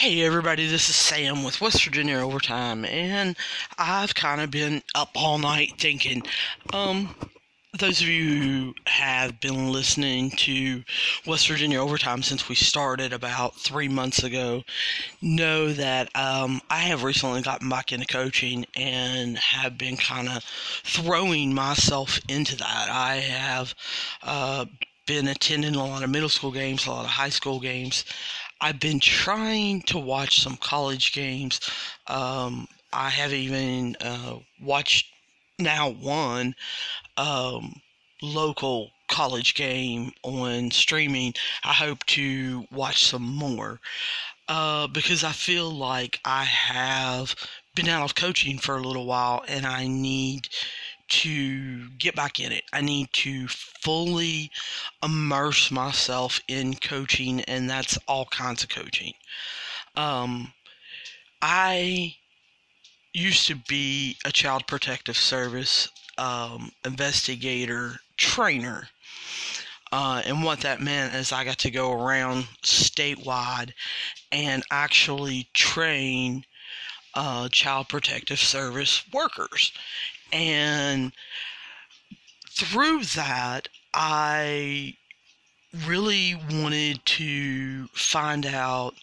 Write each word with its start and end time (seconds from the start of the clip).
Hey 0.00 0.22
everybody, 0.24 0.66
this 0.66 0.88
is 0.88 0.96
Sam 0.96 1.44
with 1.44 1.60
West 1.60 1.84
Virginia 1.84 2.16
Overtime, 2.16 2.86
and 2.86 3.36
I've 3.76 4.14
kind 4.14 4.40
of 4.40 4.50
been 4.50 4.80
up 4.94 5.10
all 5.14 5.36
night 5.36 5.74
thinking. 5.76 6.22
Um, 6.72 7.14
those 7.78 8.00
of 8.00 8.08
you 8.08 8.40
who 8.40 8.74
have 8.86 9.42
been 9.42 9.70
listening 9.70 10.30
to 10.30 10.84
West 11.26 11.48
Virginia 11.48 11.82
Overtime 11.82 12.22
since 12.22 12.48
we 12.48 12.54
started 12.54 13.12
about 13.12 13.56
three 13.56 13.88
months 13.88 14.24
ago 14.24 14.62
know 15.20 15.70
that 15.70 16.08
um, 16.16 16.62
I 16.70 16.78
have 16.78 17.02
recently 17.02 17.42
gotten 17.42 17.68
back 17.68 17.92
into 17.92 18.06
coaching 18.06 18.64
and 18.74 19.36
have 19.36 19.76
been 19.76 19.98
kind 19.98 20.30
of 20.30 20.42
throwing 20.82 21.52
myself 21.52 22.18
into 22.26 22.56
that. 22.56 22.88
I 22.88 23.16
have 23.16 23.74
uh, 24.22 24.64
been 25.06 25.28
attending 25.28 25.74
a 25.74 25.84
lot 25.84 26.02
of 26.02 26.08
middle 26.08 26.30
school 26.30 26.52
games, 26.52 26.86
a 26.86 26.90
lot 26.90 27.04
of 27.04 27.10
high 27.10 27.28
school 27.28 27.60
games. 27.60 28.06
I've 28.60 28.80
been 28.80 29.00
trying 29.00 29.82
to 29.82 29.98
watch 29.98 30.40
some 30.40 30.56
college 30.56 31.12
games. 31.12 31.60
Um, 32.06 32.68
I 32.92 33.08
have 33.10 33.32
even 33.32 33.96
uh, 34.00 34.36
watched 34.60 35.06
now 35.58 35.90
one 35.90 36.54
um, 37.16 37.80
local 38.22 38.90
college 39.08 39.54
game 39.54 40.12
on 40.22 40.70
streaming. 40.70 41.34
I 41.64 41.72
hope 41.72 42.04
to 42.06 42.66
watch 42.70 43.04
some 43.04 43.22
more 43.22 43.80
uh, 44.48 44.86
because 44.88 45.24
I 45.24 45.32
feel 45.32 45.70
like 45.70 46.20
I 46.24 46.44
have 46.44 47.34
been 47.74 47.88
out 47.88 48.04
of 48.04 48.14
coaching 48.14 48.58
for 48.58 48.76
a 48.76 48.82
little 48.82 49.06
while 49.06 49.44
and 49.48 49.66
I 49.66 49.86
need 49.86 50.48
to 51.10 51.88
get 51.90 52.16
back 52.16 52.40
in 52.40 52.52
it. 52.52 52.64
I 52.72 52.80
need 52.80 53.12
to 53.12 53.46
fully 53.48 54.50
immerse 55.02 55.70
myself 55.70 56.40
in 56.48 56.74
coaching, 56.74 57.42
and 57.42 57.68
that's 57.68 57.98
all 58.08 58.26
kinds 58.26 58.62
of 58.62 58.70
coaching. 58.70 59.14
Um, 59.96 60.52
I 61.42 62.16
used 63.12 63.46
to 63.48 63.56
be 63.56 64.16
a 64.24 64.30
child 64.32 64.66
protective 64.66 65.16
service 65.16 65.88
um, 66.18 66.70
investigator 66.84 67.96
trainer. 68.16 68.88
Uh, 69.92 70.22
and 70.24 70.44
what 70.44 70.60
that 70.60 70.80
meant 70.80 71.14
is 71.14 71.32
I 71.32 71.44
got 71.44 71.58
to 71.58 71.70
go 71.70 71.92
around 71.92 72.46
statewide 72.62 73.72
and 74.30 74.62
actually 74.70 75.48
train 75.52 76.44
uh, 77.14 77.48
child 77.48 77.88
protective 77.88 78.38
service 78.38 79.02
workers. 79.12 79.72
And 80.32 81.12
through 82.48 83.04
that, 83.04 83.68
I 83.94 84.96
really 85.86 86.34
wanted 86.50 87.04
to 87.04 87.86
find 87.88 88.46
out 88.46 88.94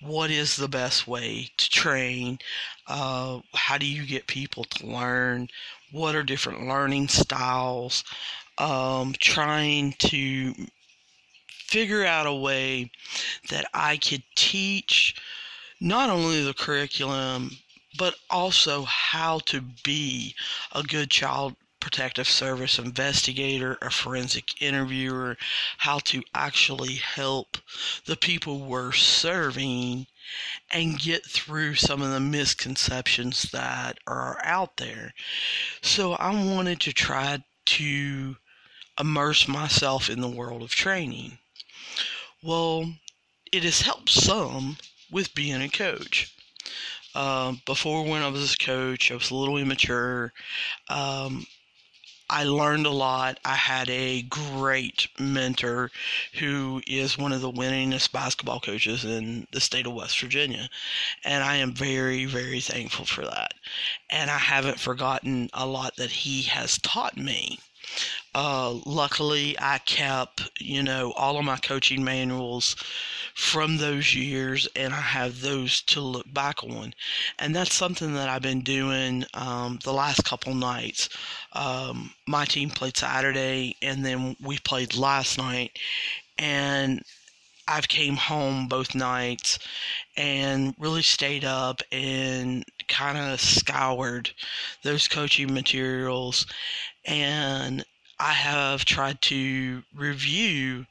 what 0.00 0.30
is 0.30 0.56
the 0.56 0.68
best 0.68 1.06
way 1.06 1.48
to 1.56 1.70
train. 1.70 2.38
Uh, 2.86 3.40
how 3.54 3.78
do 3.78 3.86
you 3.86 4.06
get 4.06 4.26
people 4.26 4.64
to 4.64 4.86
learn? 4.86 5.48
What 5.92 6.14
are 6.14 6.22
different 6.22 6.68
learning 6.68 7.08
styles? 7.08 8.04
Um, 8.58 9.14
trying 9.18 9.94
to 10.00 10.54
figure 11.48 12.04
out 12.04 12.26
a 12.26 12.34
way 12.34 12.90
that 13.48 13.66
I 13.72 13.96
could 13.96 14.22
teach 14.36 15.16
not 15.80 16.10
only 16.10 16.44
the 16.44 16.54
curriculum 16.54 17.50
but 17.96 18.14
also 18.30 18.84
how 18.84 19.38
to 19.40 19.60
be 19.82 20.34
a 20.72 20.82
good 20.82 21.10
child 21.10 21.56
protective 21.84 22.26
service 22.26 22.78
investigator, 22.78 23.76
a 23.82 23.90
forensic 23.90 24.62
interviewer, 24.62 25.36
how 25.76 25.98
to 25.98 26.22
actually 26.34 26.94
help 26.94 27.58
the 28.06 28.16
people 28.16 28.60
we're 28.60 28.92
serving 28.92 30.06
and 30.70 30.98
get 30.98 31.26
through 31.26 31.74
some 31.74 32.00
of 32.00 32.10
the 32.10 32.20
misconceptions 32.20 33.42
that 33.52 33.98
are 34.06 34.40
out 34.42 34.78
there. 34.78 35.12
So 35.82 36.14
I 36.14 36.30
wanted 36.30 36.80
to 36.80 36.92
try 36.94 37.44
to 37.66 38.36
immerse 38.98 39.46
myself 39.46 40.08
in 40.08 40.22
the 40.22 40.28
world 40.28 40.62
of 40.62 40.70
training. 40.70 41.38
Well, 42.42 42.94
it 43.52 43.62
has 43.62 43.82
helped 43.82 44.08
some 44.08 44.78
with 45.10 45.34
being 45.34 45.60
a 45.60 45.68
coach. 45.68 46.34
Um, 47.14 47.62
before 47.64 48.04
when 48.04 48.22
I 48.22 48.28
was 48.28 48.54
a 48.54 48.56
coach, 48.58 49.10
I 49.10 49.14
was 49.14 49.30
a 49.30 49.34
little 49.34 49.56
immature. 49.56 50.32
Um, 50.88 51.46
I 52.30 52.44
learned 52.44 52.86
a 52.86 52.90
lot. 52.90 53.38
I 53.44 53.54
had 53.54 53.90
a 53.90 54.22
great 54.22 55.08
mentor 55.18 55.90
who 56.34 56.82
is 56.86 57.18
one 57.18 57.32
of 57.32 57.42
the 57.42 57.52
winningest 57.52 58.12
basketball 58.12 58.60
coaches 58.60 59.04
in 59.04 59.46
the 59.52 59.60
state 59.60 59.86
of 59.86 59.92
West 59.92 60.18
Virginia. 60.18 60.68
And 61.24 61.44
I 61.44 61.56
am 61.56 61.74
very, 61.74 62.24
very 62.24 62.60
thankful 62.60 63.04
for 63.04 63.24
that. 63.24 63.54
And 64.10 64.30
I 64.30 64.38
haven't 64.38 64.80
forgotten 64.80 65.50
a 65.52 65.66
lot 65.66 65.96
that 65.96 66.10
he 66.10 66.42
has 66.42 66.78
taught 66.78 67.16
me. 67.16 67.58
Uh, 68.34 68.72
luckily, 68.84 69.56
I 69.60 69.78
kept, 69.78 70.50
you 70.60 70.82
know, 70.82 71.12
all 71.12 71.38
of 71.38 71.44
my 71.44 71.56
coaching 71.56 72.02
manuals 72.02 72.74
from 73.34 73.76
those 73.76 74.14
years, 74.14 74.68
and 74.76 74.92
I 74.92 75.00
have 75.00 75.40
those 75.40 75.80
to 75.82 76.00
look 76.00 76.32
back 76.32 76.62
on. 76.64 76.94
And 77.38 77.54
that's 77.54 77.74
something 77.74 78.14
that 78.14 78.28
I've 78.28 78.42
been 78.42 78.62
doing 78.62 79.24
um, 79.34 79.78
the 79.84 79.92
last 79.92 80.24
couple 80.24 80.54
nights. 80.54 81.08
Um, 81.52 82.12
my 82.26 82.44
team 82.44 82.70
played 82.70 82.96
Saturday, 82.96 83.76
and 83.82 84.04
then 84.04 84.36
we 84.42 84.58
played 84.58 84.96
last 84.96 85.38
night, 85.38 85.78
and 86.38 87.02
I've 87.66 87.88
came 87.88 88.16
home 88.16 88.68
both 88.68 88.94
nights 88.94 89.58
and 90.16 90.74
really 90.78 91.02
stayed 91.02 91.44
up 91.44 91.80
and 91.90 92.64
kind 92.88 93.16
of 93.16 93.40
scoured 93.40 94.30
those 94.82 95.08
coaching 95.08 95.52
materials 95.52 96.46
and 97.06 97.84
I 98.18 98.32
have 98.32 98.84
tried 98.84 99.20
to 99.22 99.82
review 99.94 100.86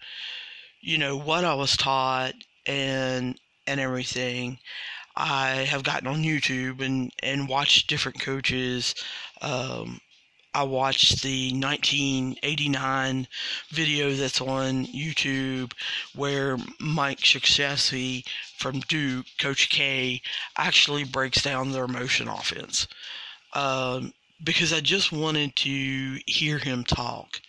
you 0.84 0.98
know 0.98 1.16
what 1.16 1.46
I 1.46 1.54
was 1.54 1.78
taught 1.78 2.34
and 2.68 3.40
and 3.66 3.80
everything. 3.80 4.60
I 5.16 5.48
have 5.70 5.84
gotten 5.84 6.08
on 6.08 6.24
YouTube 6.24 6.82
and 6.82 7.12
and 7.22 7.48
watched 7.48 7.88
different 7.90 8.20
coaches. 8.20 8.94
Um, 9.42 10.00
I 10.56 10.64
watched 10.64 11.24
the 11.24 11.52
1989 11.52 13.28
video 13.70 14.14
that's 14.14 14.40
on 14.40 14.86
YouTube 14.86 15.74
where 16.16 16.58
Mike 16.80 17.20
Krzyzewski 17.20 18.24
from 18.58 18.82
Duke, 18.82 19.26
Coach 19.40 19.70
K, 19.70 20.22
actually 20.58 21.06
breaks 21.06 21.42
down 21.42 21.72
their 21.72 21.88
motion 21.88 22.28
offense. 22.28 22.88
Um, 23.54 24.14
because 24.44 24.74
I 24.74 24.80
just 24.80 25.12
wanted 25.12 25.56
to 25.58 26.20
hear 26.28 26.60
him 26.60 26.84
talk. 26.84 27.42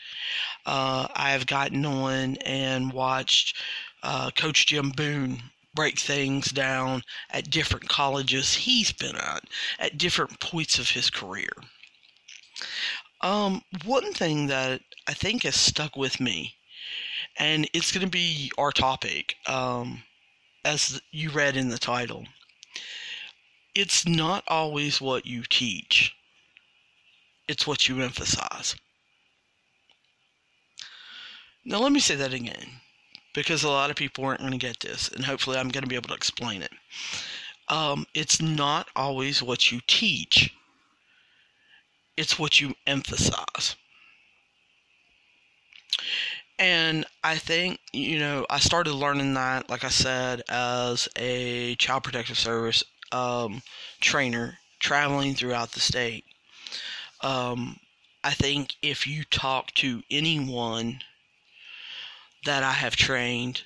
Uh, 0.64 1.08
I 1.14 1.30
have 1.32 1.46
gotten 1.46 1.84
on 1.84 2.36
and 2.36 2.92
watched 2.92 3.56
uh, 4.02 4.30
Coach 4.30 4.66
Jim 4.66 4.90
Boone 4.90 5.42
break 5.74 5.98
things 5.98 6.52
down 6.52 7.02
at 7.30 7.50
different 7.50 7.88
colleges 7.88 8.54
he's 8.54 8.92
been 8.92 9.16
at, 9.16 9.44
at 9.78 9.98
different 9.98 10.38
points 10.40 10.78
of 10.78 10.90
his 10.90 11.10
career. 11.10 11.50
Um, 13.20 13.62
one 13.84 14.12
thing 14.12 14.48
that 14.48 14.82
I 15.08 15.14
think 15.14 15.44
has 15.44 15.56
stuck 15.56 15.96
with 15.96 16.20
me, 16.20 16.54
and 17.38 17.68
it's 17.72 17.92
going 17.92 18.04
to 18.06 18.10
be 18.10 18.50
our 18.58 18.70
topic, 18.70 19.36
um, 19.46 20.02
as 20.64 21.00
you 21.10 21.30
read 21.30 21.56
in 21.56 21.68
the 21.68 21.78
title. 21.78 22.24
It's 23.74 24.06
not 24.06 24.44
always 24.46 25.00
what 25.00 25.26
you 25.26 25.42
teach, 25.48 26.14
it's 27.48 27.66
what 27.66 27.88
you 27.88 28.00
emphasize. 28.00 28.76
Now, 31.64 31.78
let 31.80 31.92
me 31.92 32.00
say 32.00 32.14
that 32.14 32.34
again 32.34 32.80
because 33.34 33.64
a 33.64 33.68
lot 33.68 33.90
of 33.90 33.96
people 33.96 34.24
aren't 34.24 34.40
going 34.40 34.52
to 34.52 34.58
get 34.58 34.80
this, 34.80 35.08
and 35.08 35.24
hopefully, 35.24 35.58
I'm 35.58 35.70
going 35.70 35.82
to 35.82 35.88
be 35.88 35.96
able 35.96 36.08
to 36.08 36.14
explain 36.14 36.62
it. 36.62 36.72
Um, 37.68 38.06
it's 38.14 38.40
not 38.40 38.88
always 38.94 39.42
what 39.42 39.72
you 39.72 39.80
teach, 39.86 40.54
it's 42.16 42.38
what 42.38 42.60
you 42.60 42.74
emphasize. 42.86 43.76
And 46.58 47.04
I 47.24 47.36
think, 47.36 47.80
you 47.92 48.18
know, 48.18 48.46
I 48.48 48.60
started 48.60 48.92
learning 48.94 49.34
that, 49.34 49.68
like 49.68 49.82
I 49.84 49.88
said, 49.88 50.42
as 50.48 51.08
a 51.16 51.74
child 51.76 52.04
protective 52.04 52.38
service 52.38 52.84
um, 53.10 53.62
trainer 54.00 54.58
traveling 54.78 55.34
throughout 55.34 55.72
the 55.72 55.80
state. 55.80 56.24
Um, 57.22 57.78
I 58.22 58.30
think 58.30 58.74
if 58.82 59.06
you 59.06 59.24
talk 59.24 59.72
to 59.74 60.02
anyone 60.10 61.00
that 62.44 62.62
I 62.62 62.72
have 62.72 62.96
trained, 62.96 63.62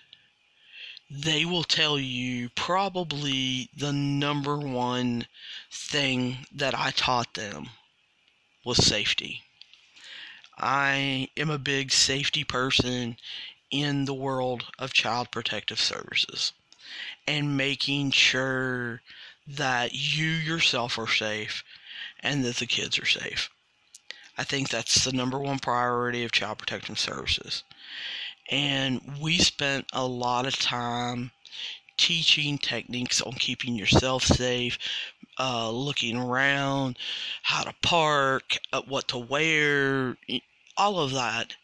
they 1.10 1.44
will 1.44 1.64
tell 1.64 1.98
you 1.98 2.50
probably 2.50 3.68
the 3.76 3.92
number 3.92 4.58
one 4.58 5.26
thing 5.70 6.46
that 6.52 6.74
I 6.78 6.90
taught 6.90 7.34
them 7.34 7.70
was 8.68 8.86
safety. 8.86 9.44
I 10.58 11.30
am 11.38 11.50
a 11.50 11.58
big 11.58 11.92
safety 11.92 12.44
person 12.44 13.16
in 13.70 14.04
the 14.06 14.14
world 14.14 14.66
of 14.78 14.92
child 14.94 15.30
protective 15.32 15.80
services. 15.80 16.52
and 17.28 17.56
making 17.56 18.12
sure 18.12 19.02
that 19.46 19.94
you 19.94 20.26
yourself 20.28 20.98
are 20.98 21.08
safe 21.08 21.64
and 22.20 22.44
that 22.44 22.56
the 22.56 22.66
kids 22.66 22.98
are 22.98 23.06
safe. 23.06 23.50
I 24.38 24.44
think 24.44 24.70
that's 24.70 25.04
the 25.04 25.12
number 25.12 25.38
one 25.38 25.58
priority 25.60 26.24
of 26.24 26.32
Child 26.32 26.58
Protective 26.58 26.98
Services. 26.98 27.64
And 28.50 29.18
we 29.20 29.38
spent 29.38 29.86
a 29.92 30.06
lot 30.06 30.46
of 30.46 30.58
time 30.58 31.32
teaching 31.98 32.58
techniques 32.58 33.20
on 33.22 33.34
keeping 33.34 33.76
yourself 33.76 34.24
safe, 34.24 34.78
uh, 35.38 35.70
looking 35.70 36.16
around, 36.16 36.98
how 37.42 37.62
to 37.62 37.74
park, 37.82 38.58
uh, 38.72 38.82
what 38.88 39.08
to 39.08 39.18
wear, 39.18 40.16
all 40.76 41.00
of 41.00 41.12
that. 41.12 41.56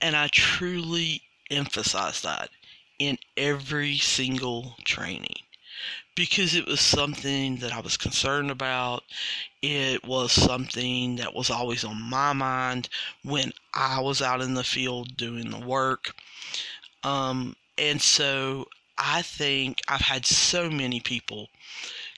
And 0.00 0.16
I 0.16 0.28
truly 0.28 1.22
emphasize 1.50 2.22
that 2.22 2.50
in 2.98 3.18
every 3.36 3.96
single 3.96 4.74
training 4.84 5.36
because 6.14 6.54
it 6.54 6.66
was 6.66 6.80
something 6.80 7.56
that 7.56 7.72
I 7.72 7.80
was 7.80 7.96
concerned 7.96 8.50
about. 8.50 9.04
It 9.62 10.04
was 10.04 10.32
something 10.32 11.16
that 11.16 11.34
was 11.34 11.50
always 11.50 11.84
on 11.84 12.00
my 12.02 12.32
mind 12.32 12.88
when 13.24 13.52
I 13.72 14.00
was 14.00 14.20
out 14.20 14.42
in 14.42 14.54
the 14.54 14.64
field 14.64 15.16
doing 15.16 15.50
the 15.50 15.66
work. 15.66 16.14
Um, 17.04 17.56
and 17.78 18.02
so 18.02 18.66
I 18.98 19.22
think 19.22 19.80
I've 19.88 20.02
had 20.02 20.26
so 20.26 20.68
many 20.68 21.00
people 21.00 21.48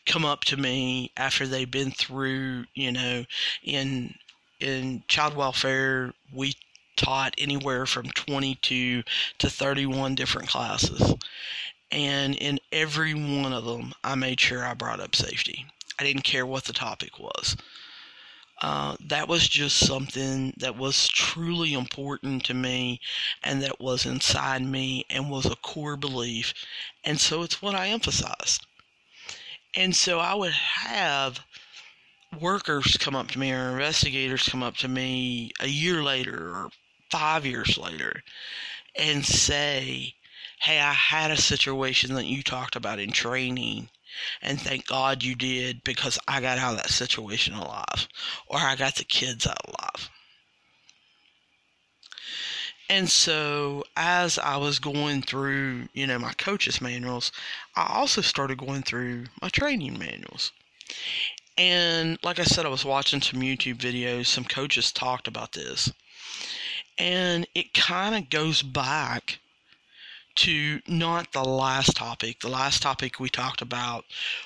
come 0.06 0.25
up 0.25 0.44
to 0.44 0.56
me 0.56 1.10
after 1.16 1.46
they've 1.46 1.70
been 1.70 1.90
through, 1.90 2.64
you 2.75 2.93
know, 2.93 3.25
in 3.62 4.14
in 4.60 5.02
child 5.08 5.34
welfare, 5.34 6.12
we 6.32 6.54
taught 6.96 7.34
anywhere 7.38 7.84
from 7.87 8.06
22 8.10 9.02
to 9.38 9.50
31 9.50 10.14
different 10.14 10.49
classes. 10.49 11.14
And 11.90 12.37
in 12.37 12.60
every 12.70 13.12
one 13.12 13.52
of 13.52 13.64
them, 13.64 13.93
I 14.04 14.14
made 14.14 14.40
sure 14.40 14.64
I 14.64 14.75
brought 14.75 15.00
up 15.00 15.16
safety. 15.16 15.66
I 15.99 16.05
didn't 16.05 16.22
care 16.22 16.46
what 16.46 16.64
the 16.64 16.72
topic 16.72 17.19
was. 17.19 17.56
Uh, 18.62 18.96
that 19.00 19.26
was 19.26 19.48
just 19.48 19.78
something 19.84 20.55
that 20.56 20.76
was 20.76 21.08
truly 21.08 21.75
important 21.75 22.44
to 22.44 22.55
me 22.55 23.00
and 23.43 23.60
that 23.60 23.81
was 23.81 24.06
inside 24.06 24.62
me 24.62 25.05
and 25.10 25.28
was 25.28 25.46
a 25.46 25.56
core 25.56 25.96
belief. 25.96 26.55
And 27.02 27.20
so 27.20 27.43
it's 27.43 27.60
what 27.60 27.75
I 27.75 27.88
emphasized. 27.88 28.64
And 29.74 29.96
so 29.96 30.19
I 30.19 30.34
would 30.34 30.52
have 30.52 31.40
workers 32.40 32.96
come 32.98 33.14
up 33.14 33.28
to 33.28 33.38
me 33.38 33.52
or 33.52 33.70
investigators 33.70 34.48
come 34.48 34.62
up 34.62 34.76
to 34.76 34.88
me 34.88 35.50
a 35.60 35.69
year 35.69 36.02
later 36.02 36.50
or 36.50 36.70
five 37.10 37.44
years 37.46 37.78
later 37.78 38.22
and 38.96 39.24
say, 39.24 40.14
Hey, 40.60 40.78
I 40.80 40.92
had 40.92 41.30
a 41.30 41.36
situation 41.36 42.14
that 42.14 42.26
you 42.26 42.42
talked 42.42 42.76
about 42.76 43.00
in 43.00 43.10
training, 43.10 43.88
and 44.40 44.60
thank 44.60 44.86
God 44.86 45.24
you 45.24 45.34
did 45.34 45.82
because 45.82 46.20
I 46.28 46.40
got 46.40 46.58
out 46.58 46.74
of 46.74 46.82
that 46.82 46.90
situation 46.90 47.54
alive, 47.54 48.06
or 48.46 48.58
I 48.58 48.76
got 48.76 48.94
the 48.94 49.04
kids 49.04 49.44
out 49.46 49.56
alive. 49.66 50.08
And 52.88 53.08
so, 53.08 53.84
as 53.96 54.38
I 54.38 54.56
was 54.56 54.79
going 54.79 55.23
through, 55.23 55.88
you 55.94 56.06
know, 56.06 56.19
my 56.19 56.32
coaches' 56.34 56.81
manuals, 56.81 57.32
I 57.75 57.87
also 57.88 58.20
started 58.20 58.58
going 58.58 58.82
through 58.82 59.26
my 59.40 59.49
training 59.49 59.99
manuals. 59.99 60.52
And 61.56 62.19
like 62.23 62.38
I 62.38 62.44
said, 62.44 62.67
I 62.67 62.70
was 62.70 62.84
watching 62.84 63.20
some 63.20 63.40
YouTube 63.40 63.76
videos, 63.76 64.26
some 64.26 64.44
coaches 64.44 64.93
talked 64.93 65.29
about 65.29 65.52
this. 65.52 65.93
And 66.99 67.46
it 67.55 67.75
kind 67.75 68.14
of 68.14 68.31
goes 68.31 68.62
back 68.62 69.38
to 70.37 70.81
not 70.87 71.32
the 71.32 71.44
last 71.44 71.96
topic. 71.96 72.40
The 72.40 72.49
last 72.49 72.82
topic 72.82 73.20
we 73.20 73.29
talked 73.29 73.62
about 73.62 74.05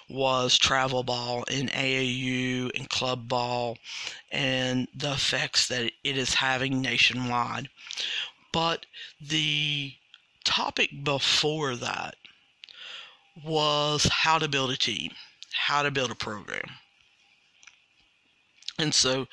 was 0.09 0.59
travel 0.59 1.03
ball 1.03 1.44
in 1.44 1.69
AAU 1.69 2.71
and 2.77 2.88
club 2.88 3.29
ball 3.29 3.79
and 4.31 4.88
the 4.94 5.12
effects 5.12 5.69
that 5.69 5.93
it 6.05 6.17
is 6.17 6.35
having 6.35 6.81
nationwide. 6.81 7.69
But 8.53 8.87
the 9.21 9.94
topic 10.44 11.05
before 11.05 11.77
that 11.77 12.17
was 13.44 14.09
how 14.11 14.38
to 14.38 14.49
build 14.49 14.71
a 14.71 14.77
team, 14.77 15.12
how 15.53 15.83
to 15.83 15.91
build 15.91 16.11
a 16.11 16.15
program. 16.15 16.71
And 18.79 18.94
so, 18.94 19.27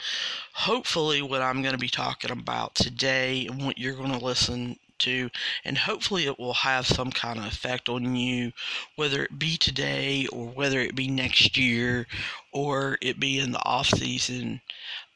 hopefully, 0.54 1.22
what 1.22 1.42
I'm 1.42 1.62
going 1.62 1.74
to 1.74 1.80
be 1.80 1.90
talking 1.90 2.32
about 2.32 2.76
today 2.76 3.46
and 3.46 3.66
what 3.66 3.78
you're 3.78 3.96
going 3.96 4.18
to 4.18 4.26
listen 4.26 4.78
to, 5.04 5.30
and 5.64 5.78
hopefully, 5.78 6.26
it 6.26 6.38
will 6.40 6.54
have 6.54 6.86
some 6.86 7.12
kind 7.12 7.40
of 7.40 7.46
effect 7.46 7.90
on 7.90 8.16
you, 8.16 8.52
whether 8.96 9.24
it 9.24 9.40
be 9.40 9.58
today 9.58 10.28
or 10.28 10.48
whether 10.48 10.80
it 10.80 10.96
be 10.96 11.08
next 11.08 11.58
year 11.58 12.08
or 12.52 12.98
it 13.02 13.20
be 13.20 13.40
in 13.40 13.52
the 13.52 13.66
off 13.66 13.88
season. 13.88 14.62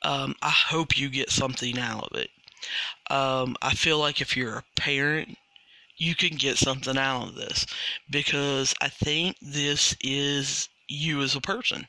Um, 0.03 0.35
I 0.41 0.49
hope 0.49 0.97
you 0.97 1.09
get 1.09 1.31
something 1.31 1.77
out 1.79 2.09
of 2.11 2.17
it. 2.17 2.29
Um, 3.09 3.55
I 3.61 3.73
feel 3.73 3.99
like 3.99 4.21
if 4.21 4.35
you're 4.35 4.57
a 4.57 4.63
parent, 4.75 5.37
you 5.97 6.15
can 6.15 6.37
get 6.37 6.57
something 6.57 6.97
out 6.97 7.29
of 7.29 7.35
this 7.35 7.65
because 8.09 8.73
I 8.81 8.89
think 8.89 9.35
this 9.41 9.95
is 10.01 10.69
you 10.87 11.21
as 11.21 11.35
a 11.35 11.41
person, 11.41 11.87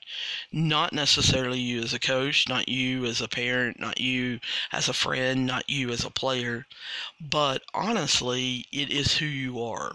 not 0.53 0.93
necessarily 0.93 1.59
you 1.59 1.83
as 1.83 1.93
a 1.93 2.00
coach, 2.00 2.49
not 2.49 2.69
you 2.69 3.05
as 3.05 3.21
a 3.21 3.29
parent, 3.29 3.79
not 3.79 4.00
you 4.00 4.41
as 4.73 4.89
a 4.89 4.93
friend, 4.93 5.47
not 5.47 5.69
you 5.69 5.91
as 5.91 6.05
a 6.05 6.11
player, 6.11 6.67
but 7.21 7.62
honestly, 7.75 8.65
it 8.73 8.91
is 8.91 9.17
who 9.17 9.27
you 9.27 9.62
are. 9.62 9.93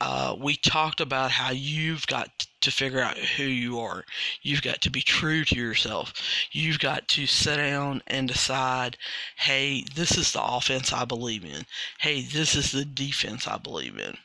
Uh, 0.00 0.36
we 0.38 0.56
talked 0.56 1.00
about 1.00 1.30
how 1.30 1.50
you've 1.50 2.06
got 2.06 2.46
to 2.60 2.70
figure 2.70 3.00
out 3.00 3.16
who 3.16 3.44
you 3.44 3.78
are. 3.78 4.04
You've 4.42 4.60
got 4.60 4.82
to 4.82 4.90
be 4.90 5.00
true 5.00 5.44
to 5.44 5.54
yourself. 5.54 6.12
You've 6.52 6.80
got 6.80 7.08
to 7.08 7.26
sit 7.26 7.56
down 7.56 8.02
and 8.06 8.28
decide, 8.28 8.98
hey, 9.36 9.84
this 9.94 10.18
is 10.18 10.32
the 10.32 10.44
offense 10.44 10.92
I 10.92 11.06
believe 11.06 11.44
in. 11.44 11.64
Hey, 12.00 12.22
this 12.22 12.54
is 12.54 12.72
the 12.72 12.84
defense 12.84 13.46
I 13.46 13.56
believe 13.56 13.98
in. 13.98 14.18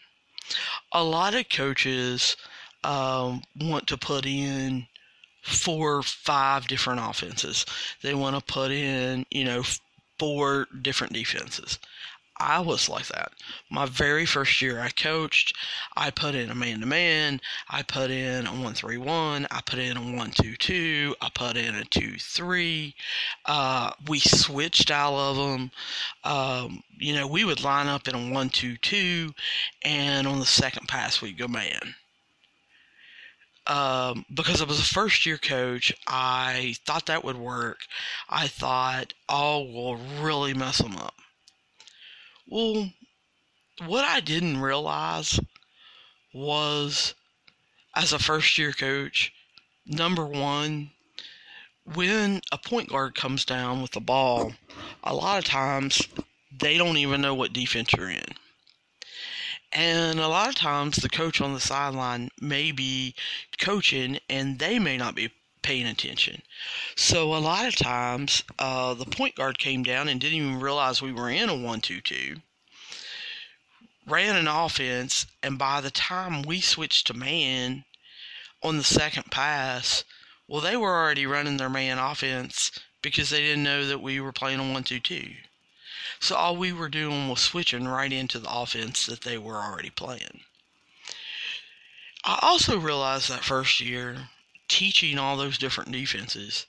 A 0.92 1.04
lot 1.04 1.36
of 1.36 1.48
coaches 1.48 2.36
um, 2.83 3.44
want 3.60 3.88
to 3.88 3.98
put 3.98 4.25
in 4.25 4.88
four, 5.42 5.98
or 5.98 6.04
five 6.04 6.68
different 6.68 7.01
offenses. 7.01 7.66
They 8.01 8.13
want 8.13 8.36
to 8.36 8.54
put 8.54 8.72
in, 8.72 9.25
you 9.31 9.44
know, 9.44 9.63
four 10.19 10.68
different 10.81 11.13
defenses. 11.13 11.80
I 12.39 12.60
was 12.60 12.89
like 12.89 13.06
that. 13.07 13.33
My 13.69 13.86
very 13.86 14.25
first 14.25 14.63
year 14.63 14.80
I 14.80 14.89
coached, 14.89 15.56
I 15.95 16.10
put 16.10 16.33
in 16.33 16.50
a 16.50 16.56
man 16.56 16.80
to 16.80 16.88
man, 16.88 17.39
I 17.69 17.83
put 17.83 18.09
in 18.09 18.47
a 18.47 18.52
1 18.52 18.73
3 18.73 18.97
1, 18.97 19.47
I 19.52 19.61
put 19.64 19.78
in 19.78 19.95
a 19.95 20.02
1 20.18 20.31
2 20.31 20.56
2, 20.56 21.16
I 21.21 21.30
put 21.35 21.56
in 21.56 21.76
a 21.76 21.85
2 21.85 22.18
3. 22.18 22.95
Uh, 23.45 23.92
we 24.07 24.19
switched 24.19 24.90
all 24.90 25.19
of 25.19 25.38
them. 25.38 25.71
Um, 26.23 26.83
you 26.97 27.14
know, 27.14 27.28
we 27.28 27.45
would 27.45 27.64
line 27.64 27.88
up 27.88 28.07
in 28.07 28.16
a 28.16 28.33
1 28.33 28.50
2 28.50 28.78
2, 28.78 29.33
and 29.83 30.26
on 30.28 30.40
the 30.40 30.45
second 30.45 30.88
pass, 30.88 31.21
we'd 31.21 31.38
go 31.38 31.47
man 31.47 31.94
um, 33.68 34.25
because 34.33 34.61
I 34.61 34.65
was 34.65 34.80
a 34.80 34.83
first 34.83 35.25
year 35.25 35.37
coach, 35.37 35.94
I 36.07 36.75
thought 36.85 37.06
that 37.06 37.23
would 37.23 37.37
work. 37.37 37.80
I 38.30 38.47
thought, 38.47 39.13
oh, 39.30 39.63
we'll 39.71 39.99
really 40.21 40.53
mess 40.53 40.80
them 40.80 40.95
up. 40.97 41.15
Well, 42.47 42.91
what 43.85 44.03
I 44.03 44.19
didn't 44.19 44.61
realize 44.61 45.39
was, 46.33 47.13
as 47.95 48.13
a 48.13 48.19
first 48.19 48.57
year 48.57 48.71
coach, 48.71 49.31
number 49.85 50.25
one, 50.25 50.91
when 51.94 52.41
a 52.51 52.57
point 52.57 52.89
guard 52.89 53.15
comes 53.15 53.45
down 53.45 53.81
with 53.81 53.91
the 53.91 53.99
ball, 53.99 54.53
a 55.03 55.13
lot 55.13 55.39
of 55.39 55.45
times 55.45 56.07
they 56.59 56.77
don't 56.77 56.97
even 56.97 57.21
know 57.21 57.33
what 57.33 57.53
defense 57.53 57.94
you're 57.94 58.09
in. 58.09 58.23
And 59.73 60.19
a 60.19 60.28
lot 60.28 60.49
of 60.49 60.56
times 60.56 60.97
the 60.97 61.09
coach 61.09 61.40
on 61.40 61.54
the 61.54 61.59
sideline 61.59 62.30
may 62.42 62.71
be 62.71 63.16
coaching 63.57 64.19
and 64.30 64.59
they 64.59 64.80
may 64.80 64.97
not 64.97 65.16
be 65.16 65.31
paying 65.61 65.87
attention. 65.87 66.42
So 66.95 67.33
a 67.33 67.37
lot 67.37 67.68
of 67.68 67.75
times 67.75 68.44
uh, 68.59 68.94
the 68.94 69.06
point 69.06 69.35
guard 69.35 69.59
came 69.59 69.83
down 69.83 70.09
and 70.09 70.19
didn't 70.19 70.37
even 70.37 70.59
realize 70.59 71.01
we 71.01 71.13
were 71.13 71.30
in 71.30 71.49
a 71.49 71.56
1 71.56 71.81
2 71.81 72.01
2. 72.01 72.42
Ran 74.07 74.35
an 74.35 74.47
offense, 74.47 75.28
and 75.44 75.59
by 75.59 75.80
the 75.80 75.92
time 75.92 76.42
we 76.42 76.59
switched 76.59 77.07
to 77.07 77.13
man 77.13 77.85
on 78.63 78.78
the 78.78 78.83
second 78.83 79.30
pass, 79.31 80.04
well, 80.47 80.59
they 80.59 80.75
were 80.75 80.95
already 80.95 81.25
running 81.25 81.57
their 81.57 81.69
man 81.69 81.97
offense 81.97 82.71
because 83.01 83.30
they 83.30 83.42
didn't 83.42 83.63
know 83.63 83.85
that 83.85 84.01
we 84.01 84.19
were 84.19 84.33
playing 84.33 84.59
a 84.59 84.73
1 84.73 84.83
2 84.83 84.99
2. 84.99 85.30
So 86.21 86.35
all 86.35 86.56
we 86.56 86.71
were 86.71 86.87
doing 86.87 87.30
was 87.30 87.42
switching 87.42 87.87
right 87.87 88.13
into 88.13 88.37
the 88.37 88.54
offense 88.54 89.07
that 89.07 89.21
they 89.21 89.40
were 89.40 89.57
already 89.57 89.90
playing. 89.90 90.42
I 92.23 92.37
also 92.44 92.78
realized 92.78 93.28
that 93.30 93.44
first 93.44 93.80
year, 93.80 94.30
teaching 94.68 95.18
all 95.18 95.35
those 95.35 95.57
different 95.57 95.92
defenses, 95.92 96.68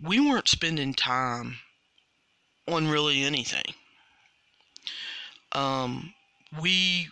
we 0.00 0.18
weren't 0.18 0.48
spending 0.48 0.94
time 0.94 1.58
on 2.66 2.88
really 2.88 3.22
anything. 3.22 3.74
Um, 5.52 6.14
we 6.58 7.10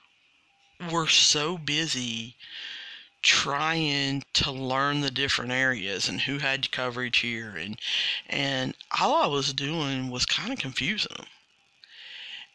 were 0.90 1.06
so 1.06 1.58
busy 1.58 2.36
trying 3.20 4.24
to 4.32 4.50
learn 4.50 5.02
the 5.02 5.10
different 5.10 5.52
areas 5.52 6.08
and 6.08 6.22
who 6.22 6.38
had 6.38 6.72
coverage 6.72 7.18
here 7.18 7.56
and 7.56 7.78
and 8.26 8.74
all 8.98 9.16
I 9.16 9.26
was 9.26 9.52
doing 9.52 10.08
was 10.08 10.24
kind 10.24 10.50
of 10.50 10.58
confusing 10.58 11.14
them. 11.14 11.26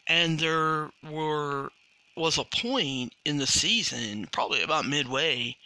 And 0.07 0.39
there 0.39 0.91
were 1.03 1.71
was 2.15 2.37
a 2.37 2.43
point 2.43 3.13
in 3.25 3.37
the 3.37 3.47
season, 3.47 4.27
probably 4.31 4.61
about 4.61 4.85
midway, 4.85 5.57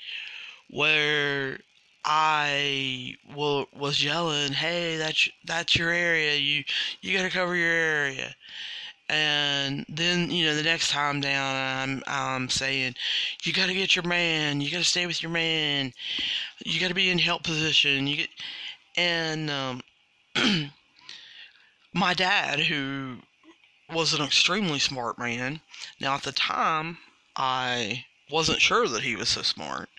where 0.70 1.60
I 2.06 3.18
was 3.36 4.04
yelling, 4.04 4.54
"Hey, 4.54 4.98
that's 4.98 5.30
that's 5.46 5.76
your 5.76 5.92
area. 5.92 6.36
You 6.38 6.64
you 7.02 7.18
got 7.18 7.24
to 7.24 7.30
cover 7.30 7.56
your 7.56 7.72
area." 7.72 8.36
And 9.10 9.86
then 9.90 10.32
you 10.32 10.46
know 10.46 10.56
the 10.56 10.64
next 10.64 10.90
time 10.92 11.22
down, 11.22 11.56
I'm 11.56 12.04
I'm 12.08 12.50
saying, 12.50 12.96
"You 13.44 13.54
got 13.54 13.68
to 13.68 13.74
get 13.74 13.96
your 13.96 14.06
man. 14.06 14.62
You 14.62 14.72
got 14.72 14.80
to 14.80 14.84
stay 14.84 15.08
with 15.08 15.24
your 15.24 15.32
man. 15.32 15.94
You 16.66 16.80
got 16.80 16.90
to 16.90 16.94
be 16.96 17.10
in 17.10 17.20
help 17.20 17.44
position. 17.44 18.08
You 18.08 18.18
get." 18.18 18.30
And 18.98 19.50
um, 19.52 19.82
my 21.94 22.14
dad, 22.14 22.60
who 22.62 23.18
was 23.90 24.14
an 24.14 24.24
extremely 24.24 24.80
smart 24.80 25.18
man. 25.18 25.62
Now 26.00 26.16
at 26.16 26.24
the 26.24 26.32
time, 26.32 26.98
I 27.36 28.06
wasn't 28.30 28.62
sure 28.62 28.88
that 28.88 29.04
he 29.04 29.16
was 29.16 29.30
so 29.30 29.42
smart, 29.42 29.90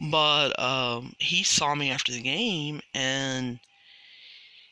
but 0.00 0.58
um, 0.58 1.14
he 1.18 1.42
saw 1.42 1.74
me 1.74 1.90
after 1.90 2.12
the 2.12 2.20
game 2.20 2.82
and 2.94 3.60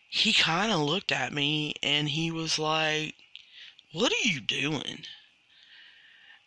he 0.09 0.33
kind 0.33 0.73
of 0.73 0.81
looked 0.81 1.13
at 1.13 1.33
me 1.33 1.75
and 1.83 2.09
he 2.09 2.31
was 2.31 2.59
like, 2.59 3.15
What 3.93 4.13
are 4.13 4.29
you 4.29 4.41
doing? 4.41 5.05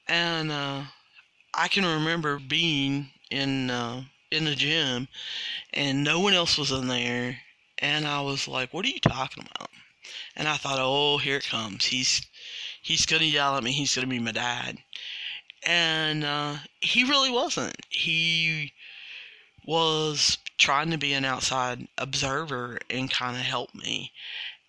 And 0.08 0.52
uh, 0.52 0.84
I 1.54 1.68
can 1.70 1.86
remember 1.86 2.40
being 2.40 3.12
in 3.32 3.72
uh, 3.72 4.04
in 4.32 4.46
the 4.46 4.56
gym 4.56 5.08
and 5.74 6.04
no 6.04 6.20
one 6.20 6.34
else 6.34 6.58
was 6.58 6.72
in 6.72 6.88
there 6.88 7.40
and 7.80 8.06
I 8.06 8.22
was 8.22 8.48
like, 8.48 8.74
What 8.74 8.86
are 8.86 8.90
you 8.90 9.00
talking 9.00 9.48
about? 9.56 9.70
And 10.36 10.48
I 10.48 10.58
thought, 10.58 10.80
Oh, 10.80 11.18
here 11.18 11.38
it 11.38 11.48
comes. 11.48 11.86
He's 11.86 12.22
he's 12.82 13.06
gonna 13.06 13.26
yell 13.26 13.58
at 13.58 13.64
me, 13.64 13.72
he's 13.72 13.96
gonna 13.96 14.08
be 14.08 14.20
my 14.20 14.32
dad. 14.32 14.78
And 15.66 16.24
uh, 16.24 16.58
he 16.82 17.04
really 17.04 17.32
wasn't. 17.32 17.78
He 17.90 18.74
was 19.66 20.38
trying 20.58 20.92
to 20.92 20.98
be 20.98 21.14
an 21.14 21.26
outside 21.26 21.88
observer 21.98 22.80
and 22.90 23.10
kind 23.10 23.38
of 23.38 23.44
help 23.44 23.74
me. 23.74 24.12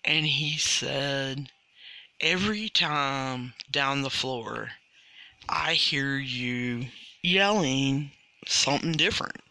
And 0.03 0.25
he 0.25 0.57
said, 0.57 1.49
Every 2.21 2.69
time 2.69 3.53
down 3.69 4.01
the 4.01 4.09
floor, 4.09 4.69
I 5.49 5.73
hear 5.73 6.17
you 6.17 6.87
yelling 7.21 8.11
something 8.47 8.93
different. 8.93 9.41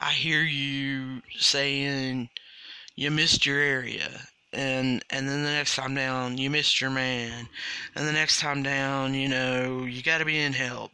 I 0.00 0.12
hear 0.12 0.42
you 0.42 1.22
saying, 1.36 2.28
You 2.94 3.10
missed 3.10 3.44
your 3.44 3.58
area 3.58 4.28
and 4.52 5.04
and 5.10 5.28
then 5.28 5.42
the 5.42 5.50
next 5.50 5.76
time 5.76 5.94
down 5.94 6.38
you 6.38 6.50
missed 6.50 6.80
your 6.80 6.90
man. 6.90 7.48
And 7.94 8.06
the 8.06 8.12
next 8.12 8.40
time 8.40 8.62
down 8.62 9.14
you 9.14 9.28
know 9.28 9.84
you 9.84 10.02
got 10.02 10.18
to 10.18 10.24
be 10.24 10.38
in 10.38 10.52
help. 10.52 10.92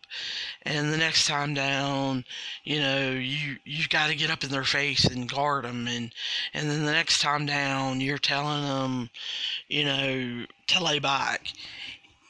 And 0.62 0.92
the 0.92 0.96
next 0.96 1.26
time 1.26 1.54
down 1.54 2.24
you 2.64 2.80
know 2.80 3.10
you 3.10 3.56
you 3.64 3.86
got 3.88 4.08
to 4.08 4.16
get 4.16 4.30
up 4.30 4.44
in 4.44 4.50
their 4.50 4.64
face 4.64 5.04
and 5.04 5.30
guard 5.30 5.64
them 5.64 5.86
and 5.86 6.12
and 6.52 6.70
then 6.70 6.84
the 6.84 6.92
next 6.92 7.20
time 7.20 7.46
down 7.46 8.00
you're 8.00 8.18
telling 8.18 8.62
them 8.62 9.10
you 9.68 9.84
know 9.84 10.46
to 10.68 10.82
lay 10.82 10.98
back. 10.98 11.48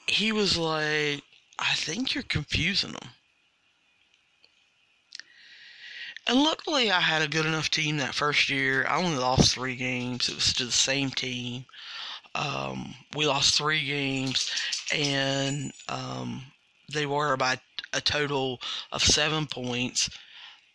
He 0.06 0.32
was 0.32 0.58
like 0.58 1.22
i 1.56 1.72
think 1.74 2.14
you're 2.14 2.24
confusing 2.24 2.92
them 2.92 3.10
and 6.26 6.42
luckily, 6.42 6.90
I 6.90 7.00
had 7.00 7.22
a 7.22 7.28
good 7.28 7.46
enough 7.46 7.70
team 7.70 7.98
that 7.98 8.14
first 8.14 8.48
year. 8.48 8.86
I 8.88 8.96
only 8.96 9.18
lost 9.18 9.54
three 9.54 9.76
games. 9.76 10.28
It 10.28 10.34
was 10.34 10.52
to 10.54 10.64
the 10.64 10.72
same 10.72 11.10
team. 11.10 11.66
Um, 12.34 12.94
we 13.14 13.26
lost 13.26 13.56
three 13.56 13.84
games, 13.84 14.50
and 14.92 15.72
um, 15.88 16.42
they 16.92 17.06
were 17.06 17.36
by 17.36 17.60
a 17.92 18.00
total 18.00 18.60
of 18.90 19.02
seven 19.02 19.46
points. 19.46 20.10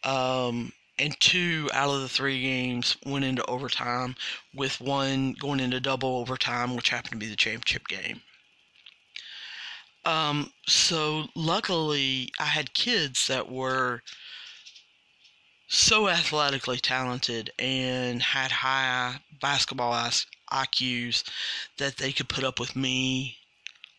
Um, 0.04 0.72
and 0.98 1.20
two 1.20 1.70
out 1.74 1.90
of 1.90 2.02
the 2.02 2.10
three 2.10 2.42
games 2.42 2.98
went 3.06 3.26
into 3.26 3.46
overtime, 3.46 4.16
with 4.54 4.82
one 4.82 5.34
going 5.34 5.60
into 5.60 5.80
double 5.80 6.18
overtime, 6.18 6.76
which 6.76 6.90
happened 6.90 7.14
to 7.14 7.26
be 7.26 7.30
the 7.30 7.36
championship 7.36 7.88
game. 7.88 8.22
Um, 10.06 10.52
so 10.68 11.26
luckily, 11.36 12.32
I 12.40 12.46
had 12.46 12.74
kids 12.74 13.28
that 13.28 13.52
were 13.52 14.02
so 15.70 16.10
athletically 16.10 16.80
talented 16.80 17.52
and 17.60 18.24
had 18.24 18.52
high 18.52 19.20
basketball 19.40 19.94
IQs 20.52 21.24
that 21.78 21.98
they 21.98 22.12
could 22.12 22.28
put 22.28 22.44
up 22.44 22.60
with 22.60 22.76
me 22.76 23.38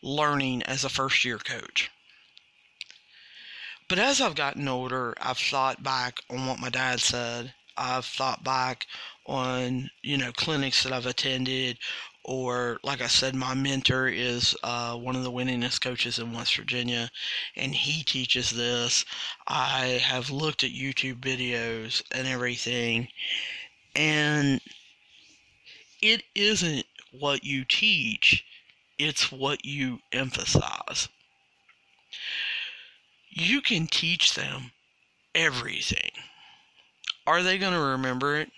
learning 0.03 0.61
as 0.63 0.83
a 0.83 0.89
first 0.89 1.23
year 1.23 1.37
coach. 1.37 1.89
But 3.87 3.99
as 3.99 4.19
I've 4.19 4.35
gotten 4.35 4.67
older, 4.67 5.15
I've 5.21 5.37
thought 5.37 5.81
back 5.81 6.19
on 6.29 6.45
what 6.45 6.59
my 6.59 6.69
dad 6.69 6.99
said. 6.99 7.53
I've 7.77 8.05
thought 8.05 8.43
back 8.43 8.85
on, 9.25 9.89
you 10.01 10.17
know, 10.17 10.33
clinics 10.33 10.83
that 10.83 10.91
I've 10.91 11.05
attended 11.05 11.77
or 12.23 12.79
like 12.83 13.01
I 13.01 13.07
said, 13.07 13.35
my 13.35 13.53
mentor 13.53 14.07
is 14.07 14.55
uh, 14.63 14.95
one 14.95 15.15
of 15.15 15.23
the 15.23 15.31
winningest 15.31 15.81
coaches 15.81 16.19
in 16.19 16.33
West 16.33 16.55
Virginia, 16.55 17.09
and 17.55 17.73
he 17.73 18.03
teaches 18.03 18.51
this. 18.51 19.05
I 19.47 19.99
have 20.03 20.29
looked 20.29 20.63
at 20.63 20.71
YouTube 20.71 21.19
videos 21.19 22.03
and 22.11 22.27
everything, 22.27 23.07
and 23.95 24.61
it 26.01 26.23
isn't 26.35 26.85
what 27.11 27.43
you 27.43 27.65
teach, 27.65 28.45
it's 28.97 29.31
what 29.31 29.65
you 29.65 29.99
emphasize. 30.11 31.09
You 33.29 33.61
can 33.61 33.87
teach 33.87 34.35
them 34.35 34.71
everything. 35.33 36.11
Are 37.25 37.41
they 37.43 37.57
going 37.57 37.73
to 37.73 37.79
remember 37.79 38.37
it? 38.37 38.51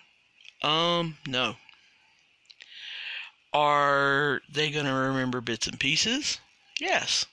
Um, 0.62 1.18
no. 1.26 1.56
Are 3.54 4.42
they 4.52 4.72
going 4.72 4.86
to 4.86 4.92
remember 4.92 5.40
bits 5.40 5.68
and 5.68 5.78
pieces? 5.78 6.40
Yes. 6.80 7.24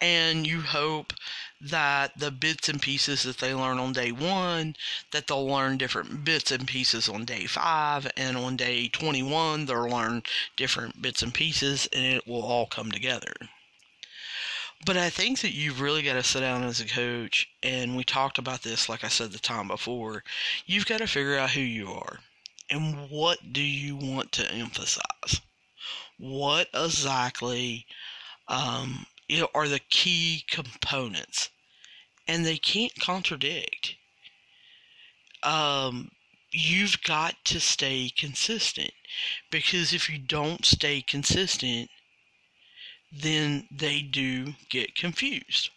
And 0.00 0.46
you 0.46 0.60
hope 0.60 1.12
that 1.60 2.16
the 2.16 2.30
bits 2.30 2.68
and 2.68 2.80
pieces 2.80 3.24
that 3.24 3.38
they 3.38 3.52
learn 3.52 3.80
on 3.80 3.92
day 3.92 4.12
one, 4.12 4.76
that 5.10 5.26
they'll 5.26 5.46
learn 5.46 5.78
different 5.78 6.24
bits 6.24 6.52
and 6.52 6.68
pieces 6.68 7.08
on 7.08 7.24
day 7.24 7.46
five, 7.46 8.08
and 8.16 8.36
on 8.36 8.56
day 8.56 8.86
21, 8.86 9.66
they'll 9.66 9.88
learn 9.88 10.22
different 10.56 11.02
bits 11.02 11.22
and 11.22 11.34
pieces, 11.34 11.88
and 11.92 12.04
it 12.04 12.26
will 12.26 12.42
all 12.42 12.66
come 12.66 12.92
together. 12.92 13.34
But 14.86 14.96
I 14.96 15.10
think 15.10 15.40
that 15.40 15.54
you've 15.54 15.80
really 15.80 16.02
got 16.02 16.14
to 16.14 16.22
sit 16.22 16.40
down 16.40 16.62
as 16.62 16.80
a 16.80 16.86
coach, 16.86 17.48
and 17.64 17.96
we 17.96 18.04
talked 18.04 18.38
about 18.38 18.62
this, 18.62 18.88
like 18.88 19.02
I 19.02 19.08
said 19.08 19.32
the 19.32 19.40
time 19.40 19.66
before. 19.66 20.22
You've 20.66 20.86
got 20.86 20.98
to 20.98 21.08
figure 21.08 21.36
out 21.36 21.50
who 21.50 21.60
you 21.60 21.90
are 21.90 22.20
and 22.70 23.10
what 23.10 23.52
do 23.52 23.62
you 23.62 23.96
want 23.96 24.32
to 24.32 24.50
emphasize? 24.50 25.40
What 26.18 26.68
exactly 26.74 27.86
um, 28.48 29.06
are 29.54 29.68
the 29.68 29.80
key 29.80 30.44
components? 30.48 31.50
And 32.28 32.46
they 32.46 32.56
can't 32.56 32.98
contradict. 33.00 33.96
Um, 35.42 36.10
you've 36.52 37.02
got 37.02 37.34
to 37.46 37.60
stay 37.60 38.10
consistent 38.16 38.92
because 39.50 39.92
if 39.92 40.08
you 40.08 40.18
don't 40.18 40.64
stay 40.64 41.02
consistent, 41.02 41.90
then 43.10 43.66
they 43.70 44.00
do 44.00 44.54
get 44.70 44.94
confused. 44.94 45.70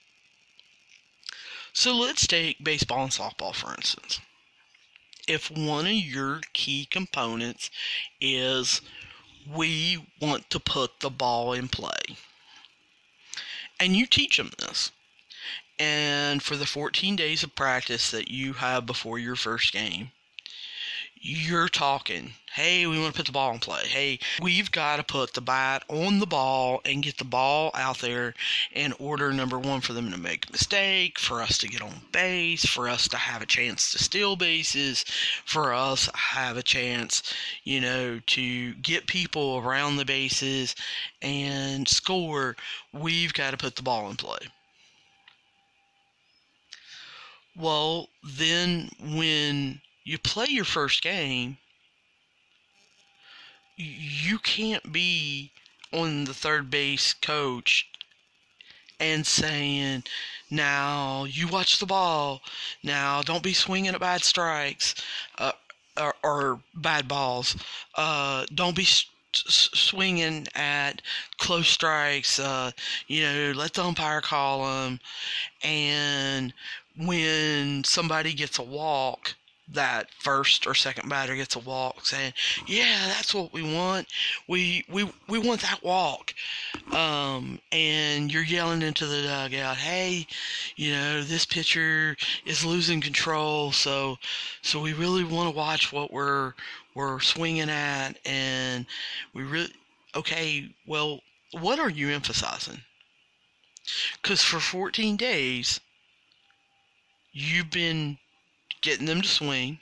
So 1.74 1.96
let's 1.96 2.28
take 2.28 2.64
baseball 2.64 3.04
and 3.04 3.12
softball 3.12 3.54
for 3.54 3.74
instance 3.74 4.22
if 5.28 5.50
one 5.50 5.86
of 5.86 5.94
your 5.94 6.42
key 6.54 6.88
components 6.90 7.70
is 8.22 8.82
we 9.52 10.06
want 10.22 10.50
to 10.50 10.60
put 10.60 11.00
the 11.00 11.10
ball 11.10 11.54
in 11.54 11.68
play. 11.68 12.18
And 13.80 13.96
you 13.96 14.06
teach 14.06 14.38
them 14.38 14.52
this. 14.60 14.92
And 15.78 16.42
for 16.42 16.56
the 16.56 16.66
14 16.66 17.16
days 17.16 17.44
of 17.44 17.56
practice 17.56 18.12
that 18.12 18.30
you 18.30 18.54
have 18.54 18.86
before 18.86 19.20
your 19.20 19.36
first 19.36 19.74
game, 19.74 20.12
you're 21.28 21.68
talking, 21.68 22.30
hey, 22.54 22.86
we 22.86 23.00
want 23.00 23.12
to 23.12 23.18
put 23.18 23.26
the 23.26 23.32
ball 23.32 23.52
in 23.52 23.58
play. 23.58 23.82
Hey, 23.88 24.20
we've 24.44 24.72
got 24.72 24.98
to 24.98 25.04
put 25.04 25.34
the 25.34 25.42
bat 25.42 25.84
on 25.90 26.20
the 26.20 26.28
ball 26.28 26.82
and 26.86 27.02
get 27.02 27.18
the 27.18 27.24
ball 27.24 27.72
out 27.74 27.98
there 27.98 28.36
in 28.72 28.94
order, 29.00 29.34
number 29.34 29.58
one, 29.58 29.82
for 29.82 29.94
them 29.94 30.12
to 30.12 30.20
make 30.20 30.48
a 30.48 30.52
mistake, 30.52 31.18
for 31.18 31.42
us 31.42 31.58
to 31.58 31.68
get 31.68 31.82
on 31.82 31.94
base, 32.12 32.64
for 32.64 32.88
us 32.88 33.08
to 33.08 33.18
have 33.18 33.42
a 33.42 33.48
chance 33.48 33.92
to 33.92 33.98
steal 33.98 34.36
bases, 34.36 35.04
for 35.46 35.74
us 35.74 36.08
have 36.14 36.58
a 36.58 36.64
chance, 36.64 37.34
you 37.64 37.82
know, 37.82 38.20
to 38.28 38.76
get 38.76 39.08
people 39.08 39.64
around 39.66 39.96
the 39.96 40.06
bases 40.06 40.76
and 41.24 41.88
score. 41.88 42.56
We've 42.94 43.34
got 43.34 43.50
to 43.50 43.58
put 43.58 43.76
the 43.76 43.82
ball 43.82 44.12
in 44.12 44.16
play. 44.16 44.38
Well, 47.58 48.10
then 48.38 48.90
when 49.02 49.82
you 50.06 50.20
play 50.20 50.46
your 50.48 50.66
first 50.66 51.02
game, 51.02 51.58
you 53.76 54.40
can't 54.40 54.94
be 54.94 55.52
on 55.92 56.24
the 56.24 56.34
third 56.34 56.70
base 56.72 57.14
coach 57.14 57.90
and 59.00 59.26
saying, 59.26 60.04
now 60.50 61.26
you 61.26 61.48
watch 61.48 61.80
the 61.80 61.86
ball, 61.86 62.42
now 62.84 63.22
don't 63.22 63.44
be 63.44 63.54
swinging 63.54 63.94
at 63.94 64.00
bad 64.00 64.24
strikes 64.24 64.96
uh, 65.40 65.52
or, 66.00 66.16
or, 66.24 66.60
bad 66.76 67.08
balls, 67.08 67.58
uh, 67.96 68.46
don't 68.54 68.76
be 68.76 68.88
swinging 69.38 70.48
at 70.56 71.02
close 71.38 71.68
strikes. 71.68 72.40
Uh, 72.40 72.72
you 73.08 73.24
know, 73.24 73.54
let 73.56 73.74
the 73.74 73.84
umpire 73.84 74.22
call 74.22 74.66
them. 74.66 75.00
And 75.64 76.54
when 76.98 77.84
somebody 77.84 78.34
gets 78.34 78.60
a 78.60 78.64
walk, 78.64 79.36
that 79.68 80.12
first 80.20 80.68
or 80.68 80.76
second 80.76 81.10
batter 81.10 81.36
gets 81.36 81.56
a 81.56 81.60
walk 81.60 82.06
saying, 82.06 82.34
"Yeah, 82.68 83.08
that's 83.08 83.34
what 83.34 83.52
we 83.54 83.62
want. 83.62 84.08
We 84.48 84.86
we 84.90 85.12
we 85.28 85.40
want 85.40 85.62
that 85.62 85.84
walk." 85.84 86.34
Um, 86.92 87.60
and 87.72 88.32
you're 88.32 88.44
yelling 88.44 88.82
into 88.82 89.06
the 89.06 89.24
dugout, 89.24 89.78
"Hey, 89.78 90.28
you 90.76 90.92
know, 90.92 91.24
this 91.24 91.46
pitcher 91.46 92.16
is 92.46 92.66
losing 92.66 93.02
control, 93.02 93.72
so 93.72 94.18
so 94.62 94.80
we 94.80 94.94
really 94.94 95.24
want 95.24 95.50
to 95.50 95.56
watch 95.58 95.92
what 95.92 96.12
we're 96.12 96.54
we're 96.94 97.20
swinging 97.20 97.70
at 97.70 98.14
and 98.26 98.86
we 99.34 99.44
really 99.44 99.74
okay, 100.16 100.74
well, 100.86 101.22
what 101.52 101.80
are 101.80 101.90
you 101.90 102.10
emphasizing?" 102.10 102.84
Cuz 104.22 104.42
for 104.44 104.60
14 104.60 105.16
days 105.18 105.80
you've 107.36 107.70
been 107.70 108.18
getting 108.86 109.08
them 109.08 109.22
to 109.22 109.28
swing 109.28 109.80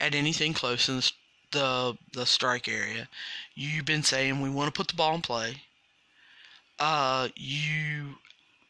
at 0.00 0.14
anything 0.14 0.54
close 0.54 0.88
in 0.88 1.02
the 1.50 1.98
the 2.12 2.24
strike 2.24 2.68
area. 2.68 3.08
You've 3.54 3.84
been 3.84 4.04
saying 4.04 4.40
we 4.40 4.48
want 4.48 4.72
to 4.72 4.78
put 4.78 4.88
the 4.88 4.94
ball 4.94 5.16
in 5.16 5.20
play. 5.20 5.62
Uh, 6.78 7.28
you 7.34 8.14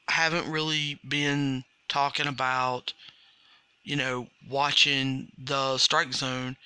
haven't 0.08 0.50
really 0.50 0.98
been 1.06 1.64
talking 1.88 2.26
about, 2.26 2.92
you 3.82 3.96
know, 3.96 4.28
watching 4.48 5.30
the 5.38 5.78
strike 5.78 6.12
zone, 6.12 6.56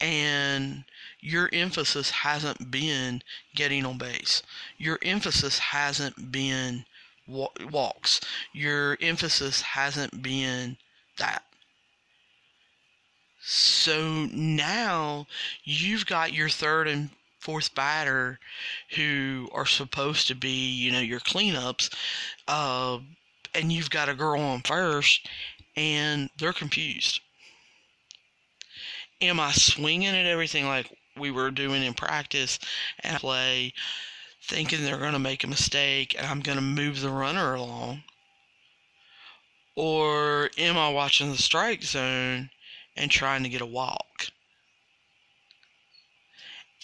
and 0.00 0.84
your 1.20 1.48
emphasis 1.52 2.10
hasn't 2.10 2.70
been 2.70 3.22
getting 3.54 3.86
on 3.86 3.98
base. 3.98 4.42
Your 4.76 4.98
emphasis 5.02 5.58
hasn't 5.58 6.30
been 6.30 6.84
walks. 7.26 8.20
Your 8.52 8.98
emphasis 9.00 9.62
hasn't 9.62 10.22
been 10.22 10.76
that. 11.18 11.42
So 13.40 14.26
now 14.32 15.26
you've 15.64 16.06
got 16.06 16.32
your 16.32 16.48
third 16.48 16.88
and 16.88 17.10
fourth 17.38 17.74
batter 17.74 18.38
who 18.96 19.48
are 19.52 19.66
supposed 19.66 20.26
to 20.28 20.34
be, 20.34 20.70
you 20.70 20.90
know, 20.90 21.00
your 21.00 21.20
cleanups, 21.20 21.94
uh, 22.46 22.98
and 23.54 23.72
you've 23.72 23.90
got 23.90 24.08
a 24.08 24.14
girl 24.14 24.40
on 24.40 24.60
first, 24.62 25.26
and 25.76 26.28
they're 26.38 26.52
confused. 26.52 27.20
Am 29.20 29.40
I 29.40 29.52
swinging 29.52 30.14
at 30.14 30.26
everything 30.26 30.66
like 30.66 30.92
we 31.16 31.30
were 31.30 31.50
doing 31.50 31.82
in 31.82 31.94
practice 31.94 32.58
and 33.00 33.18
play, 33.18 33.72
thinking 34.42 34.84
they're 34.84 34.98
going 34.98 35.12
to 35.12 35.18
make 35.18 35.42
a 35.42 35.48
mistake 35.48 36.14
and 36.16 36.26
I'm 36.26 36.40
going 36.40 36.56
to 36.56 36.62
move 36.62 37.00
the 37.00 37.10
runner 37.10 37.54
along? 37.54 38.02
Or 39.74 40.50
am 40.58 40.76
I 40.76 40.88
watching 40.90 41.30
the 41.30 41.38
strike 41.38 41.82
zone 41.82 42.50
and 42.98 43.10
trying 43.10 43.44
to 43.44 43.48
get 43.48 43.60
a 43.60 43.66
walk. 43.66 44.26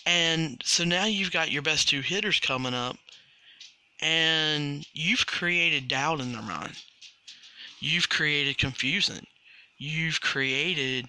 And 0.06 0.62
so 0.64 0.84
now 0.84 1.06
you've 1.06 1.32
got 1.32 1.50
your 1.50 1.62
best 1.62 1.88
two 1.88 2.00
hitters 2.00 2.38
coming 2.38 2.74
up, 2.74 2.96
and 4.00 4.86
you've 4.92 5.26
created 5.26 5.88
doubt 5.88 6.20
in 6.20 6.32
their 6.32 6.42
mind. 6.42 6.76
You've 7.80 8.08
created 8.08 8.58
confusion. 8.58 9.26
You've 9.76 10.20
created 10.20 11.08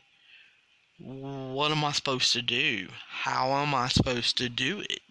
what 0.98 1.72
am 1.72 1.84
I 1.84 1.92
supposed 1.92 2.32
to 2.34 2.42
do? 2.42 2.88
How 3.08 3.52
am 3.62 3.76
I 3.76 3.90
supposed 3.90 4.38
to 4.38 4.48
do 4.48 4.80
it? 4.80 5.02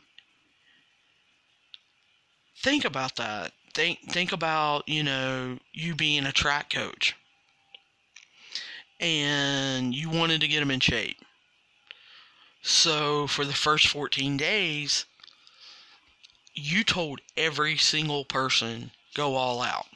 Think 2.57 2.87
about 2.87 3.17
that. 3.17 3.53
Think 3.75 3.99
think 4.11 4.33
about, 4.33 4.89
you 4.89 5.03
know, 5.03 5.59
you 5.75 5.95
being 5.95 6.25
a 6.25 6.33
track 6.33 6.71
coach 6.71 7.15
and 9.01 9.95
you 9.95 10.09
wanted 10.09 10.41
to 10.41 10.49
get 10.49 10.61
them 10.61 10.71
in 10.71 10.81
shape. 10.81 11.19
So 12.63 13.27
for 13.27 13.45
the 13.45 13.53
first 13.53 13.89
14 13.89 14.37
days, 14.37 15.05
you 16.55 16.85
told 16.85 17.21
every 17.37 17.77
single 17.77 18.25
person, 18.25 18.91
go 19.15 19.35
all 19.35 19.61
out. 19.61 19.87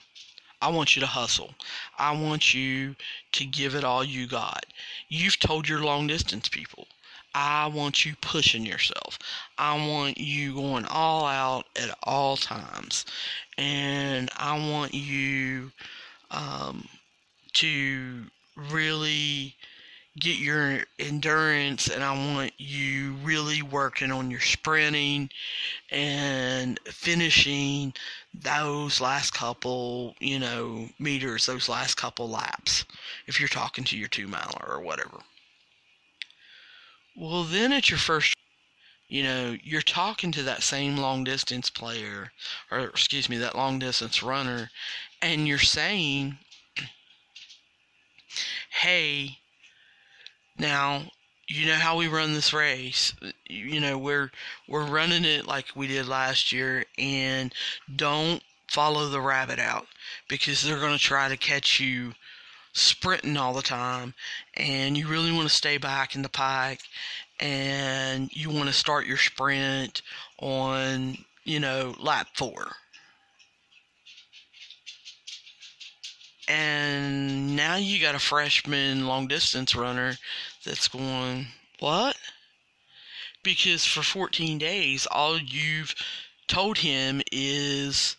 I 0.61 0.68
want 0.68 0.96
you 0.96 1.00
to 1.00 1.06
hustle. 1.06 1.54
I 1.98 2.12
want 2.12 2.52
you 2.52 2.96
to 3.32 3.44
give 3.44 3.74
it 3.74 3.84
all 3.84 4.02
you 4.02 4.26
got. 4.26 4.66
You've 5.08 5.38
told 5.38 5.68
your 5.68 5.80
long 5.80 6.08
distance 6.08 6.48
people, 6.48 6.88
I 7.34 7.68
want 7.68 8.04
you 8.04 8.16
pushing 8.20 8.66
yourself. 8.66 9.18
I 9.56 9.76
want 9.87 10.18
you 10.18 10.54
going 10.54 10.84
all 10.87 11.24
out 11.26 11.66
at 11.76 11.96
all 12.02 12.37
times. 12.37 13.06
And 13.56 14.28
I 14.37 14.58
want 14.58 14.94
you 14.94 15.70
um, 16.30 16.88
to 17.54 18.24
really 18.71 19.55
get 20.18 20.38
your 20.38 20.81
endurance 20.99 21.88
and 21.88 22.03
I 22.03 22.12
want 22.35 22.53
you 22.59 23.14
really 23.23 23.62
working 23.62 24.11
on 24.11 24.31
your 24.31 24.40
sprinting 24.40 25.31
and 25.90 26.79
finishing 26.87 27.92
those 28.35 29.01
last 29.01 29.33
couple, 29.33 30.16
you 30.18 30.38
know, 30.38 30.88
meters, 30.99 31.47
those 31.47 31.68
last 31.68 31.97
couple 31.97 32.29
laps 32.29 32.85
if 33.27 33.38
you're 33.38 33.49
talking 33.49 33.85
to 33.85 33.97
your 33.97 34.09
two 34.09 34.27
miler 34.27 34.66
or 34.66 34.81
whatever. 34.81 35.18
Well, 37.16 37.44
then 37.44 37.73
at 37.73 37.90
your 37.90 37.99
first, 37.99 38.35
you 39.09 39.23
know, 39.23 39.57
you're 39.62 39.83
talking 39.83 40.33
to 40.33 40.42
that 40.44 40.62
same 40.62 40.97
long 40.97 41.25
distance 41.25 41.71
player, 41.71 42.33
or 42.71 42.81
excuse 42.81 43.29
me, 43.29 43.38
that 43.38 43.57
long 43.57 43.79
distance 43.79 44.23
runner, 44.23 44.71
and 45.23 45.49
you're 45.49 45.59
saying, 45.59 46.38
hey, 48.70 49.38
now 50.59 51.03
you 51.48 51.66
know 51.66 51.74
how 51.74 51.96
we 51.96 52.09
run 52.09 52.35
this 52.35 52.53
race. 52.53 53.14
You 53.48 53.81
know 53.81 53.96
we're 53.98 54.31
we're 54.68 54.87
running 54.87 55.24
it 55.24 55.46
like 55.46 55.66
we 55.74 55.87
did 55.87 56.07
last 56.07 56.53
year, 56.53 56.85
and 56.98 57.53
don't 57.94 58.42
follow 58.68 59.09
the 59.09 59.20
rabbit 59.20 59.59
out 59.59 59.87
because 60.29 60.62
they're 60.62 60.81
going 60.81 60.92
to 60.92 60.98
try 60.98 61.29
to 61.29 61.37
catch 61.37 61.81
you 61.81 62.12
sprinting 62.74 63.37
all 63.37 63.55
the 63.55 63.62
time, 63.62 64.14
and 64.55 64.96
you 64.96 65.09
really 65.09 65.33
want 65.33 65.48
to 65.48 65.55
stay 65.55 65.79
back 65.79 66.14
in 66.14 66.22
the 66.22 66.29
pack 66.29 66.81
and 67.40 68.31
you 68.33 68.51
want 68.51 68.66
to 68.66 68.72
start 68.72 69.07
your 69.07 69.16
sprint 69.16 70.03
on 70.40 71.16
you 71.44 71.61
know 71.61 71.94
lap 71.98 72.29
four 72.35 72.72
And 76.48 77.54
now 77.54 77.76
you 77.76 78.00
got 78.00 78.14
a 78.14 78.18
freshman 78.18 79.06
long 79.06 79.28
distance 79.28 79.76
runner 79.76 80.14
that's 80.64 80.88
going, 80.88 81.48
What? 81.78 82.16
Because 83.42 83.84
for 83.84 84.02
14 84.02 84.56
days, 84.58 85.06
all 85.11 85.38
you've 85.38 85.94
told 86.48 86.78
him 86.78 87.20
is 87.30 88.16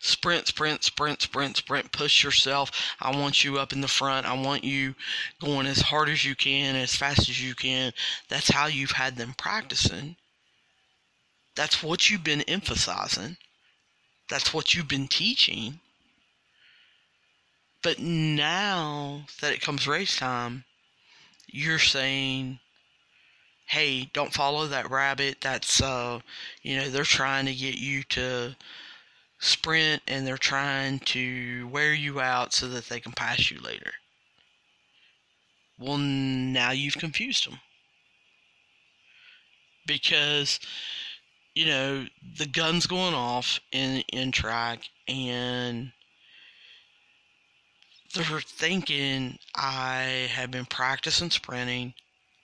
sprint, 0.00 0.48
sprint, 0.48 0.82
sprint, 0.82 1.22
sprint, 1.22 1.56
sprint, 1.56 1.92
push 1.92 2.24
yourself. 2.24 2.70
I 3.00 3.16
want 3.16 3.44
you 3.44 3.58
up 3.58 3.72
in 3.72 3.80
the 3.80 3.88
front. 3.88 4.26
I 4.26 4.34
want 4.34 4.64
you 4.64 4.94
going 5.40 5.66
as 5.66 5.80
hard 5.80 6.08
as 6.08 6.24
you 6.24 6.34
can, 6.34 6.76
as 6.76 6.96
fast 6.96 7.28
as 7.28 7.42
you 7.42 7.54
can. 7.54 7.92
That's 8.28 8.50
how 8.50 8.66
you've 8.66 8.92
had 8.92 9.16
them 9.16 9.34
practicing. 9.36 10.16
That's 11.54 11.82
what 11.82 12.10
you've 12.10 12.24
been 12.24 12.42
emphasizing. 12.42 13.36
That's 14.28 14.52
what 14.52 14.74
you've 14.74 14.88
been 14.88 15.08
teaching. 15.08 15.80
But 17.82 17.98
now 17.98 19.22
that 19.40 19.52
it 19.52 19.60
comes 19.60 19.86
race 19.86 20.18
time, 20.18 20.64
you're 21.46 21.78
saying, 21.78 22.58
hey, 23.66 24.10
don't 24.12 24.32
follow 24.32 24.66
that 24.66 24.90
rabbit. 24.90 25.38
That's, 25.40 25.80
uh, 25.80 26.20
you 26.62 26.76
know, 26.76 26.88
they're 26.88 27.04
trying 27.04 27.46
to 27.46 27.54
get 27.54 27.76
you 27.78 28.02
to 28.04 28.56
sprint 29.38 30.02
and 30.08 30.26
they're 30.26 30.36
trying 30.36 30.98
to 31.00 31.68
wear 31.68 31.92
you 31.92 32.20
out 32.20 32.52
so 32.52 32.66
that 32.68 32.88
they 32.88 32.98
can 32.98 33.12
pass 33.12 33.50
you 33.50 33.60
later. 33.60 33.92
Well, 35.78 35.98
now 35.98 36.72
you've 36.72 36.98
confused 36.98 37.48
them. 37.48 37.60
Because, 39.86 40.58
you 41.54 41.66
know, 41.66 42.06
the 42.36 42.46
gun's 42.46 42.86
going 42.86 43.14
off 43.14 43.60
in, 43.70 44.02
in 44.12 44.32
track 44.32 44.80
and 45.06 45.92
they're 48.14 48.40
thinking 48.40 49.38
I 49.54 50.28
have 50.32 50.50
been 50.50 50.66
practicing 50.66 51.30
sprinting 51.30 51.94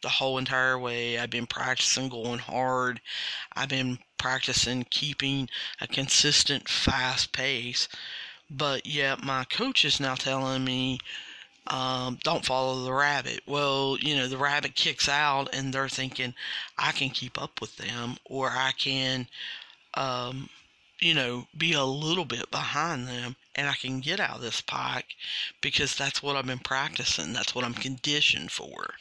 the 0.02 0.08
whole 0.08 0.38
entire 0.38 0.78
way. 0.78 1.18
I've 1.18 1.30
been 1.30 1.46
practicing 1.46 2.08
going 2.08 2.38
hard. 2.38 3.00
I've 3.54 3.70
been 3.70 3.98
practicing 4.18 4.86
keeping 4.90 5.48
a 5.80 5.86
consistent 5.86 6.68
fast 6.68 7.32
pace. 7.32 7.88
But 8.50 8.86
yet 8.86 9.24
my 9.24 9.44
coach 9.44 9.84
is 9.84 9.98
now 10.00 10.14
telling 10.14 10.64
me 10.64 10.98
um, 11.66 12.18
don't 12.22 12.44
follow 12.44 12.84
the 12.84 12.92
rabbit. 12.92 13.40
Well, 13.46 13.96
you 13.98 14.16
know, 14.16 14.28
the 14.28 14.36
rabbit 14.36 14.74
kicks 14.74 15.08
out 15.08 15.54
and 15.54 15.72
they're 15.72 15.88
thinking 15.88 16.34
I 16.76 16.92
can 16.92 17.08
keep 17.08 17.40
up 17.40 17.60
with 17.62 17.76
them 17.76 18.16
or 18.26 18.50
I 18.50 18.72
can, 18.76 19.26
um, 19.94 20.50
you 21.00 21.14
know, 21.14 21.46
be 21.56 21.72
a 21.72 21.84
little 21.84 22.24
bit 22.24 22.50
behind 22.50 23.08
them 23.08 23.36
and 23.54 23.68
I 23.68 23.74
can 23.74 24.00
get 24.00 24.20
out 24.20 24.36
of 24.36 24.42
this 24.42 24.60
pike 24.60 25.14
because 25.60 25.96
that's 25.96 26.22
what 26.22 26.36
I've 26.36 26.46
been 26.46 26.58
practicing. 26.58 27.32
That's 27.32 27.54
what 27.54 27.64
I'm 27.64 27.74
conditioned 27.74 28.50
for. 28.50 28.94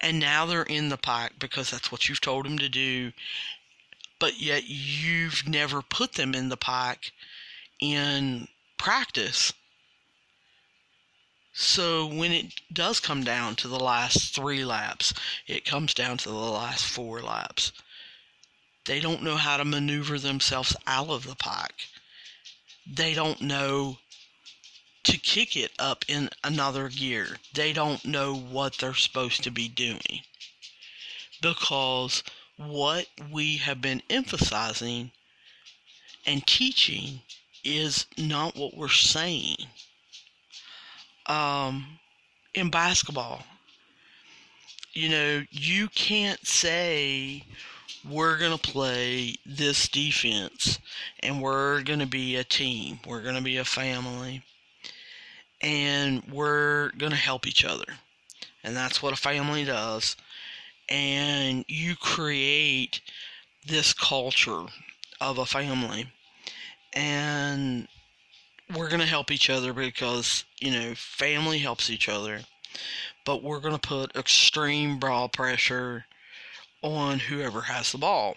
And 0.00 0.18
now 0.18 0.46
they're 0.46 0.62
in 0.62 0.88
the 0.88 0.96
pike 0.96 1.32
because 1.38 1.70
that's 1.70 1.92
what 1.92 2.08
you've 2.08 2.20
told 2.20 2.44
them 2.44 2.58
to 2.58 2.68
do. 2.68 3.12
But 4.18 4.40
yet 4.40 4.64
you've 4.66 5.46
never 5.46 5.82
put 5.82 6.14
them 6.14 6.34
in 6.34 6.48
the 6.48 6.56
pike 6.56 7.12
in 7.80 8.48
practice 8.78 9.52
so 11.54 12.06
when 12.06 12.32
it 12.32 12.62
does 12.72 12.98
come 12.98 13.24
down 13.24 13.56
to 13.56 13.68
the 13.68 13.78
last 13.78 14.34
three 14.34 14.64
laps, 14.64 15.12
it 15.46 15.66
comes 15.66 15.92
down 15.92 16.16
to 16.18 16.30
the 16.30 16.34
last 16.34 16.86
four 16.86 17.20
laps. 17.20 17.72
They 18.84 19.00
don't 19.00 19.22
know 19.22 19.36
how 19.36 19.56
to 19.56 19.64
maneuver 19.64 20.18
themselves 20.18 20.76
out 20.86 21.08
of 21.08 21.26
the 21.26 21.36
pike. 21.36 21.88
They 22.86 23.14
don't 23.14 23.40
know 23.40 23.98
to 25.04 25.18
kick 25.18 25.56
it 25.56 25.72
up 25.78 26.04
in 26.08 26.30
another 26.44 26.88
gear. 26.88 27.38
They 27.54 27.72
don't 27.72 28.04
know 28.04 28.34
what 28.34 28.78
they're 28.78 28.94
supposed 28.94 29.42
to 29.44 29.50
be 29.50 29.68
doing. 29.68 30.22
Because 31.40 32.22
what 32.56 33.06
we 33.30 33.56
have 33.58 33.80
been 33.80 34.02
emphasizing 34.10 35.10
and 36.26 36.46
teaching 36.46 37.20
is 37.64 38.06
not 38.16 38.56
what 38.56 38.76
we're 38.76 38.88
saying 38.88 39.56
um, 41.26 41.98
in 42.54 42.70
basketball. 42.70 43.44
You 44.92 45.08
know, 45.08 45.42
you 45.50 45.88
can't 45.88 46.46
say 46.46 47.44
we're 48.08 48.38
going 48.38 48.56
to 48.56 48.70
play 48.70 49.36
this 49.46 49.88
defense 49.88 50.78
and 51.20 51.40
we're 51.40 51.82
going 51.82 52.00
to 52.00 52.06
be 52.06 52.36
a 52.36 52.44
team. 52.44 53.00
We're 53.06 53.22
going 53.22 53.36
to 53.36 53.42
be 53.42 53.56
a 53.58 53.64
family 53.64 54.42
and 55.60 56.22
we're 56.30 56.90
going 56.92 57.12
to 57.12 57.18
help 57.18 57.46
each 57.46 57.64
other. 57.64 57.84
And 58.64 58.76
that's 58.76 59.02
what 59.02 59.12
a 59.12 59.16
family 59.16 59.64
does. 59.64 60.16
And 60.88 61.64
you 61.68 61.94
create 61.96 63.00
this 63.66 63.92
culture 63.92 64.66
of 65.20 65.38
a 65.38 65.46
family. 65.46 66.06
And 66.92 67.88
we're 68.74 68.88
going 68.88 69.00
to 69.00 69.06
help 69.06 69.30
each 69.30 69.48
other 69.48 69.72
because, 69.72 70.44
you 70.60 70.72
know, 70.72 70.94
family 70.94 71.58
helps 71.58 71.90
each 71.90 72.08
other. 72.08 72.40
But 73.24 73.42
we're 73.42 73.60
going 73.60 73.74
to 73.74 73.88
put 73.88 74.16
extreme 74.16 74.98
ball 74.98 75.28
pressure 75.28 76.06
on 76.82 77.18
whoever 77.18 77.62
has 77.62 77.92
the 77.92 77.98
ball. 77.98 78.36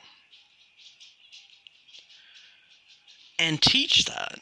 And 3.37 3.61
teach 3.61 4.05
that. 4.05 4.39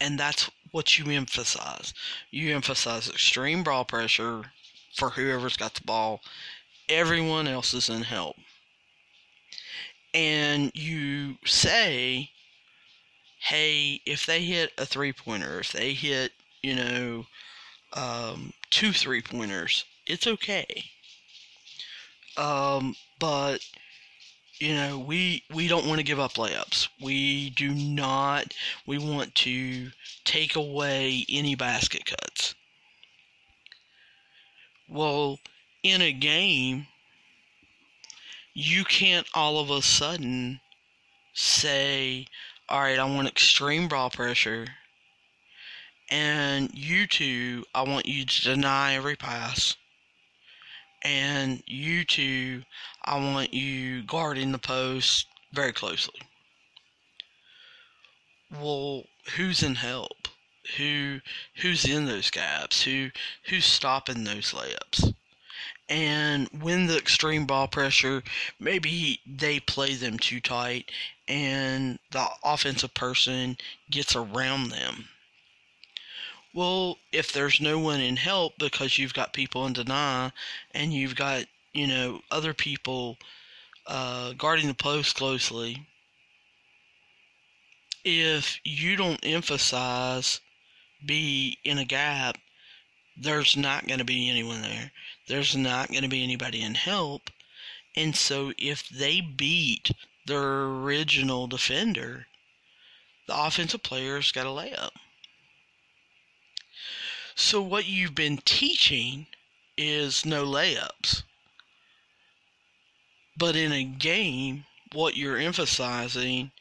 And 0.00 0.18
that's 0.18 0.50
what 0.70 0.98
you 0.98 1.10
emphasize. 1.10 1.94
You 2.30 2.54
emphasize 2.54 3.08
extreme 3.08 3.64
ball 3.64 3.84
pressure 3.84 4.52
for 4.94 5.10
whoever's 5.10 5.56
got 5.56 5.74
the 5.74 5.84
ball. 5.84 6.20
Everyone 6.88 7.48
else 7.48 7.74
is 7.74 7.88
in 7.88 8.02
help. 8.02 8.36
And 10.12 10.70
you 10.74 11.36
say 11.44 12.30
hey, 13.44 14.00
if 14.06 14.24
they 14.24 14.42
hit 14.42 14.72
a 14.78 14.86
three 14.86 15.12
pointer, 15.12 15.60
if 15.60 15.72
they 15.72 15.92
hit, 15.92 16.32
you 16.62 16.74
know, 16.74 17.26
um, 17.92 18.52
two 18.70 18.92
three 18.92 19.20
pointers, 19.20 19.84
it's 20.06 20.26
okay. 20.26 20.84
Um, 22.36 22.96
but 23.18 23.60
you 24.58 24.74
know, 24.74 24.98
we 24.98 25.42
we 25.52 25.68
don't 25.68 25.86
want 25.86 25.98
to 25.98 26.04
give 26.04 26.20
up 26.20 26.34
layups. 26.34 26.88
We 27.00 27.50
do 27.50 27.74
not. 27.74 28.54
We 28.86 28.98
want 28.98 29.34
to 29.36 29.90
take 30.24 30.56
away 30.56 31.26
any 31.28 31.54
basket 31.54 32.06
cuts. 32.06 32.54
Well, 34.88 35.38
in 35.82 36.00
a 36.00 36.12
game, 36.12 36.86
you 38.54 38.84
can't 38.84 39.26
all 39.34 39.58
of 39.58 39.70
a 39.70 39.82
sudden 39.82 40.60
say, 41.32 42.26
all 42.68 42.80
right, 42.80 42.98
I 42.98 43.04
want 43.04 43.28
extreme 43.28 43.88
ball 43.88 44.10
pressure. 44.10 44.66
And 46.10 46.70
you 46.74 47.06
two, 47.06 47.64
I 47.74 47.82
want 47.82 48.06
you 48.06 48.24
to 48.24 48.42
deny 48.42 48.94
every 48.94 49.16
pass. 49.16 49.76
And 51.04 51.62
you 51.66 52.04
two, 52.04 52.62
I 53.04 53.16
want 53.16 53.52
you 53.52 54.02
guarding 54.02 54.52
the 54.52 54.58
post 54.58 55.26
very 55.52 55.72
closely. 55.72 56.20
Well, 58.50 59.04
who's 59.36 59.62
in 59.62 59.74
help? 59.74 60.28
Who 60.78 61.20
who's 61.56 61.84
in 61.84 62.06
those 62.06 62.30
gaps? 62.30 62.82
Who 62.82 63.10
who's 63.48 63.66
stopping 63.66 64.24
those 64.24 64.52
layups? 64.52 65.14
and 65.88 66.48
when 66.60 66.86
the 66.86 66.96
extreme 66.96 67.46
ball 67.46 67.68
pressure, 67.68 68.22
maybe 68.58 69.20
they 69.26 69.60
play 69.60 69.94
them 69.94 70.18
too 70.18 70.40
tight 70.40 70.90
and 71.28 71.98
the 72.10 72.26
offensive 72.42 72.94
person 72.94 73.56
gets 73.90 74.16
around 74.16 74.70
them. 74.70 75.08
Well, 76.54 76.98
if 77.12 77.32
there's 77.32 77.60
no 77.60 77.78
one 77.78 78.00
in 78.00 78.16
help 78.16 78.54
because 78.58 78.96
you've 78.96 79.14
got 79.14 79.32
people 79.32 79.66
in 79.66 79.72
deny 79.72 80.32
and 80.72 80.92
you've 80.92 81.16
got, 81.16 81.46
you 81.72 81.86
know, 81.86 82.20
other 82.30 82.54
people 82.54 83.18
uh, 83.86 84.32
guarding 84.34 84.68
the 84.68 84.74
post 84.74 85.16
closely, 85.16 85.86
if 88.04 88.60
you 88.64 88.96
don't 88.96 89.20
emphasize 89.24 90.40
be 91.04 91.58
in 91.64 91.78
a 91.78 91.84
gap, 91.84 92.38
there's 93.16 93.56
not 93.56 93.86
going 93.86 93.98
to 93.98 94.04
be 94.04 94.30
anyone 94.30 94.62
there 94.62 94.92
there's 95.26 95.56
not 95.56 95.90
going 95.90 96.02
to 96.02 96.08
be 96.08 96.22
anybody 96.22 96.62
in 96.62 96.74
help. 96.74 97.30
And 97.96 98.14
so 98.14 98.52
if 98.58 98.88
they 98.88 99.20
beat 99.20 99.90
their 100.26 100.64
original 100.64 101.46
defender, 101.46 102.26
the 103.26 103.38
offensive 103.38 103.82
player's 103.82 104.32
got 104.32 104.46
a 104.46 104.50
layup. 104.50 104.90
So 107.34 107.60
what 107.60 107.86
you've 107.86 108.14
been 108.14 108.38
teaching 108.38 109.26
is 109.76 110.24
no 110.24 110.44
layups. 110.44 111.24
But 113.36 113.56
in 113.56 113.72
a 113.72 113.84
game, 113.84 114.66
what 114.92 115.16
you're 115.16 115.38
emphasizing 115.38 116.52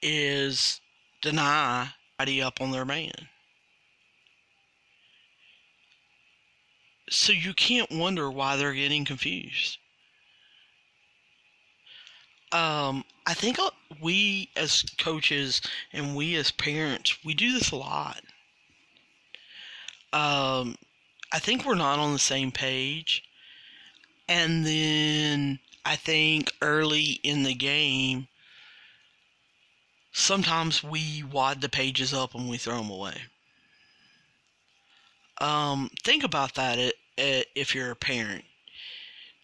is 0.00 0.80
deny 1.20 1.90
up 2.42 2.60
on 2.60 2.70
their 2.70 2.86
man. 2.86 3.28
So 7.10 7.32
you 7.32 7.52
can't 7.52 7.90
wonder 7.90 8.30
why 8.30 8.56
they're 8.56 8.72
getting 8.72 9.04
confused. 9.04 9.76
Um, 12.50 13.04
I 13.26 13.34
think 13.34 13.58
we 14.00 14.48
as 14.56 14.84
coaches 14.96 15.60
and 15.92 16.16
we 16.16 16.34
as 16.36 16.50
parents, 16.50 17.18
we 17.24 17.34
do 17.34 17.52
this 17.52 17.72
a 17.72 17.76
lot. 17.76 18.22
Um, 20.14 20.76
I 21.32 21.40
think 21.40 21.66
we're 21.66 21.74
not 21.74 21.98
on 21.98 22.12
the 22.12 22.18
same 22.20 22.52
page. 22.52 23.24
And 24.28 24.64
then 24.64 25.58
I 25.84 25.96
think 25.96 26.52
early 26.62 27.20
in 27.24 27.42
the 27.42 27.54
game, 27.54 28.28
sometimes 30.12 30.84
we 30.84 31.24
wad 31.30 31.60
the 31.60 31.68
pages 31.68 32.14
up 32.14 32.34
and 32.34 32.48
we 32.48 32.56
throw 32.56 32.78
them 32.78 32.90
away. 32.90 33.16
Um, 35.40 35.90
think 36.04 36.22
about 36.22 36.54
that 36.54 36.94
if 37.18 37.74
you're 37.74 37.90
a 37.90 37.96
parent. 37.96 38.44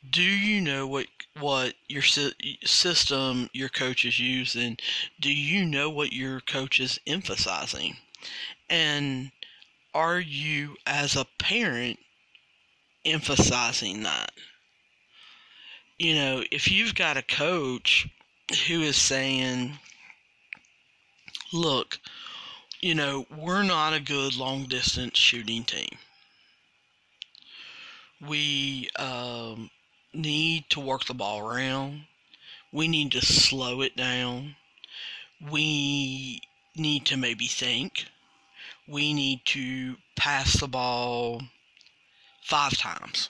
Do 0.09 0.23
you 0.23 0.63
know 0.63 0.87
what 0.87 1.09
what 1.39 1.75
your 1.89 2.03
system 2.03 3.51
your 3.53 3.69
coach 3.69 4.05
is 4.05 4.19
using? 4.19 4.79
Do 5.21 5.31
you 5.31 5.67
know 5.67 5.91
what 5.91 6.13
your 6.13 6.41
coach 6.41 6.81
is 6.81 7.01
emphasizing? 7.07 7.97
And 8.71 9.33
are 9.95 10.21
you 10.21 10.77
as 10.87 11.17
a 11.17 11.27
parent 11.39 11.99
emphasizing 13.05 14.03
that? 14.03 14.33
You 15.99 16.15
know, 16.15 16.45
if 16.51 16.71
you've 16.71 16.95
got 16.95 17.17
a 17.17 17.23
coach 17.23 18.09
who 18.67 18.83
is 18.83 18.97
saying, 18.97 19.79
"Look, 21.53 21.99
you 22.81 22.95
know, 22.95 23.27
we're 23.37 23.63
not 23.63 23.93
a 23.93 24.01
good 24.01 24.37
long 24.37 24.65
distance 24.65 25.19
shooting 25.19 25.65
team. 25.65 25.99
We 28.27 28.89
um, 28.97 29.71
need 30.15 30.65
to 30.71 30.81
work 30.81 31.05
the 31.05 31.15
ball 31.15 31.41
around. 31.41 32.07
We 32.73 32.89
need 32.89 33.13
to 33.13 33.25
slow 33.25 33.81
it 33.83 33.97
down. 33.97 34.57
We 35.51 36.41
need 36.77 37.07
to 37.07 37.17
maybe 37.17 37.47
think. 37.47 38.07
We 38.91 39.13
need 39.13 39.45
to 39.47 39.97
pass 40.17 40.55
the 40.55 40.67
ball 40.67 41.43
five 42.43 42.77
times. 42.77 43.29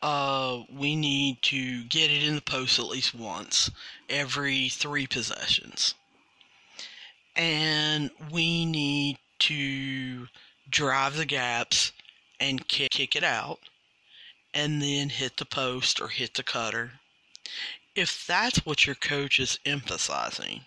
Uh, 0.00 0.62
we 0.72 0.94
need 0.94 1.42
to 1.42 1.84
get 1.84 2.10
it 2.10 2.22
in 2.22 2.36
the 2.36 2.40
post 2.40 2.78
at 2.78 2.86
least 2.86 3.14
once 3.14 3.70
every 4.08 4.68
three 4.68 5.06
possessions. 5.06 5.94
And 7.34 8.10
we 8.30 8.64
need 8.64 9.18
to 9.40 10.28
drive 10.70 11.16
the 11.16 11.26
gaps 11.26 11.92
and 12.38 12.68
kick, 12.68 12.90
kick 12.90 13.16
it 13.16 13.24
out 13.24 13.58
and 14.54 14.82
then 14.82 15.08
hit 15.08 15.38
the 15.38 15.44
post 15.44 16.00
or 16.00 16.08
hit 16.08 16.34
the 16.34 16.42
cutter. 16.42 16.92
If 17.94 18.26
that's 18.26 18.64
what 18.64 18.86
your 18.86 18.94
coach 18.94 19.40
is 19.40 19.58
emphasizing, 19.66 20.66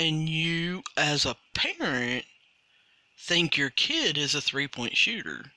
and 0.00 0.30
you 0.30 0.82
as 0.96 1.26
a 1.26 1.36
parent 1.54 2.24
think 3.18 3.58
your 3.58 3.68
kid 3.68 4.16
is 4.16 4.34
a 4.34 4.40
three 4.40 4.66
point 4.66 4.96
shooter, 4.96 5.52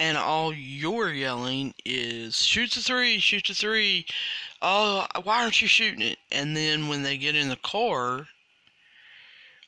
and 0.00 0.18
all 0.18 0.52
you're 0.52 1.12
yelling 1.12 1.72
is 1.84 2.42
shoot 2.42 2.72
the 2.72 2.80
three, 2.80 3.18
shoot 3.20 3.46
the 3.46 3.54
three. 3.54 4.06
Oh, 4.60 5.06
why 5.22 5.42
aren't 5.42 5.62
you 5.62 5.68
shooting 5.68 6.02
it? 6.02 6.18
And 6.32 6.56
then 6.56 6.88
when 6.88 7.04
they 7.04 7.16
get 7.16 7.36
in 7.36 7.48
the 7.48 7.56
car 7.56 8.26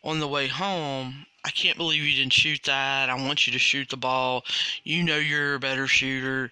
on 0.03 0.19
the 0.19 0.27
way 0.27 0.49
home, 0.49 1.27
I 1.45 1.51
can't 1.51 1.79
believe 1.79 2.03
you 2.03 2.17
didn't 2.17 2.33
shoot 2.33 2.61
that. 2.65 3.09
I 3.09 3.15
want 3.15 3.47
you 3.47 3.53
to 3.53 3.59
shoot 3.61 3.89
the 3.89 3.97
ball. 3.97 4.45
You 4.83 5.05
know 5.05 5.19
you're 5.19 5.55
a 5.55 5.61
better 5.61 5.87
shooter, 5.87 6.51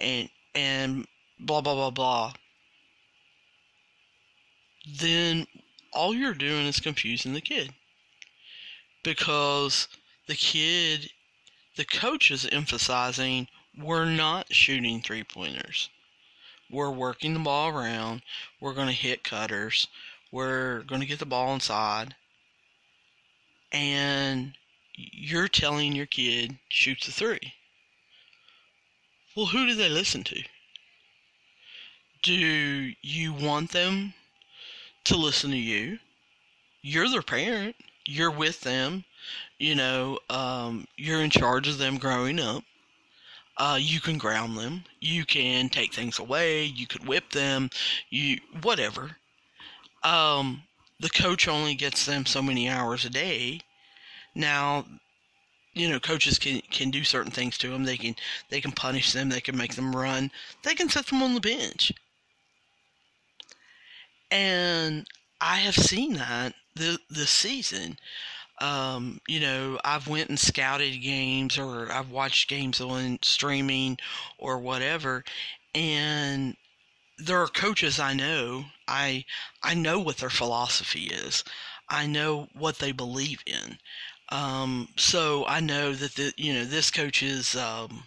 and 0.00 0.28
and 0.52 1.06
blah 1.38 1.60
blah 1.60 1.74
blah 1.74 1.90
blah. 1.90 2.32
Then 4.86 5.46
all 5.92 6.14
you're 6.14 6.34
doing 6.34 6.66
is 6.66 6.80
confusing 6.80 7.32
the 7.32 7.40
kid 7.40 7.74
because 9.02 9.88
the 10.26 10.34
kid, 10.34 11.10
the 11.76 11.84
coach 11.84 12.30
is 12.30 12.46
emphasizing 12.46 13.48
we're 13.78 14.06
not 14.06 14.52
shooting 14.54 15.00
three 15.00 15.24
pointers. 15.24 15.88
We're 16.70 16.90
working 16.90 17.34
the 17.34 17.40
ball 17.40 17.68
around. 17.70 18.22
We're 18.60 18.74
going 18.74 18.88
to 18.88 18.92
hit 18.92 19.24
cutters. 19.24 19.86
We're 20.30 20.82
going 20.82 21.00
to 21.00 21.06
get 21.06 21.18
the 21.18 21.26
ball 21.26 21.54
inside 21.54 22.14
and 23.72 24.52
you're 24.94 25.48
telling 25.48 25.92
your 25.92 26.06
kid 26.06 26.58
shoot 26.68 27.00
the 27.04 27.12
three. 27.12 27.54
Well, 29.34 29.46
who 29.46 29.66
do 29.66 29.74
they 29.74 29.88
listen 29.88 30.24
to? 30.24 30.42
Do 32.22 32.92
you 33.00 33.32
want 33.32 33.70
them 33.70 34.14
to 35.04 35.16
listen 35.16 35.50
to 35.50 35.56
you? 35.56 35.98
You're 36.82 37.08
their 37.08 37.22
parent. 37.22 37.76
You're 38.06 38.30
with 38.30 38.60
them. 38.60 39.04
You 39.58 39.74
know, 39.76 40.18
um, 40.28 40.86
you're 40.96 41.22
in 41.22 41.30
charge 41.30 41.68
of 41.68 41.78
them 41.78 41.98
growing 41.98 42.40
up. 42.40 42.64
Uh, 43.56 43.78
you 43.80 44.00
can 44.00 44.18
ground 44.18 44.56
them. 44.56 44.84
You 45.00 45.24
can 45.24 45.68
take 45.68 45.92
things 45.92 46.18
away. 46.18 46.64
You 46.64 46.86
could 46.86 47.06
whip 47.06 47.30
them. 47.30 47.70
You 48.10 48.40
whatever. 48.62 49.16
Um, 50.02 50.64
the 50.98 51.10
coach 51.10 51.46
only 51.46 51.74
gets 51.74 52.06
them 52.06 52.26
so 52.26 52.42
many 52.42 52.68
hours 52.68 53.04
a 53.04 53.10
day. 53.10 53.60
Now, 54.34 54.86
you 55.74 55.88
know, 55.88 56.00
coaches 56.00 56.38
can 56.38 56.60
can 56.70 56.90
do 56.90 57.04
certain 57.04 57.30
things 57.32 57.56
to 57.58 57.68
them. 57.70 57.84
They 57.84 57.96
can 57.96 58.16
they 58.50 58.60
can 58.60 58.72
punish 58.72 59.12
them. 59.12 59.28
They 59.28 59.40
can 59.40 59.56
make 59.56 59.74
them 59.74 59.94
run. 59.94 60.30
They 60.62 60.74
can 60.74 60.88
set 60.88 61.06
them 61.06 61.22
on 61.22 61.34
the 61.34 61.40
bench. 61.40 61.92
And 64.32 65.06
I 65.40 65.58
have 65.58 65.76
seen 65.76 66.14
that 66.14 66.54
this, 66.74 66.98
this 67.10 67.30
season. 67.30 67.98
Um, 68.60 69.20
you 69.28 69.40
know, 69.40 69.78
I've 69.84 70.08
went 70.08 70.28
and 70.30 70.38
scouted 70.38 71.02
games 71.02 71.58
or 71.58 71.92
I've 71.92 72.10
watched 72.10 72.48
games 72.48 72.80
on 72.80 73.18
streaming 73.22 73.98
or 74.38 74.58
whatever, 74.58 75.24
and 75.74 76.56
there 77.18 77.42
are 77.42 77.48
coaches 77.48 78.00
I 78.00 78.14
know. 78.14 78.66
I 78.88 79.24
I 79.62 79.74
know 79.74 79.98
what 80.00 80.18
their 80.18 80.30
philosophy 80.30 81.04
is. 81.04 81.44
I 81.88 82.06
know 82.06 82.48
what 82.54 82.78
they 82.78 82.92
believe 82.92 83.42
in. 83.46 83.78
Um, 84.30 84.88
so 84.96 85.44
I 85.46 85.60
know 85.60 85.92
that 85.92 86.14
the 86.14 86.32
you 86.36 86.54
know 86.54 86.64
this 86.64 86.90
coach 86.90 87.22
is 87.22 87.54
um, 87.56 88.04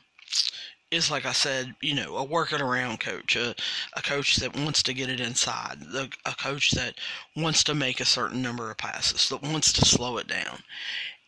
is 0.95 1.11
like 1.11 1.25
I 1.25 1.31
said, 1.33 1.75
you 1.81 1.93
know, 1.93 2.17
a 2.17 2.23
working 2.23 2.61
around 2.61 2.99
coach, 2.99 3.35
a, 3.35 3.53
a 3.93 4.01
coach 4.01 4.37
that 4.37 4.55
wants 4.55 4.81
to 4.83 4.93
get 4.93 5.09
it 5.09 5.19
inside, 5.19 5.77
a, 5.93 6.09
a 6.25 6.33
coach 6.33 6.71
that 6.71 6.95
wants 7.35 7.63
to 7.65 7.75
make 7.75 7.99
a 7.99 8.05
certain 8.05 8.41
number 8.41 8.71
of 8.71 8.77
passes, 8.77 9.29
that 9.29 9.43
wants 9.43 9.71
to 9.73 9.85
slow 9.85 10.17
it 10.17 10.27
down. 10.27 10.59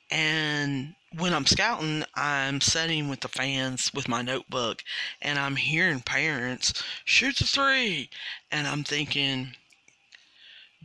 And 0.09 0.95
when 1.17 1.33
I'm 1.33 1.45
scouting, 1.45 2.03
I'm 2.15 2.61
sitting 2.61 3.09
with 3.09 3.19
the 3.21 3.27
fans 3.27 3.93
with 3.93 4.07
my 4.07 4.21
notebook 4.21 4.83
and 5.21 5.37
I'm 5.37 5.57
hearing 5.57 5.99
parents 5.99 6.81
shoot 7.05 7.37
the 7.37 7.45
three. 7.45 8.09
And 8.51 8.67
I'm 8.67 8.83
thinking, 8.83 9.53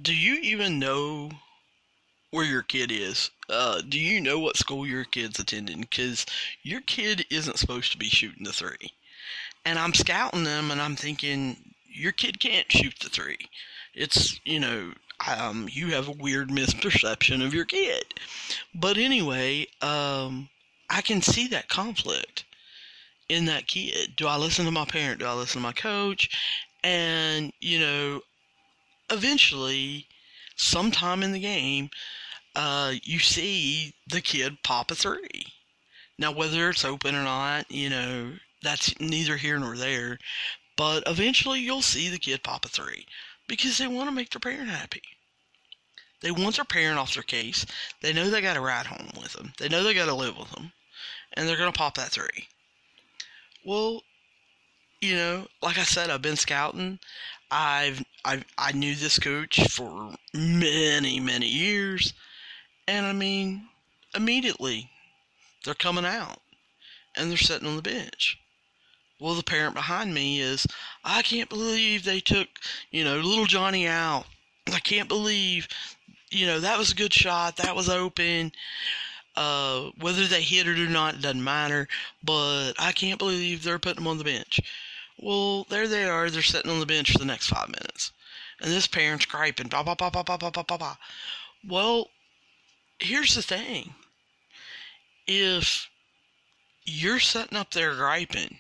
do 0.00 0.14
you 0.14 0.34
even 0.42 0.78
know 0.78 1.30
where 2.32 2.44
your 2.44 2.62
kid 2.62 2.90
is? 2.90 3.30
Uh, 3.48 3.82
do 3.86 4.00
you 4.00 4.20
know 4.20 4.38
what 4.38 4.56
school 4.56 4.86
your 4.86 5.04
kid's 5.04 5.38
attending? 5.38 5.82
Because 5.82 6.26
your 6.62 6.80
kid 6.80 7.24
isn't 7.30 7.58
supposed 7.58 7.92
to 7.92 7.98
be 7.98 8.08
shooting 8.08 8.44
the 8.44 8.52
three. 8.52 8.92
And 9.64 9.78
I'm 9.78 9.94
scouting 9.94 10.42
them 10.42 10.70
and 10.70 10.80
I'm 10.80 10.96
thinking, 10.96 11.56
your 11.88 12.12
kid 12.12 12.40
can't 12.40 12.72
shoot 12.72 12.94
the 13.00 13.10
three. 13.10 13.38
It's, 13.94 14.40
you 14.44 14.58
know, 14.58 14.92
um, 15.38 15.68
you 15.70 15.88
have 15.88 16.08
a 16.08 16.12
weird 16.12 16.48
misperception 16.48 17.44
of 17.44 17.54
your 17.54 17.66
kid. 17.66 18.14
But 18.74 18.96
anyway, 18.96 19.66
um, 19.82 20.48
I 20.88 21.02
can 21.02 21.20
see 21.20 21.46
that 21.48 21.68
conflict 21.68 22.44
in 23.28 23.44
that 23.44 23.66
kid. 23.66 24.16
Do 24.16 24.26
I 24.26 24.36
listen 24.36 24.64
to 24.64 24.70
my 24.70 24.86
parent? 24.86 25.20
Do 25.20 25.26
I 25.26 25.34
listen 25.34 25.60
to 25.60 25.66
my 25.66 25.72
coach? 25.72 26.30
And, 26.82 27.52
you 27.60 27.78
know, 27.78 28.22
eventually, 29.10 30.06
sometime 30.56 31.22
in 31.22 31.32
the 31.32 31.38
game, 31.38 31.90
uh, 32.54 32.94
you 33.02 33.18
see 33.18 33.94
the 34.06 34.20
kid 34.20 34.62
pop 34.62 34.90
a 34.90 34.94
three. 34.94 35.46
Now, 36.18 36.32
whether 36.32 36.70
it's 36.70 36.84
open 36.84 37.14
or 37.14 37.24
not, 37.24 37.70
you 37.70 37.88
know, 37.88 38.32
that's 38.62 38.98
neither 39.00 39.36
here 39.36 39.58
nor 39.58 39.76
there. 39.76 40.18
But 40.76 41.04
eventually, 41.06 41.60
you'll 41.60 41.82
see 41.82 42.08
the 42.08 42.18
kid 42.18 42.42
pop 42.42 42.64
a 42.64 42.68
three 42.68 43.06
because 43.48 43.78
they 43.78 43.86
want 43.86 44.08
to 44.08 44.14
make 44.14 44.30
their 44.30 44.40
parent 44.40 44.68
happy. 44.68 45.02
They 46.20 46.30
want 46.30 46.56
their 46.56 46.64
parent 46.64 46.98
off 46.98 47.14
their 47.14 47.22
case. 47.22 47.66
They 48.00 48.12
know 48.12 48.30
they 48.30 48.40
got 48.40 48.54
to 48.54 48.60
ride 48.60 48.86
home 48.86 49.10
with 49.20 49.32
them. 49.32 49.52
They 49.58 49.68
know 49.68 49.82
they 49.82 49.94
got 49.94 50.06
to 50.06 50.14
live 50.14 50.38
with 50.38 50.50
them, 50.52 50.72
and 51.34 51.48
they're 51.48 51.56
gonna 51.56 51.72
pop 51.72 51.96
that 51.96 52.10
three. 52.10 52.48
Well, 53.64 54.02
you 55.00 55.16
know, 55.16 55.48
like 55.60 55.78
I 55.78 55.82
said, 55.82 56.10
I've 56.10 56.22
been 56.22 56.36
scouting. 56.36 57.00
I've 57.50 58.04
I've 58.24 58.44
I 58.56 58.72
knew 58.72 58.94
this 58.94 59.18
coach 59.18 59.60
for 59.68 60.14
many 60.32 61.18
many 61.18 61.48
years. 61.48 62.14
And 62.92 63.06
I 63.06 63.14
mean, 63.14 63.68
immediately 64.14 64.90
they're 65.64 65.72
coming 65.72 66.04
out 66.04 66.40
and 67.16 67.30
they're 67.30 67.38
sitting 67.38 67.66
on 67.66 67.76
the 67.76 67.80
bench. 67.82 68.38
Well, 69.18 69.34
the 69.34 69.42
parent 69.42 69.74
behind 69.74 70.12
me 70.12 70.40
is, 70.40 70.66
I 71.02 71.22
can't 71.22 71.48
believe 71.48 72.04
they 72.04 72.20
took, 72.20 72.48
you 72.90 73.02
know, 73.02 73.16
little 73.16 73.46
Johnny 73.46 73.86
out. 73.86 74.26
I 74.70 74.78
can't 74.78 75.08
believe, 75.08 75.68
you 76.30 76.44
know, 76.44 76.60
that 76.60 76.76
was 76.76 76.92
a 76.92 76.94
good 76.94 77.14
shot. 77.14 77.56
That 77.56 77.74
was 77.74 77.88
open. 77.88 78.52
Uh, 79.36 79.88
whether 79.98 80.26
they 80.26 80.42
hit 80.42 80.68
it 80.68 80.78
or 80.78 80.90
not, 80.90 81.22
doesn't 81.22 81.42
matter. 81.42 81.88
But 82.22 82.74
I 82.78 82.92
can't 82.92 83.18
believe 83.18 83.62
they're 83.62 83.78
putting 83.78 84.04
them 84.04 84.08
on 84.08 84.18
the 84.18 84.24
bench. 84.24 84.60
Well, 85.18 85.64
there 85.70 85.88
they 85.88 86.04
are. 86.04 86.28
They're 86.28 86.42
sitting 86.42 86.70
on 86.70 86.80
the 86.80 86.84
bench 86.84 87.10
for 87.10 87.18
the 87.18 87.24
next 87.24 87.46
five 87.46 87.68
minutes. 87.68 88.12
And 88.60 88.70
this 88.70 88.86
parent's 88.86 89.24
griping, 89.24 89.68
blah, 89.68 89.82
blah, 89.82 89.94
blah, 89.94 90.10
blah, 90.10 90.22
blah, 90.22 90.36
blah, 90.36 90.50
blah, 90.50 90.76
blah. 90.76 90.96
Well, 91.66 92.08
here's 93.02 93.34
the 93.34 93.42
thing 93.42 93.94
if 95.26 95.88
you're 96.84 97.20
sitting 97.20 97.56
up 97.58 97.70
there 97.72 97.94
griping 97.94 98.58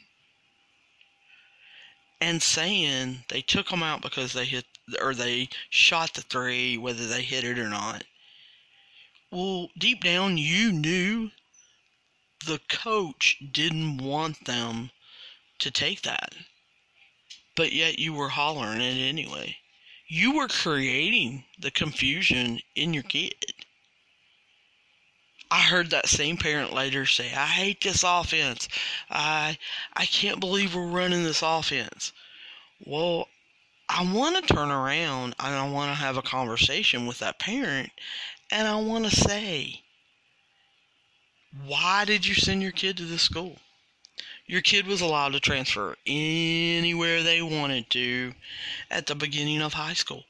and 2.20 2.42
saying 2.42 3.24
they 3.28 3.42
took 3.42 3.68
them 3.68 3.82
out 3.82 4.02
because 4.02 4.32
they 4.32 4.44
hit 4.44 4.64
or 5.00 5.14
they 5.14 5.48
shot 5.70 6.14
the 6.14 6.22
three, 6.22 6.78
whether 6.78 7.06
they 7.06 7.22
hit 7.22 7.44
it 7.44 7.58
or 7.58 7.68
not. 7.68 8.04
Well, 9.30 9.68
deep 9.78 10.02
down, 10.02 10.38
you 10.38 10.72
knew 10.72 11.30
the 12.46 12.60
coach 12.68 13.42
didn't 13.52 13.98
want 13.98 14.44
them 14.44 14.90
to 15.60 15.70
take 15.70 16.02
that, 16.02 16.34
but 17.56 17.72
yet 17.72 17.98
you 17.98 18.12
were 18.14 18.30
hollering 18.30 18.80
it 18.80 18.98
anyway. 19.00 19.56
you 20.08 20.32
were 20.36 20.48
creating 20.48 21.44
the 21.58 21.70
confusion 21.70 22.60
in 22.76 22.92
your 22.92 23.02
kid. 23.04 23.51
I 25.52 25.64
heard 25.64 25.90
that 25.90 26.08
same 26.08 26.38
parent 26.38 26.72
later 26.72 27.04
say, 27.04 27.34
I 27.34 27.44
hate 27.46 27.82
this 27.82 28.02
offense. 28.02 28.68
I 29.10 29.58
I 29.92 30.06
can't 30.06 30.40
believe 30.40 30.74
we're 30.74 30.86
running 30.86 31.24
this 31.24 31.42
offense. 31.42 32.14
Well, 32.82 33.28
I 33.86 34.02
want 34.10 34.34
to 34.36 34.54
turn 34.54 34.70
around 34.70 35.34
and 35.38 35.54
I 35.54 35.68
want 35.68 35.90
to 35.90 35.94
have 35.94 36.16
a 36.16 36.22
conversation 36.22 37.06
with 37.06 37.18
that 37.18 37.38
parent 37.38 37.90
and 38.50 38.66
I 38.66 38.76
want 38.76 39.04
to 39.04 39.14
say, 39.14 39.82
why 41.66 42.06
did 42.06 42.26
you 42.26 42.34
send 42.34 42.62
your 42.62 42.72
kid 42.72 42.96
to 42.96 43.04
this 43.04 43.20
school? 43.20 43.58
Your 44.46 44.62
kid 44.62 44.86
was 44.86 45.02
allowed 45.02 45.34
to 45.34 45.40
transfer 45.40 45.98
anywhere 46.06 47.22
they 47.22 47.42
wanted 47.42 47.90
to 47.90 48.32
at 48.90 49.06
the 49.06 49.14
beginning 49.14 49.60
of 49.60 49.74
high 49.74 49.92
school. 49.92 50.24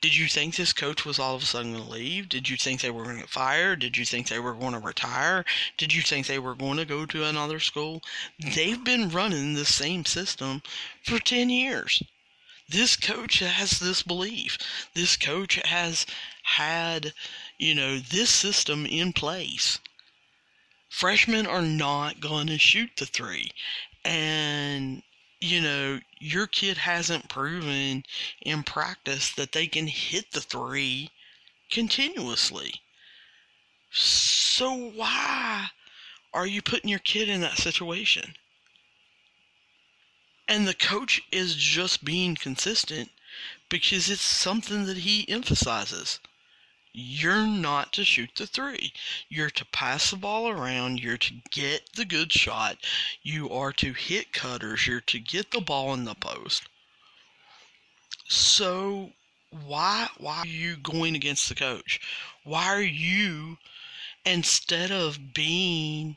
Did 0.00 0.16
you 0.16 0.28
think 0.28 0.54
this 0.54 0.72
coach 0.72 1.04
was 1.04 1.18
all 1.18 1.34
of 1.34 1.42
a 1.42 1.46
sudden 1.46 1.72
going 1.72 1.84
to 1.84 1.90
leave? 1.90 2.28
Did 2.28 2.48
you 2.48 2.56
think 2.56 2.80
they 2.80 2.90
were 2.90 3.02
going 3.02 3.16
to 3.16 3.22
get 3.22 3.30
fired? 3.30 3.80
Did 3.80 3.96
you 3.96 4.04
think 4.04 4.28
they 4.28 4.38
were 4.38 4.54
going 4.54 4.72
to 4.72 4.78
retire? 4.78 5.44
Did 5.76 5.92
you 5.92 6.02
think 6.02 6.26
they 6.26 6.38
were 6.38 6.54
going 6.54 6.76
to 6.76 6.84
go 6.84 7.04
to 7.06 7.24
another 7.24 7.58
school? 7.58 8.02
They've 8.38 8.82
been 8.82 9.10
running 9.10 9.54
the 9.54 9.64
same 9.64 10.04
system 10.04 10.62
for 11.02 11.18
10 11.18 11.50
years. 11.50 12.02
This 12.68 12.96
coach 12.96 13.40
has 13.40 13.80
this 13.80 14.02
belief. 14.02 14.58
This 14.94 15.16
coach 15.16 15.56
has 15.64 16.06
had, 16.42 17.12
you 17.58 17.74
know, 17.74 17.98
this 17.98 18.30
system 18.30 18.86
in 18.86 19.12
place 19.12 19.80
freshmen 20.88 21.46
are 21.46 21.62
not 21.62 22.20
going 22.20 22.46
to 22.46 22.58
shoot 22.58 22.90
the 22.96 23.06
three. 23.06 23.50
And, 24.04 25.02
you 25.40 25.60
know, 25.60 26.00
your 26.18 26.46
kid 26.46 26.78
hasn't 26.78 27.28
proven 27.28 28.04
in 28.42 28.62
practice 28.62 29.32
that 29.34 29.52
they 29.52 29.66
can 29.66 29.86
hit 29.86 30.32
the 30.32 30.40
three 30.40 31.10
continuously. 31.70 32.80
So 33.90 34.74
why 34.74 35.68
are 36.34 36.46
you 36.46 36.60
putting 36.60 36.90
your 36.90 36.98
kid 36.98 37.28
in 37.28 37.40
that 37.40 37.58
situation? 37.58 38.34
And 40.48 40.66
the 40.66 40.74
coach 40.74 41.20
is 41.30 41.54
just 41.54 42.04
being 42.04 42.34
consistent 42.34 43.10
because 43.68 44.10
it's 44.10 44.22
something 44.22 44.86
that 44.86 44.98
he 44.98 45.28
emphasizes. 45.28 46.20
You're 46.94 47.46
not 47.46 47.92
to 47.92 48.04
shoot 48.04 48.30
the 48.34 48.46
three. 48.46 48.94
You're 49.28 49.50
to 49.50 49.64
pass 49.66 50.10
the 50.10 50.16
ball 50.16 50.48
around. 50.48 51.00
You're 51.00 51.18
to 51.18 51.34
get 51.50 51.92
the 51.94 52.06
good 52.06 52.32
shot. 52.32 52.78
You 53.22 53.50
are 53.50 53.72
to 53.74 53.92
hit 53.92 54.32
cutters. 54.32 54.86
You're 54.86 55.02
to 55.02 55.20
get 55.20 55.50
the 55.50 55.60
ball 55.60 55.92
in 55.92 56.04
the 56.04 56.14
post. 56.14 56.64
So 58.26 59.12
why 59.50 60.08
why 60.18 60.38
are 60.38 60.46
you 60.46 60.76
going 60.76 61.14
against 61.14 61.48
the 61.48 61.54
coach? 61.54 62.00
Why 62.44 62.66
are 62.66 62.82
you 62.82 63.58
instead 64.24 64.90
of 64.90 65.34
being, 65.34 66.16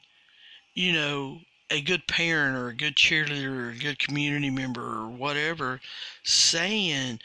you 0.73 0.93
know, 0.93 1.41
a 1.69 1.81
good 1.81 2.07
parent 2.07 2.57
or 2.57 2.69
a 2.69 2.75
good 2.75 2.95
cheerleader 2.95 3.55
or 3.55 3.69
a 3.71 3.77
good 3.77 3.99
community 3.99 4.49
member 4.49 4.81
or 4.81 5.09
whatever, 5.09 5.81
saying, 6.23 7.19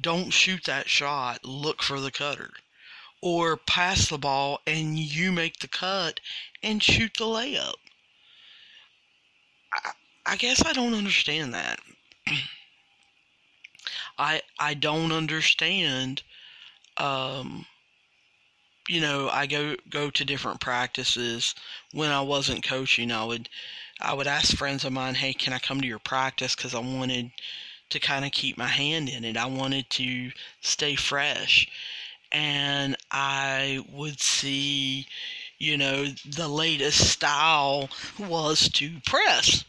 don't 0.00 0.32
shoot 0.32 0.64
that 0.64 0.88
shot, 0.88 1.44
look 1.44 1.82
for 1.82 2.00
the 2.00 2.10
cutter 2.10 2.52
or 3.22 3.56
pass 3.56 4.08
the 4.08 4.18
ball 4.18 4.60
and 4.66 4.98
you 4.98 5.32
make 5.32 5.58
the 5.60 5.68
cut 5.68 6.20
and 6.62 6.82
shoot 6.82 7.12
the 7.18 7.24
layup. 7.24 7.74
I, 9.72 9.90
I 10.26 10.36
guess 10.36 10.64
I 10.64 10.72
don't 10.72 10.94
understand 10.94 11.54
that. 11.54 11.80
I 14.18 14.42
I 14.58 14.74
don't 14.74 15.12
understand. 15.12 16.22
Um, 16.98 17.66
you 18.88 19.00
know, 19.00 19.28
I 19.30 19.46
go 19.46 19.76
go 19.88 20.10
to 20.10 20.24
different 20.24 20.60
practices. 20.60 21.54
When 21.92 22.10
I 22.10 22.20
wasn't 22.20 22.62
coaching, 22.64 23.12
I 23.12 23.24
would 23.24 23.48
I 24.00 24.14
would 24.14 24.26
ask 24.26 24.56
friends 24.56 24.84
of 24.84 24.92
mine, 24.92 25.14
"Hey, 25.16 25.32
can 25.32 25.52
I 25.52 25.58
come 25.58 25.80
to 25.80 25.86
your 25.86 25.98
practice?" 25.98 26.54
Because 26.54 26.74
I 26.74 26.80
wanted 26.80 27.30
to 27.90 28.00
kind 28.00 28.24
of 28.24 28.32
keep 28.32 28.56
my 28.58 28.68
hand 28.68 29.08
in 29.08 29.24
it. 29.24 29.36
I 29.36 29.46
wanted 29.46 29.90
to 29.90 30.32
stay 30.60 30.94
fresh 30.96 31.66
and 32.32 32.96
I 33.10 33.84
would 33.92 34.20
see, 34.20 35.06
you 35.58 35.76
know, 35.76 36.06
the 36.26 36.48
latest 36.48 37.08
style 37.10 37.88
was 38.18 38.68
to 38.70 39.00
press. 39.06 39.64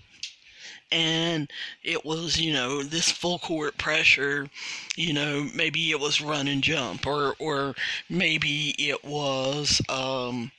And 0.91 1.50
it 1.84 2.04
was, 2.06 2.38
you 2.39 2.52
know, 2.54 2.84
this 2.84 3.10
full 3.12 3.39
court 3.39 3.78
pressure, 3.78 4.50
you 4.97 5.13
know, 5.13 5.50
maybe 5.56 5.91
it 5.91 6.00
was 6.00 6.19
run 6.21 6.47
and 6.50 6.62
jump, 6.63 7.08
or, 7.08 7.36
or 7.39 7.76
maybe 8.10 8.76
it 8.78 9.04
was, 9.06 9.82
um, 9.88 10.52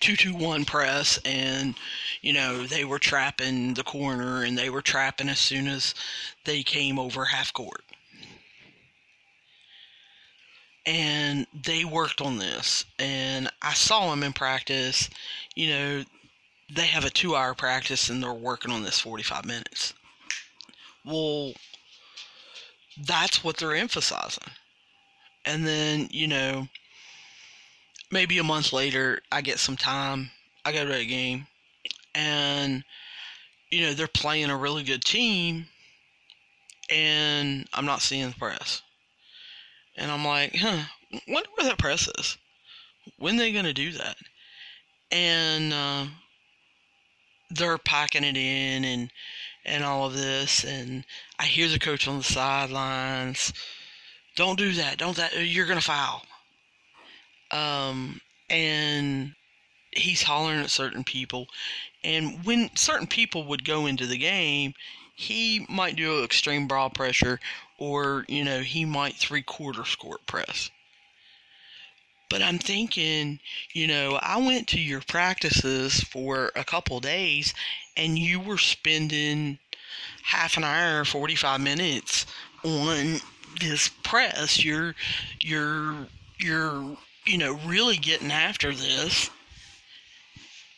two 0.00 0.16
two 0.16 0.34
one 0.34 0.64
press 0.64 1.18
and 1.26 1.74
you 2.22 2.32
know 2.32 2.66
they 2.66 2.84
were 2.84 2.98
trapping 2.98 3.74
the 3.74 3.82
corner 3.84 4.42
and 4.42 4.56
they 4.56 4.70
were 4.70 4.80
trapping 4.82 5.28
as 5.28 5.38
soon 5.38 5.68
as 5.68 5.94
they 6.44 6.62
came 6.62 6.98
over 6.98 7.26
half 7.26 7.52
court 7.52 7.84
and 10.90 11.46
they 11.54 11.84
worked 11.84 12.20
on 12.20 12.38
this. 12.38 12.84
And 12.98 13.48
i 13.62 13.72
saw 13.74 14.10
them 14.10 14.24
in 14.24 14.32
practice. 14.32 15.08
You 15.54 15.68
know 15.68 16.04
they 16.74 16.86
have 16.86 17.04
a 17.04 17.10
two 17.10 17.36
hour 17.36 17.54
practice 17.54 18.08
and 18.08 18.22
they're 18.22 18.32
working 18.32 18.72
on 18.72 18.82
this 18.82 18.98
45 18.98 19.44
minutes. 19.44 19.94
Well 21.04 21.52
that's 23.06 23.44
what 23.44 23.56
they're 23.56 23.76
emphasizing. 23.76 24.52
And 25.46 25.64
then 25.64 26.08
you 26.10 26.26
know 26.26 26.66
maybe 28.10 28.38
a 28.38 28.44
month 28.44 28.72
later 28.72 29.20
i 29.30 29.40
get 29.40 29.60
some 29.60 29.76
time. 29.76 30.30
I 30.64 30.72
go 30.72 30.84
to 30.84 30.94
a 30.94 31.04
game. 31.04 31.46
And 32.16 32.82
you 33.70 33.82
know 33.82 33.94
they're 33.94 34.08
playing 34.08 34.50
a 34.50 34.56
really 34.56 34.82
good 34.82 35.04
team. 35.04 35.66
And 36.90 37.68
i'm 37.72 37.86
not 37.86 38.02
seeing 38.02 38.30
the 38.30 38.34
press 38.34 38.82
and 39.96 40.10
I'm 40.10 40.24
like, 40.24 40.56
huh, 40.56 40.84
wonder 41.28 41.48
where 41.54 41.68
that 41.68 41.78
press 41.78 42.08
is. 42.18 42.38
When 43.18 43.36
they 43.36 43.52
gonna 43.52 43.72
do 43.72 43.92
that? 43.92 44.16
And 45.10 45.72
uh, 45.72 46.06
they're 47.50 47.78
packing 47.78 48.24
it 48.24 48.36
in 48.36 48.84
and 48.84 49.10
and 49.64 49.84
all 49.84 50.06
of 50.06 50.14
this, 50.14 50.64
and 50.64 51.04
I 51.38 51.44
hear 51.44 51.68
the 51.68 51.78
coach 51.78 52.08
on 52.08 52.18
the 52.18 52.24
sidelines. 52.24 53.52
Don't 54.36 54.58
do 54.58 54.72
that. 54.72 54.98
Don't 54.98 55.16
that. 55.16 55.32
You're 55.36 55.66
gonna 55.66 55.80
foul. 55.80 56.22
Um, 57.50 58.20
and 58.48 59.34
he's 59.92 60.22
hollering 60.22 60.60
at 60.60 60.70
certain 60.70 61.04
people, 61.04 61.48
and 62.02 62.44
when 62.44 62.70
certain 62.76 63.06
people 63.06 63.44
would 63.48 63.64
go 63.64 63.86
into 63.86 64.06
the 64.06 64.18
game, 64.18 64.72
he 65.14 65.66
might 65.68 65.96
do 65.96 66.24
extreme 66.24 66.66
broad 66.66 66.94
pressure 66.94 67.38
or, 67.80 68.24
you 68.28 68.44
know, 68.44 68.60
he 68.60 68.84
might 68.84 69.14
three 69.14 69.42
quarter 69.42 69.82
court 69.98 70.24
press. 70.26 70.70
But 72.28 72.42
I'm 72.42 72.58
thinking, 72.58 73.40
you 73.72 73.88
know, 73.88 74.20
I 74.22 74.36
went 74.36 74.68
to 74.68 74.80
your 74.80 75.00
practices 75.00 76.00
for 76.04 76.52
a 76.54 76.62
couple 76.62 77.00
days 77.00 77.52
and 77.96 78.16
you 78.16 78.38
were 78.38 78.58
spending 78.58 79.58
half 80.22 80.56
an 80.56 80.62
hour, 80.62 81.04
45 81.04 81.60
minutes 81.60 82.26
on 82.62 83.20
this 83.60 83.88
press. 84.04 84.64
You're, 84.64 84.94
you're, 85.40 86.06
you're, 86.38 86.96
you 87.26 87.38
know, 87.38 87.58
really 87.66 87.96
getting 87.96 88.30
after 88.30 88.72
this. 88.72 89.28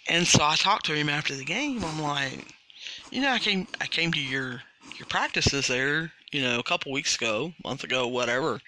And 0.08 0.26
so 0.26 0.42
I 0.42 0.56
talked 0.56 0.86
to 0.86 0.94
him 0.94 1.10
after 1.10 1.34
the 1.34 1.44
game. 1.44 1.84
I'm 1.84 2.00
like, 2.00 2.54
you 3.10 3.20
know, 3.20 3.30
I 3.30 3.38
came 3.38 3.68
I 3.80 3.86
came 3.86 4.12
to 4.12 4.20
your 4.20 4.62
your 4.96 5.06
practices 5.08 5.68
there, 5.68 6.12
you 6.32 6.42
know, 6.42 6.58
a 6.58 6.62
couple 6.62 6.90
weeks 6.92 7.14
ago, 7.14 7.52
month 7.62 7.84
ago, 7.84 8.08
whatever. 8.08 8.60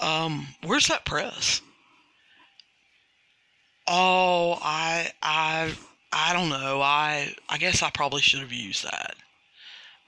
Um, 0.00 0.48
where's 0.64 0.88
that 0.88 1.04
press? 1.04 1.62
Oh, 3.86 4.58
I 4.60 5.10
I 5.22 5.74
I 6.12 6.32
don't 6.32 6.48
know. 6.48 6.80
I 6.82 7.34
I 7.48 7.58
guess 7.58 7.82
I 7.82 7.90
probably 7.90 8.22
should 8.22 8.40
have 8.40 8.52
used 8.52 8.84
that. 8.84 9.14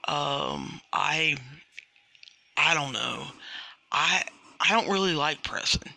Um, 0.07 0.81
I 0.91 1.37
I 2.57 2.73
don't 2.73 2.93
know. 2.93 3.27
I 3.91 4.23
I 4.59 4.71
don't 4.71 4.91
really 4.91 5.13
like 5.13 5.43
pressing. 5.43 5.93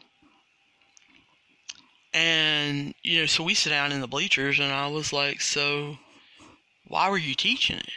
And 2.12 2.94
you 3.02 3.20
know, 3.20 3.26
so 3.26 3.44
we 3.44 3.54
sit 3.54 3.70
down 3.70 3.92
in 3.92 4.00
the 4.00 4.08
bleachers, 4.08 4.58
and 4.58 4.72
I 4.72 4.88
was 4.88 5.12
like, 5.12 5.40
so 5.40 5.96
why 6.86 7.08
were 7.08 7.18
you 7.18 7.34
teaching 7.34 7.78
it? 7.78 7.90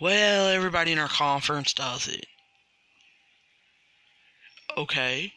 Well, 0.00 0.48
everybody 0.48 0.92
in 0.92 0.98
our 0.98 1.08
conference 1.08 1.74
does 1.74 2.08
it. 2.08 2.26
Okay. 4.74 5.34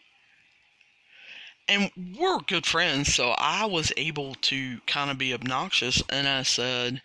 And 1.68 1.92
we're 2.18 2.40
good 2.40 2.66
friends, 2.66 3.14
so 3.14 3.32
I 3.38 3.66
was 3.66 3.92
able 3.98 4.36
to 4.36 4.80
kind 4.88 5.12
of 5.12 5.18
be 5.18 5.34
obnoxious, 5.34 6.02
and 6.10 6.28
I 6.28 6.44
said, 6.44 7.02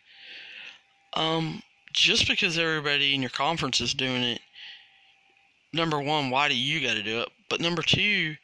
um, 1.14 1.62
just 1.92 2.28
because 2.28 2.58
everybody 2.58 3.14
in 3.14 3.22
your 3.22 3.30
conference 3.30 3.80
is 3.80 3.92
doing 3.92 4.22
it, 4.22 4.40
number 5.72 6.00
one, 6.00 6.30
why 6.30 6.48
do 6.48 6.56
you 6.56 6.80
got 6.80 6.94
to 6.94 7.02
do 7.02 7.20
it? 7.22 7.28
But 7.48 7.60
number 7.60 7.82
two, 7.82 8.36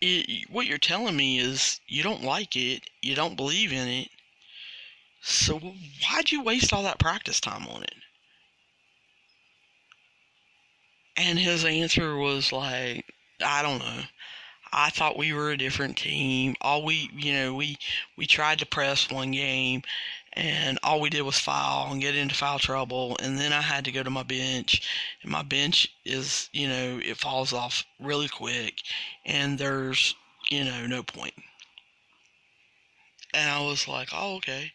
it, 0.00 0.48
what 0.50 0.66
you're 0.66 0.78
telling 0.78 1.16
me 1.16 1.38
is 1.38 1.80
you 1.86 2.02
don't 2.02 2.22
like 2.22 2.56
it, 2.56 2.88
you 3.02 3.14
don't 3.14 3.36
believe 3.36 3.72
in 3.72 3.88
it. 3.88 4.08
So 5.20 5.58
why'd 5.58 6.30
you 6.32 6.42
waste 6.42 6.72
all 6.72 6.82
that 6.84 6.98
practice 6.98 7.40
time 7.40 7.66
on 7.66 7.82
it? 7.82 7.94
And 11.18 11.38
his 11.38 11.66
answer 11.66 12.16
was 12.16 12.50
like, 12.50 13.12
I 13.44 13.60
don't 13.60 13.80
know. 13.80 14.04
I 14.72 14.90
thought 14.90 15.18
we 15.18 15.32
were 15.34 15.50
a 15.50 15.56
different 15.58 15.98
team. 15.98 16.54
All 16.62 16.82
we, 16.84 17.10
you 17.14 17.32
know, 17.34 17.54
we 17.54 17.76
we 18.16 18.26
tried 18.26 18.58
to 18.60 18.66
press 18.66 19.10
one 19.10 19.32
game, 19.32 19.82
and 20.34 20.78
all 20.82 21.00
we 21.00 21.10
did 21.10 21.22
was 21.22 21.38
foul 21.38 21.92
and 21.92 22.00
get 22.00 22.14
into 22.14 22.34
foul 22.34 22.58
trouble. 22.58 23.16
And 23.22 23.38
then 23.38 23.52
I 23.52 23.62
had 23.62 23.84
to 23.86 23.92
go 23.92 24.02
to 24.02 24.10
my 24.10 24.22
bench, 24.22 24.82
and 25.22 25.30
my 25.32 25.42
bench 25.42 25.88
is, 26.04 26.48
you 26.52 26.68
know, 26.68 27.00
it 27.04 27.18
falls 27.18 27.52
off 27.52 27.84
really 28.00 28.28
quick, 28.28 28.80
and 29.26 29.58
there's, 29.58 30.14
you 30.50 30.64
know, 30.64 30.86
no 30.86 31.02
point. 31.02 31.34
And 33.34 33.50
I 33.50 33.60
was 33.60 33.88
like, 33.88 34.08
oh, 34.12 34.36
okay. 34.36 34.72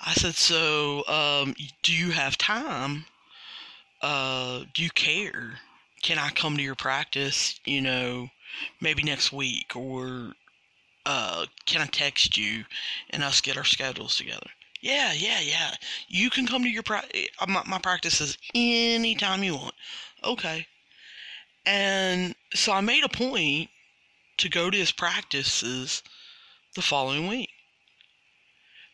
I 0.00 0.14
said, 0.14 0.34
so, 0.34 1.06
um, 1.08 1.54
do 1.82 1.92
you 1.94 2.12
have 2.12 2.38
time? 2.38 3.06
Uh, 4.00 4.64
do 4.74 4.82
you 4.82 4.90
care? 4.90 5.58
Can 6.02 6.18
I 6.18 6.30
come 6.30 6.56
to 6.56 6.62
your 6.62 6.74
practice, 6.74 7.60
you 7.64 7.80
know, 7.80 8.28
maybe 8.80 9.02
next 9.02 9.32
week? 9.32 9.76
Or, 9.76 10.32
uh, 11.04 11.46
can 11.66 11.82
I 11.82 11.86
text 11.86 12.36
you 12.36 12.64
and 13.10 13.22
us 13.22 13.40
get 13.40 13.56
our 13.56 13.64
schedules 13.64 14.16
together? 14.16 14.48
Yeah, 14.80 15.12
yeah, 15.12 15.40
yeah. 15.40 15.74
You 16.08 16.30
can 16.30 16.46
come 16.46 16.62
to 16.62 16.70
your 16.70 16.82
practice. 16.82 17.26
My, 17.46 17.62
my 17.66 17.78
practices 17.78 18.38
anytime 18.54 19.42
you 19.42 19.56
want. 19.56 19.74
Okay. 20.24 20.66
And 21.66 22.34
so 22.54 22.72
I 22.72 22.80
made 22.80 23.04
a 23.04 23.08
point 23.08 23.68
to 24.38 24.48
go 24.48 24.70
to 24.70 24.78
his 24.78 24.92
practices 24.92 26.02
the 26.74 26.82
following 26.82 27.26
week 27.26 27.50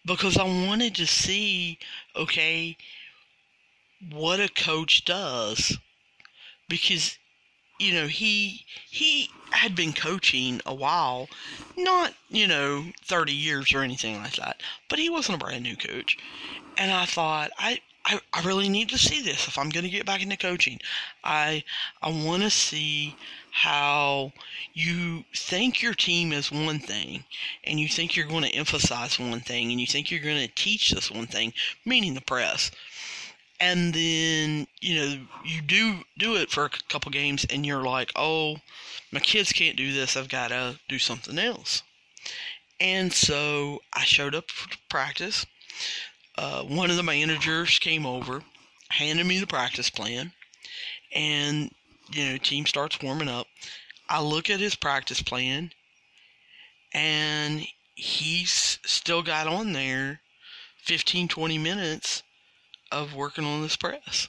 because 0.04 0.36
I 0.36 0.44
wanted 0.44 0.94
to 0.96 1.06
see, 1.06 1.78
okay, 2.16 2.76
what 4.10 4.40
a 4.40 4.48
coach 4.48 5.04
does. 5.04 5.78
Because, 6.68 7.18
you 7.78 7.92
know, 7.94 8.06
he 8.06 8.64
he 8.90 9.30
had 9.50 9.74
been 9.74 9.92
coaching 9.92 10.60
a 10.66 10.74
while, 10.74 11.28
not, 11.76 12.14
you 12.28 12.46
know, 12.46 12.86
30 13.04 13.32
years 13.32 13.72
or 13.72 13.82
anything 13.82 14.16
like 14.16 14.36
that, 14.36 14.60
but 14.88 14.98
he 14.98 15.08
wasn't 15.08 15.40
a 15.40 15.44
brand 15.44 15.62
new 15.62 15.76
coach. 15.76 16.18
And 16.76 16.90
I 16.90 17.06
thought, 17.06 17.50
I, 17.58 17.80
I, 18.04 18.20
I 18.32 18.42
really 18.42 18.68
need 18.68 18.88
to 18.90 18.98
see 18.98 19.20
this 19.20 19.48
if 19.48 19.58
I'm 19.58 19.70
going 19.70 19.84
to 19.84 19.90
get 19.90 20.06
back 20.06 20.22
into 20.22 20.36
coaching. 20.36 20.80
I 21.24 21.64
I 22.00 22.10
want 22.10 22.44
to 22.44 22.50
see 22.50 23.16
how 23.50 24.32
you 24.74 25.24
think 25.34 25.82
your 25.82 25.94
team 25.94 26.32
is 26.32 26.52
one 26.52 26.78
thing 26.78 27.24
and 27.64 27.80
you 27.80 27.88
think 27.88 28.14
you're 28.14 28.26
going 28.26 28.44
to 28.44 28.54
emphasize 28.54 29.18
one 29.18 29.40
thing 29.40 29.70
and 29.70 29.80
you 29.80 29.86
think 29.86 30.10
you're 30.10 30.20
going 30.20 30.46
to 30.46 30.54
teach 30.54 30.90
this 30.90 31.10
one 31.10 31.26
thing, 31.26 31.52
meaning 31.84 32.14
the 32.14 32.20
press. 32.20 32.70
And 33.58 33.94
then, 33.94 34.66
you 34.80 34.94
know, 34.96 35.26
you 35.44 35.62
do 35.62 36.04
do 36.18 36.36
it 36.36 36.50
for 36.50 36.66
a 36.66 36.70
couple 36.88 37.10
games 37.10 37.46
and 37.48 37.64
you're 37.64 37.82
like, 37.82 38.12
"Oh, 38.14 38.60
my 39.10 39.20
kids 39.20 39.52
can't 39.52 39.76
do 39.76 39.92
this. 39.92 40.16
I've 40.16 40.28
got 40.28 40.48
to 40.48 40.78
do 40.88 40.98
something 40.98 41.38
else." 41.38 41.82
And 42.78 43.12
so 43.12 43.82
I 43.92 44.04
showed 44.04 44.34
up 44.34 44.50
for 44.50 44.68
practice. 44.88 45.46
Uh, 46.36 46.62
one 46.64 46.90
of 46.90 46.96
the 46.96 47.02
managers 47.02 47.78
came 47.78 48.04
over, 48.04 48.44
handed 48.90 49.26
me 49.26 49.38
the 49.38 49.46
practice 49.46 49.88
plan, 49.88 50.32
and 51.12 51.70
you 52.12 52.26
know, 52.26 52.36
team 52.36 52.66
starts 52.66 53.00
warming 53.00 53.28
up. 53.28 53.46
I 54.08 54.20
look 54.20 54.50
at 54.50 54.60
his 54.60 54.74
practice 54.74 55.22
plan, 55.22 55.72
and 56.92 57.66
he's 57.94 58.78
still 58.84 59.22
got 59.22 59.46
on 59.46 59.72
there 59.72 60.20
15, 60.82 61.28
20 61.28 61.58
minutes 61.58 62.22
of 62.90 63.14
working 63.14 63.44
on 63.44 63.62
this 63.62 63.76
press. 63.76 64.28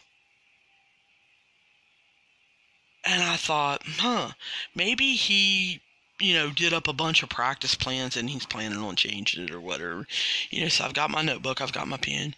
And 3.05 3.23
I 3.23 3.37
thought, 3.37 3.83
huh, 3.85 4.31
maybe 4.75 5.13
he, 5.13 5.81
you 6.19 6.33
know, 6.33 6.49
did 6.49 6.73
up 6.73 6.87
a 6.87 6.93
bunch 6.93 7.23
of 7.23 7.29
practice 7.29 7.73
plans 7.73 8.17
and 8.17 8.29
he's 8.29 8.45
planning 8.45 8.79
on 8.79 8.95
changing 8.97 9.45
it 9.45 9.51
or 9.51 9.61
whatever. 9.61 10.05
You 10.49 10.63
know, 10.63 10.67
so 10.67 10.83
I've 10.83 10.93
got 10.93 11.09
my 11.09 11.21
notebook, 11.21 11.61
I've 11.61 11.71
got 11.71 11.87
my 11.87 11.97
pen, 11.97 12.35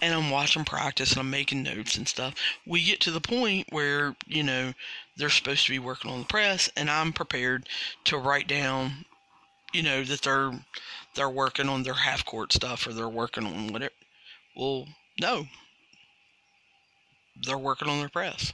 and 0.00 0.14
I'm 0.14 0.30
watching 0.30 0.64
practice 0.64 1.12
and 1.12 1.20
I'm 1.20 1.30
making 1.30 1.62
notes 1.62 1.96
and 1.96 2.08
stuff. 2.08 2.34
We 2.66 2.82
get 2.84 3.00
to 3.02 3.10
the 3.10 3.20
point 3.20 3.66
where, 3.70 4.16
you 4.26 4.42
know, 4.42 4.72
they're 5.16 5.28
supposed 5.28 5.66
to 5.66 5.72
be 5.72 5.78
working 5.78 6.10
on 6.10 6.20
the 6.20 6.26
press 6.26 6.70
and 6.76 6.90
I'm 6.90 7.12
prepared 7.12 7.68
to 8.04 8.16
write 8.16 8.48
down, 8.48 9.04
you 9.72 9.82
know, 9.82 10.04
that 10.04 10.22
they're 10.22 10.52
they're 11.14 11.28
working 11.28 11.68
on 11.68 11.82
their 11.82 11.94
half 11.94 12.24
court 12.24 12.52
stuff 12.52 12.86
or 12.86 12.92
they're 12.92 13.08
working 13.08 13.44
on 13.44 13.72
whatever. 13.72 13.92
Well, 14.56 14.86
no. 15.20 15.46
They're 17.44 17.58
working 17.58 17.88
on 17.88 18.00
their 18.00 18.08
press. 18.08 18.52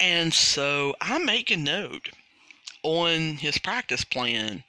And 0.00 0.32
so 0.32 0.94
I 1.00 1.18
make 1.18 1.50
a 1.50 1.56
note 1.56 2.08
on 2.82 3.36
his 3.36 3.58
practice 3.58 4.04
plan. 4.04 4.64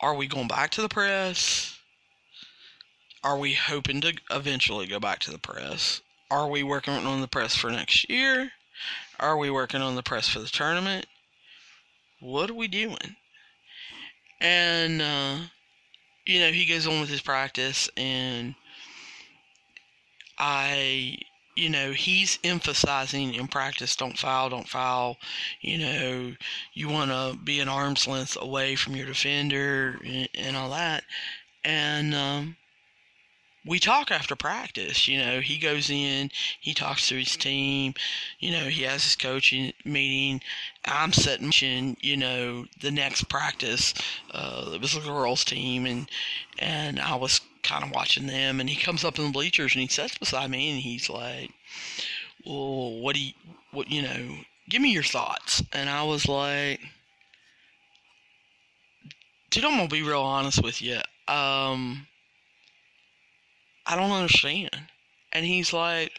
Are 0.00 0.14
we 0.14 0.26
going 0.26 0.48
back 0.48 0.70
to 0.72 0.82
the 0.82 0.88
press? 0.88 1.78
Are 3.22 3.38
we 3.38 3.54
hoping 3.54 4.00
to 4.00 4.14
eventually 4.30 4.86
go 4.86 4.98
back 4.98 5.20
to 5.20 5.30
the 5.30 5.38
press? 5.38 6.00
Are 6.30 6.48
we 6.48 6.62
working 6.62 6.94
on 6.94 7.20
the 7.20 7.28
press 7.28 7.54
for 7.54 7.70
next 7.70 8.08
year? 8.08 8.50
Are 9.20 9.36
we 9.36 9.50
working 9.50 9.82
on 9.82 9.94
the 9.94 10.02
press 10.02 10.28
for 10.28 10.38
the 10.38 10.46
tournament? 10.46 11.06
What 12.20 12.50
are 12.50 12.54
we 12.54 12.66
doing? 12.66 13.16
And, 14.40 15.02
uh, 15.02 15.36
you 16.30 16.38
know, 16.38 16.52
he 16.52 16.64
goes 16.64 16.86
on 16.86 17.00
with 17.00 17.10
his 17.10 17.20
practice, 17.20 17.90
and 17.96 18.54
I, 20.38 21.18
you 21.56 21.68
know, 21.68 21.90
he's 21.90 22.38
emphasizing 22.44 23.34
in 23.34 23.48
practice 23.48 23.96
don't 23.96 24.16
foul, 24.16 24.48
don't 24.48 24.68
foul. 24.68 25.16
You 25.60 25.78
know, 25.78 26.34
you 26.72 26.88
want 26.88 27.10
to 27.10 27.36
be 27.42 27.58
an 27.58 27.68
arm's 27.68 28.06
length 28.06 28.38
away 28.40 28.76
from 28.76 28.94
your 28.94 29.06
defender 29.06 29.98
and, 30.04 30.28
and 30.38 30.56
all 30.56 30.70
that. 30.70 31.02
And, 31.64 32.14
um, 32.14 32.56
we 33.64 33.78
talk 33.78 34.10
after 34.10 34.34
practice. 34.34 35.06
You 35.06 35.18
know, 35.18 35.40
he 35.40 35.58
goes 35.58 35.90
in, 35.90 36.30
he 36.60 36.72
talks 36.72 37.08
to 37.08 37.16
his 37.16 37.36
team. 37.36 37.94
You 38.38 38.52
know, 38.52 38.64
he 38.64 38.82
has 38.82 39.04
his 39.04 39.16
coaching 39.16 39.72
meeting. 39.84 40.40
I'm 40.84 41.12
setting, 41.12 41.96
you 42.00 42.16
know, 42.16 42.66
the 42.80 42.90
next 42.90 43.24
practice. 43.28 43.94
Uh, 44.30 44.70
it 44.74 44.80
was 44.80 44.96
a 44.96 45.00
girls' 45.00 45.44
team, 45.44 45.86
and 45.86 46.08
and 46.58 46.98
I 47.00 47.16
was 47.16 47.40
kind 47.62 47.84
of 47.84 47.90
watching 47.90 48.26
them. 48.26 48.60
And 48.60 48.68
he 48.68 48.76
comes 48.76 49.04
up 49.04 49.18
in 49.18 49.26
the 49.26 49.32
bleachers 49.32 49.74
and 49.74 49.82
he 49.82 49.88
sits 49.88 50.16
beside 50.16 50.50
me, 50.50 50.70
and 50.70 50.80
he's 50.80 51.10
like, 51.10 51.50
"Well, 52.44 53.00
what 53.00 53.14
do 53.14 53.22
you, 53.22 53.32
what 53.72 53.90
you 53.90 54.02
know? 54.02 54.36
Give 54.68 54.80
me 54.80 54.92
your 54.92 55.02
thoughts." 55.02 55.62
And 55.72 55.90
I 55.90 56.02
was 56.04 56.26
like, 56.26 56.80
"Dude, 59.50 59.64
I'm 59.64 59.76
gonna 59.76 59.88
be 59.88 60.02
real 60.02 60.22
honest 60.22 60.62
with 60.62 60.80
you." 60.80 61.00
Um, 61.28 62.06
I 63.90 63.96
don't 63.96 64.12
understand. 64.12 64.70
And 65.32 65.44
he's 65.44 65.72
like, 65.72 66.12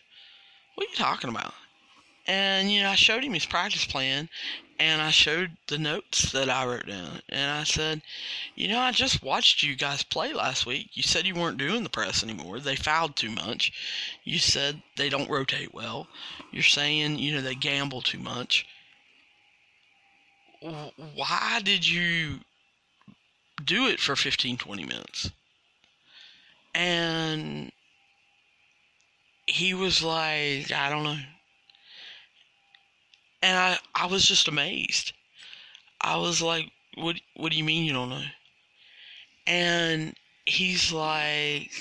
What 0.76 0.88
are 0.88 0.92
you 0.92 0.96
talking 0.98 1.30
about? 1.30 1.54
And, 2.28 2.70
you 2.70 2.82
know, 2.82 2.90
I 2.90 2.96
showed 2.96 3.24
him 3.24 3.34
his 3.34 3.46
practice 3.46 3.86
plan 3.86 4.28
and 4.78 5.02
I 5.02 5.10
showed 5.10 5.56
the 5.68 5.78
notes 5.78 6.34
that 6.34 6.50
I 6.50 6.66
wrote 6.66 6.88
down. 6.88 7.22
And 7.30 7.50
I 7.50 7.64
said, 7.64 8.02
You 8.56 8.68
know, 8.68 8.80
I 8.80 8.92
just 8.92 9.24
watched 9.24 9.64
you 9.64 9.78
guys 9.78 10.04
play 10.04 10.34
last 10.34 10.66
week. 10.66 10.90
You 10.96 11.04
said 11.04 11.26
you 11.26 11.34
weren't 11.34 11.58
doing 11.58 11.84
the 11.84 11.90
press 11.90 12.24
anymore. 12.24 12.60
They 12.60 12.76
fouled 12.76 13.16
too 13.16 13.32
much. 13.32 13.72
You 14.26 14.38
said 14.38 14.84
they 14.98 15.08
don't 15.08 15.30
rotate 15.30 15.74
well. 15.74 16.10
You're 16.52 16.64
saying, 16.64 17.20
you 17.20 17.34
know, 17.34 17.42
they 17.42 17.56
gamble 17.56 18.02
too 18.02 18.20
much. 18.20 18.66
Why 20.60 21.62
did 21.64 21.88
you 21.88 22.42
do 23.64 23.88
it 23.88 24.02
for 24.02 24.18
15, 24.18 24.58
20 24.58 24.86
minutes? 24.86 25.32
And 26.74 27.72
he 29.46 29.74
was 29.74 30.02
like, 30.02 30.72
I 30.72 30.90
don't 30.90 31.04
know. 31.04 31.20
And 33.44 33.58
I, 33.58 33.78
I 33.96 34.06
was 34.08 34.24
just 34.24 34.48
amazed. 34.48 35.14
I 36.00 36.18
was 36.18 36.42
like, 36.42 36.72
what, 36.96 37.18
what 37.36 37.52
do 37.52 37.58
you 37.58 37.64
mean 37.64 37.86
you 37.86 37.94
don't 37.94 38.10
know? 38.10 38.24
And 39.48 40.16
he's 40.46 40.92
like, 40.92 41.72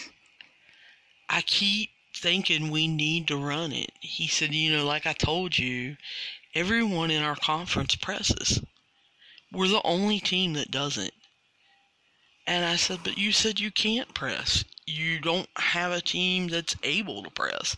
I 1.29 1.43
keep 1.43 1.91
thinking 2.17 2.71
we 2.71 2.89
need 2.89 3.29
to 3.29 3.37
run 3.37 3.73
it. 3.73 3.93
He 4.01 4.27
said, 4.27 4.53
you 4.53 4.77
know, 4.77 4.85
like 4.85 5.07
I 5.07 5.13
told 5.13 5.59
you, 5.59 5.97
everyone 6.55 7.11
in 7.11 7.23
our 7.23 7.37
conference 7.37 7.95
presses. 7.95 8.61
We're 9.53 9.69
the 9.69 9.83
only 9.85 10.21
team 10.21 10.55
that 10.55 10.71
doesn't. 10.71 11.13
And 12.47 12.65
I 12.65 12.77
said, 12.77 13.01
but 13.05 13.19
you 13.19 13.33
said 13.33 13.61
you 13.61 13.71
can't 13.71 14.13
press 14.15 14.65
you 14.91 15.21
don't 15.21 15.49
have 15.57 15.93
a 15.93 16.01
team 16.01 16.49
that's 16.49 16.77
able 16.83 17.23
to 17.23 17.31
press. 17.31 17.77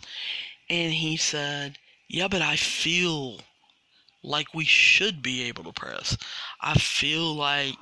And 0.70 0.92
he 0.92 1.16
said, 1.16 1.78
Yeah, 2.08 2.28
but 2.28 2.42
I 2.42 2.56
feel 2.56 3.40
like 4.22 4.54
we 4.54 4.64
should 4.64 5.22
be 5.22 5.42
able 5.42 5.64
to 5.64 5.72
press. 5.72 6.16
I 6.60 6.74
feel 6.74 7.34
like 7.34 7.76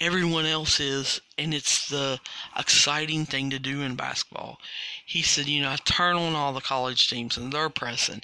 everyone 0.00 0.46
else 0.46 0.80
is, 0.80 1.20
and 1.38 1.54
it's 1.54 1.88
the 1.88 2.18
exciting 2.56 3.24
thing 3.24 3.50
to 3.50 3.58
do 3.58 3.82
in 3.82 3.94
basketball. 3.94 4.58
He 5.06 5.22
said, 5.22 5.46
you 5.46 5.62
know, 5.62 5.70
I 5.70 5.76
turn 5.76 6.16
on 6.16 6.34
all 6.34 6.52
the 6.52 6.60
college 6.60 7.08
teams 7.08 7.36
and 7.36 7.52
they're 7.52 7.68
pressing. 7.70 8.22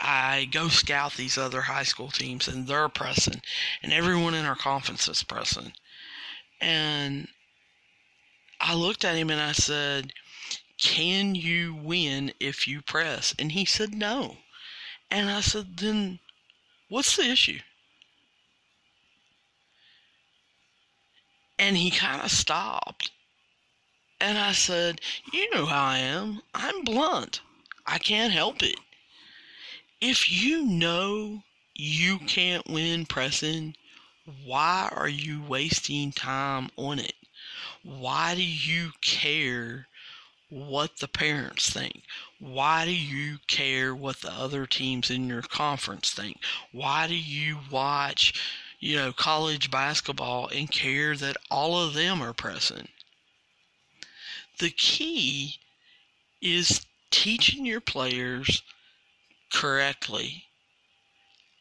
I 0.00 0.48
go 0.50 0.68
scout 0.68 1.14
these 1.14 1.36
other 1.36 1.62
high 1.62 1.82
school 1.82 2.10
teams 2.10 2.48
and 2.48 2.66
they're 2.66 2.88
pressing, 2.88 3.42
and 3.82 3.92
everyone 3.92 4.34
in 4.34 4.46
our 4.46 4.56
conference 4.56 5.06
is 5.08 5.22
pressing. 5.22 5.72
And 6.60 7.28
I 8.60 8.74
looked 8.74 9.04
at 9.04 9.16
him 9.16 9.30
and 9.30 9.40
I 9.40 9.52
said, 9.52 10.12
Can 10.78 11.34
you 11.34 11.74
win 11.74 12.32
if 12.40 12.66
you 12.66 12.82
press? 12.82 13.34
And 13.38 13.52
he 13.52 13.64
said, 13.64 13.94
No. 13.94 14.38
And 15.10 15.30
I 15.30 15.40
said, 15.40 15.76
Then 15.76 16.18
what's 16.88 17.16
the 17.16 17.30
issue? 17.30 17.60
And 21.58 21.76
he 21.76 21.90
kind 21.90 22.22
of 22.22 22.30
stopped. 22.30 23.10
And 24.20 24.38
I 24.38 24.52
said, 24.52 25.00
You 25.32 25.48
know 25.54 25.66
how 25.66 25.84
I 25.84 25.98
am. 25.98 26.42
I'm 26.54 26.84
blunt. 26.84 27.40
I 27.86 27.98
can't 27.98 28.32
help 28.32 28.62
it. 28.62 28.78
If 30.00 30.30
you 30.30 30.64
know 30.64 31.42
you 31.74 32.18
can't 32.18 32.68
win 32.68 33.06
pressing, 33.06 33.76
why 34.44 34.88
are 34.92 35.08
you 35.08 35.42
wasting 35.42 36.12
time 36.12 36.70
on 36.76 36.98
it? 36.98 37.14
Why 37.82 38.34
do 38.34 38.42
you 38.42 38.92
care 39.00 39.86
what 40.50 40.98
the 40.98 41.08
parents 41.08 41.70
think? 41.70 42.02
Why 42.38 42.84
do 42.84 42.94
you 42.94 43.38
care 43.46 43.94
what 43.94 44.20
the 44.20 44.32
other 44.32 44.66
teams 44.66 45.10
in 45.10 45.28
your 45.28 45.42
conference 45.42 46.10
think? 46.10 46.38
Why 46.72 47.06
do 47.06 47.16
you 47.16 47.58
watch 47.70 48.34
you 48.80 48.96
know, 48.96 49.12
college 49.12 49.70
basketball 49.70 50.48
and 50.48 50.70
care 50.70 51.16
that 51.16 51.36
all 51.50 51.82
of 51.82 51.94
them 51.94 52.22
are 52.22 52.32
present. 52.32 52.90
The 54.58 54.70
key 54.70 55.56
is 56.40 56.86
teaching 57.10 57.66
your 57.66 57.80
players 57.80 58.62
correctly 59.52 60.44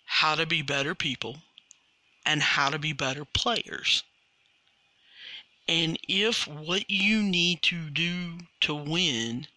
how 0.05 0.35
to 0.35 0.45
be 0.45 0.61
better 0.61 0.93
people 0.95 1.37
and 2.25 2.41
how 2.41 2.69
to 2.69 2.79
be 2.79 2.93
better 2.93 3.25
players. 3.25 4.03
And 5.67 5.99
if 6.07 6.47
what 6.47 6.89
you 6.89 7.21
need 7.21 7.61
to 7.63 7.89
do 7.89 8.39
to 8.61 8.73
win 8.73 9.47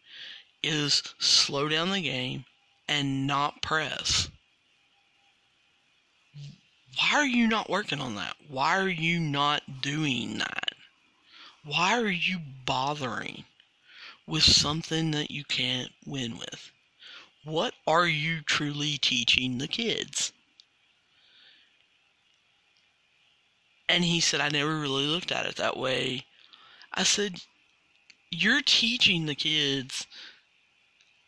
is 0.63 1.03
slow 1.19 1.69
down 1.69 1.91
the 1.91 2.01
game 2.01 2.45
and 2.89 3.27
not 3.27 3.63
press, 3.63 4.29
why 6.99 7.15
are 7.15 7.27
you 7.27 7.47
not 7.47 7.71
working 7.71 8.01
on 8.01 8.17
that? 8.17 8.37
Why 8.49 8.77
are 8.79 8.89
you 8.89 9.21
not 9.21 9.81
doing 9.81 10.39
that? 10.39 10.75
Why 11.65 12.01
are 12.01 12.11
you 12.11 12.41
bothering 12.67 13.45
with 14.27 14.43
something 14.43 15.13
that 15.13 15.31
you 15.31 15.45
can't 15.45 15.93
win 16.05 16.39
with? 16.39 16.73
What 17.45 17.75
are 17.87 18.07
you 18.07 18.43
truly 18.43 18.99
teaching 18.99 19.59
the 19.59 19.69
kids? 19.69 20.33
And 23.91 24.05
he 24.05 24.21
said, 24.21 24.41
I 24.41 24.49
never 24.49 24.79
really 24.79 25.07
looked 25.07 25.33
at 25.33 25.47
it 25.47 25.57
that 25.57 25.77
way. 25.77 26.25
I 26.95 27.03
said, 27.03 27.41
You're 28.31 28.63
teaching 28.63 29.27
the 29.27 29.35
kids 29.35 30.07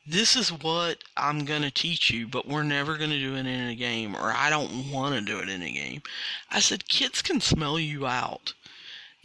this 0.06 0.34
is 0.34 0.50
what 0.50 0.98
I'm 1.16 1.44
going 1.44 1.62
to 1.62 1.70
teach 1.70 2.10
you, 2.10 2.26
but 2.26 2.48
we're 2.48 2.64
never 2.64 2.96
going 2.96 3.10
to 3.10 3.18
do 3.18 3.36
it 3.36 3.46
in 3.46 3.68
a 3.68 3.74
game, 3.74 4.16
or 4.16 4.32
I 4.32 4.50
don't 4.50 4.90
want 4.90 5.14
to 5.14 5.20
do 5.20 5.38
it 5.38 5.48
in 5.48 5.62
a 5.62 5.70
game. 5.70 6.02
I 6.50 6.60
said, 6.60 6.88
kids 6.88 7.22
can 7.22 7.40
smell 7.40 7.78
you 7.78 8.06
out. 8.06 8.54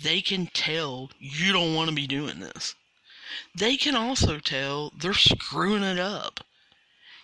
They 0.01 0.21
can 0.21 0.47
tell 0.47 1.09
you 1.19 1.51
don't 1.51 1.73
want 1.73 1.89
to 1.89 1.95
be 1.95 2.05
doing 2.05 2.39
this. 2.39 2.75
They 3.55 3.75
can 3.75 3.95
also 3.95 4.37
tell 4.37 4.93
they're 4.95 5.13
screwing 5.13 5.83
it 5.83 5.99
up. 5.99 6.41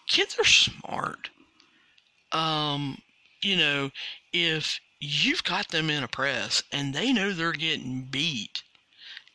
Kids 0.07 0.37
are 0.39 0.45
smart. 0.45 1.29
Um, 2.31 2.97
you 3.43 3.55
know, 3.55 3.91
if 4.33 4.79
you've 5.03 5.43
got 5.43 5.67
them 5.69 5.89
in 5.89 6.03
a 6.03 6.07
press 6.07 6.63
and 6.71 6.93
they 6.93 7.11
know 7.11 7.33
they're 7.33 7.51
getting 7.51 8.03
beat 8.03 8.63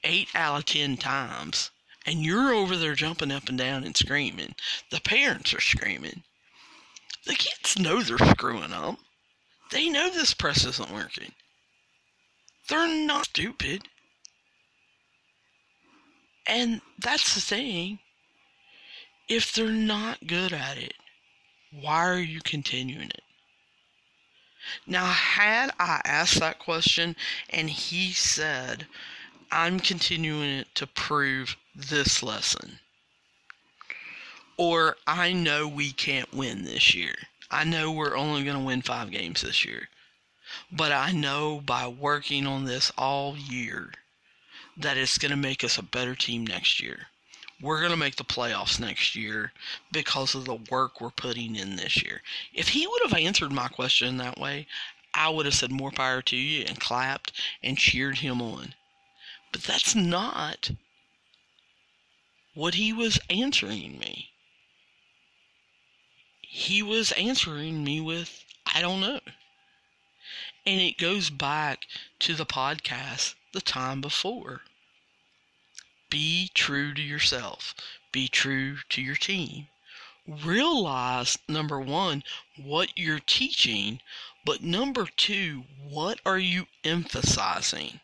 eight 0.03 0.29
out 0.35 0.59
of 0.59 0.65
ten 0.65 0.97
times, 0.97 1.71
and 2.07 2.25
you're 2.25 2.55
over 2.55 2.77
there 2.77 2.95
jumping 2.95 3.31
up 3.31 3.49
and 3.49 3.59
down 3.59 3.85
and 3.85 3.97
screaming. 3.97 4.55
The 4.91 5.01
parents 5.01 5.53
are 5.53 5.61
screaming. 5.61 6.23
The 7.27 7.35
kids 7.35 7.79
know 7.79 8.01
they're 8.01 8.17
screwing 8.19 8.73
up. 8.73 8.99
They 9.71 9.91
know 9.91 10.09
this 10.09 10.33
press 10.33 10.65
isn't 10.65 10.91
working. 10.91 11.33
They're 12.69 12.89
not 12.89 13.27
stupid. 13.27 13.83
And 16.47 16.81
that's 16.99 17.35
the 17.35 17.43
thing. 17.43 17.99
If 19.29 19.53
they're 19.53 19.69
not 19.69 20.27
good 20.27 20.55
at 20.55 20.79
it, 20.79 20.95
why 21.71 22.09
are 22.09 22.19
you 22.19 22.41
continuing 22.43 23.09
it? 23.09 23.23
Now, 24.87 25.07
had 25.07 25.71
I 25.79 26.01
asked 26.05 26.41
that 26.41 26.59
question 26.59 27.17
and 27.51 27.71
he 27.71 28.13
said, 28.13 28.87
I'm 29.51 29.81
continuing 29.81 30.51
it 30.51 30.75
to 30.75 30.87
prove 30.87 31.57
this 31.75 32.23
lesson. 32.23 32.81
Or 34.57 34.97
I 35.07 35.33
know 35.33 35.69
we 35.69 35.93
can't 35.93 36.33
win 36.35 36.65
this 36.65 36.95
year. 36.95 37.15
I 37.51 37.65
know 37.65 37.91
we're 37.91 38.17
only 38.17 38.45
going 38.45 38.59
to 38.59 38.65
win 38.65 38.83
five 38.83 39.11
games 39.11 39.43
this 39.43 39.65
year. 39.65 39.89
But 40.73 40.93
I 40.93 41.13
know 41.13 41.61
by 41.61 41.89
working 41.89 42.47
on 42.47 42.65
this 42.65 42.91
all 42.99 43.37
year 43.37 43.93
that 44.77 44.97
it's 44.97 45.19
going 45.19 45.31
to 45.31 45.37
make 45.37 45.63
us 45.63 45.79
a 45.79 45.83
better 45.83 46.15
team 46.15 46.47
next 46.47 46.81
year. 46.81 47.07
We're 47.61 47.81
going 47.81 47.91
to 47.91 47.97
make 47.97 48.17
the 48.17 48.25
playoffs 48.25 48.79
next 48.79 49.17
year 49.17 49.53
because 49.91 50.35
of 50.35 50.45
the 50.45 50.55
work 50.55 51.01
we're 51.01 51.11
putting 51.11 51.57
in 51.57 51.75
this 51.75 52.03
year. 52.03 52.23
If 52.55 52.69
he 52.69 52.87
would 52.87 53.03
have 53.03 53.15
answered 53.19 53.51
my 53.51 53.67
question 53.67 54.17
that 54.19 54.39
way, 54.39 54.67
I 55.13 55.29
would 55.29 55.47
have 55.47 55.55
said 55.55 55.73
more 55.73 55.91
power 55.91 56.23
to 56.23 56.37
you 56.37 56.65
and 56.69 56.79
clapped 56.79 57.33
and 57.63 57.77
cheered 57.77 58.19
him 58.19 58.41
on. 58.41 58.75
But 59.51 59.63
that's 59.63 59.95
not 59.95 60.71
what 62.55 62.75
he 62.75 62.93
was 62.93 63.19
answering 63.29 63.99
me. 63.99 64.31
He 66.43 66.83
was 66.83 67.13
answering 67.13 67.83
me 67.83 68.01
with, 68.01 68.45
I 68.73 68.81
don't 68.81 69.01
know. 69.01 69.21
And 70.65 70.81
it 70.81 70.99
goes 70.99 71.31
back 71.31 71.87
to 72.21 72.35
the 72.35 72.47
podcast 72.47 73.35
the 73.53 73.61
time 73.61 74.01
before. 74.01 74.63
Be 76.11 76.51
true 76.55 76.95
to 76.95 77.03
yourself, 77.03 77.75
be 78.13 78.29
true 78.29 78.79
to 78.89 79.03
your 79.03 79.17
team. 79.17 79.69
Realize, 80.27 81.39
number 81.49 81.81
one, 81.81 82.23
what 82.57 82.97
you're 82.97 83.21
teaching, 83.21 84.01
but 84.45 84.63
number 84.63 85.07
two, 85.17 85.65
what 85.89 86.21
are 86.27 86.39
you 86.39 86.67
emphasizing? 86.85 88.01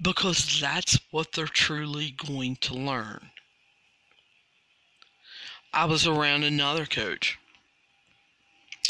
because 0.00 0.60
that's 0.60 0.98
what 1.10 1.32
they're 1.32 1.46
truly 1.46 2.14
going 2.26 2.56
to 2.56 2.74
learn. 2.74 3.30
I 5.72 5.84
was 5.84 6.06
around 6.06 6.44
another 6.44 6.86
coach. 6.86 7.38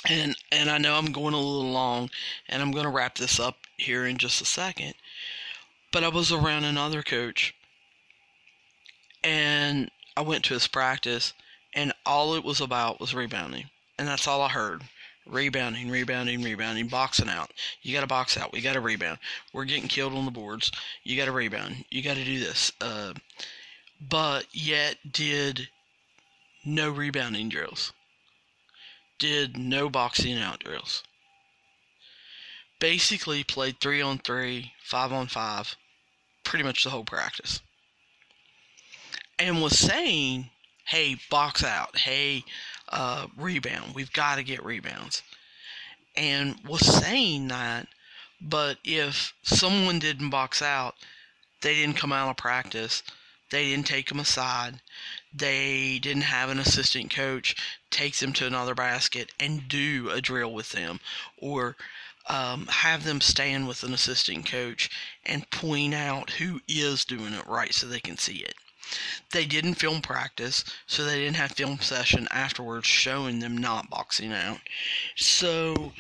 And 0.09 0.35
and 0.51 0.71
I 0.71 0.79
know 0.79 0.95
I'm 0.95 1.13
going 1.13 1.35
a 1.35 1.39
little 1.39 1.71
long 1.71 2.09
and 2.49 2.63
I'm 2.63 2.73
going 2.73 2.85
to 2.85 2.91
wrap 2.91 3.17
this 3.17 3.39
up 3.39 3.57
here 3.77 4.07
in 4.07 4.17
just 4.17 4.41
a 4.41 4.47
second. 4.47 4.95
But 5.93 6.05
I 6.05 6.09
was 6.09 6.31
around 6.31 6.65
another 6.65 7.03
coach 7.03 7.55
and 9.25 9.91
I 10.17 10.23
went 10.23 10.45
to 10.45 10.55
his 10.55 10.67
practice 10.67 11.33
and 11.75 11.93
all 12.07 12.35
it 12.35 12.45
was 12.45 12.61
about 12.61 13.01
was 13.01 13.15
rebounding. 13.15 13.71
And 13.99 14.09
that's 14.09 14.27
all 14.27 14.43
I 14.43 14.49
heard 14.49 14.83
rebounding, 15.27 15.91
rebounding, 15.91 16.43
rebounding, 16.43 16.89
boxing 16.89 17.29
out. 17.29 17.53
You 17.83 17.95
got 17.95 18.01
to 18.01 18.07
box 18.07 18.37
out. 18.37 18.53
We 18.53 18.61
got 18.61 18.75
to 18.75 18.81
rebound. 18.81 19.19
We're 19.53 19.65
getting 19.65 19.89
killed 19.89 20.15
on 20.15 20.25
the 20.25 20.31
boards. 20.31 20.73
You 21.05 21.17
got 21.17 21.27
to 21.27 21.33
rebound. 21.33 21.85
You 21.91 22.03
got 22.03 22.17
to 22.17 22.25
do 22.25 22.41
this. 22.41 22.73
Uh, 22.81 23.15
but 24.01 24.47
yet 24.53 24.97
did 25.11 25.69
no 26.65 26.91
rebounding 26.91 27.49
drills. 27.49 27.93
Did 29.19 29.57
no 29.57 29.89
boxing 29.89 30.39
out 30.39 30.65
drills. 30.65 31.03
Basically 32.79 33.45
played 33.45 33.81
three 33.81 34.01
on 34.01 34.19
three, 34.19 34.73
five 34.83 35.13
on 35.13 35.27
five, 35.27 35.77
pretty 36.51 36.65
much 36.65 36.83
the 36.83 36.91
whole 36.91 37.05
practice. 37.05 37.61
And 39.39 39.63
was 39.63 39.79
saying, 39.79 40.51
hey, 40.85 41.17
box 41.31 41.63
out. 41.63 41.97
Hey, 41.97 42.43
uh, 42.89 43.29
rebound. 43.37 43.95
We've 43.95 44.13
got 44.13 44.35
to 44.35 44.43
get 44.43 44.65
rebounds. 44.65 45.23
And 46.17 46.57
was 46.67 46.81
saying 46.81 47.47
that, 47.49 47.87
but 48.41 48.79
if 48.85 49.33
someone 49.45 50.01
didn't 50.01 50.31
box 50.31 50.61
out, 50.61 50.97
they 51.63 51.77
didn't 51.77 51.97
come 51.97 52.11
out 52.11 52.29
of 52.29 52.37
practice, 52.37 53.05
They 53.51 53.71
didn't 53.71 53.87
take 53.87 54.09
them 54.09 54.21
aside. 54.21 54.81
They 55.33 56.01
didn't 56.01 56.23
have 56.23 56.51
an 56.51 56.59
assistant 56.59 57.11
coach 57.11 57.55
take 57.91 58.17
them 58.17 58.33
to 58.35 58.47
another 58.47 58.75
basket 58.75 59.33
and 59.39 59.69
do 59.69 60.11
a 60.11 60.21
drill 60.21 60.53
with 60.53 60.71
them 60.73 60.99
or 61.37 61.77
um, 62.29 62.67
have 62.67 63.05
them 63.05 63.21
stand 63.21 63.67
with 63.67 63.83
an 63.83 63.95
assistant 63.95 64.47
coach 64.47 64.91
and 65.25 65.51
point 65.51 65.95
out 65.95 66.31
who 66.31 66.61
is 66.69 67.05
doing 67.05 67.33
it 67.33 67.47
right 67.47 67.75
so 67.75 67.87
they 67.87 68.01
can 68.01 68.17
see 68.17 68.39
it. 68.39 68.55
They 69.33 69.47
didn't 69.47 69.75
film 69.75 70.03
practice, 70.03 70.65
so 70.87 71.05
they 71.05 71.21
didn't 71.21 71.37
have 71.37 71.53
film 71.53 71.79
session 71.79 72.27
afterwards 72.31 72.87
showing 72.87 73.39
them 73.39 73.57
not 73.57 73.89
boxing 73.89 74.33
out. 74.33 74.59
So, 75.17 75.93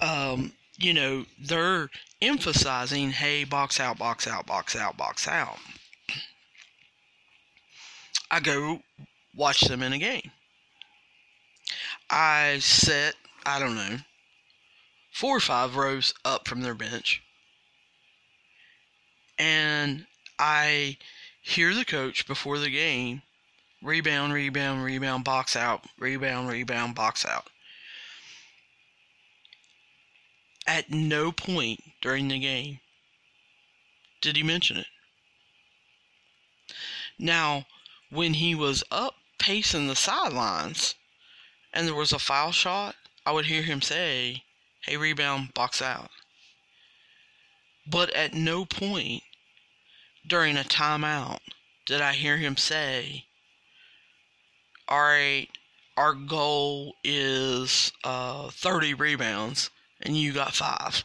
um, 0.00 0.52
you 0.78 0.94
know, 0.94 1.26
they're 1.38 1.90
emphasizing, 2.22 3.10
hey, 3.10 3.44
box 3.44 3.78
out, 3.78 3.98
box 3.98 4.26
out, 4.26 4.46
box 4.46 4.74
out, 4.74 4.96
box 4.96 5.28
out. 5.28 5.58
I 8.30 8.40
go 8.40 8.80
watch 9.34 9.60
them 9.60 9.82
in 9.82 9.92
a 9.92 9.98
game. 9.98 10.30
I 12.08 12.58
sit, 12.60 13.14
I 13.44 13.58
don't 13.58 13.74
know, 13.74 13.98
four 15.10 15.36
or 15.36 15.40
five 15.40 15.76
rows 15.76 16.14
up 16.24 16.46
from 16.46 16.62
their 16.62 16.74
bench. 16.74 17.22
And 19.38 20.06
I 20.38 20.98
hear 21.42 21.74
the 21.74 21.84
coach 21.84 22.26
before 22.26 22.58
the 22.58 22.70
game 22.70 23.22
rebound, 23.82 24.32
rebound, 24.32 24.84
rebound, 24.84 25.24
box 25.24 25.56
out, 25.56 25.84
rebound, 25.98 26.48
rebound, 26.48 26.94
box 26.94 27.24
out. 27.24 27.48
At 30.66 30.90
no 30.90 31.32
point 31.32 31.80
during 32.00 32.28
the 32.28 32.38
game 32.38 32.80
did 34.20 34.36
he 34.36 34.42
mention 34.42 34.76
it. 34.76 34.86
Now, 37.18 37.66
when 38.10 38.34
he 38.34 38.54
was 38.54 38.84
up 38.90 39.14
pacing 39.38 39.88
the 39.88 39.96
sidelines 39.96 40.94
and 41.72 41.86
there 41.86 41.94
was 41.94 42.12
a 42.12 42.18
foul 42.18 42.52
shot, 42.52 42.94
I 43.24 43.32
would 43.32 43.46
hear 43.46 43.62
him 43.62 43.80
say, 43.80 44.44
Hey, 44.82 44.96
rebound, 44.96 45.52
box 45.54 45.82
out. 45.82 46.10
But 47.86 48.10
at 48.10 48.34
no 48.34 48.64
point 48.64 49.22
during 50.26 50.56
a 50.56 50.62
timeout 50.62 51.40
did 51.86 52.00
I 52.00 52.12
hear 52.12 52.36
him 52.36 52.56
say, 52.56 53.24
All 54.88 55.00
right, 55.00 55.48
our 55.96 56.14
goal 56.14 56.94
is 57.04 57.92
uh, 58.04 58.50
30 58.50 58.94
rebounds 58.94 59.70
and 60.00 60.16
you 60.16 60.32
got 60.32 60.54
five. 60.54 61.04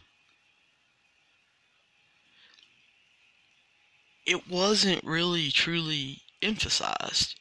It 4.25 4.49
wasn't 4.49 5.03
really 5.03 5.51
truly 5.51 6.21
emphasized. 6.41 7.35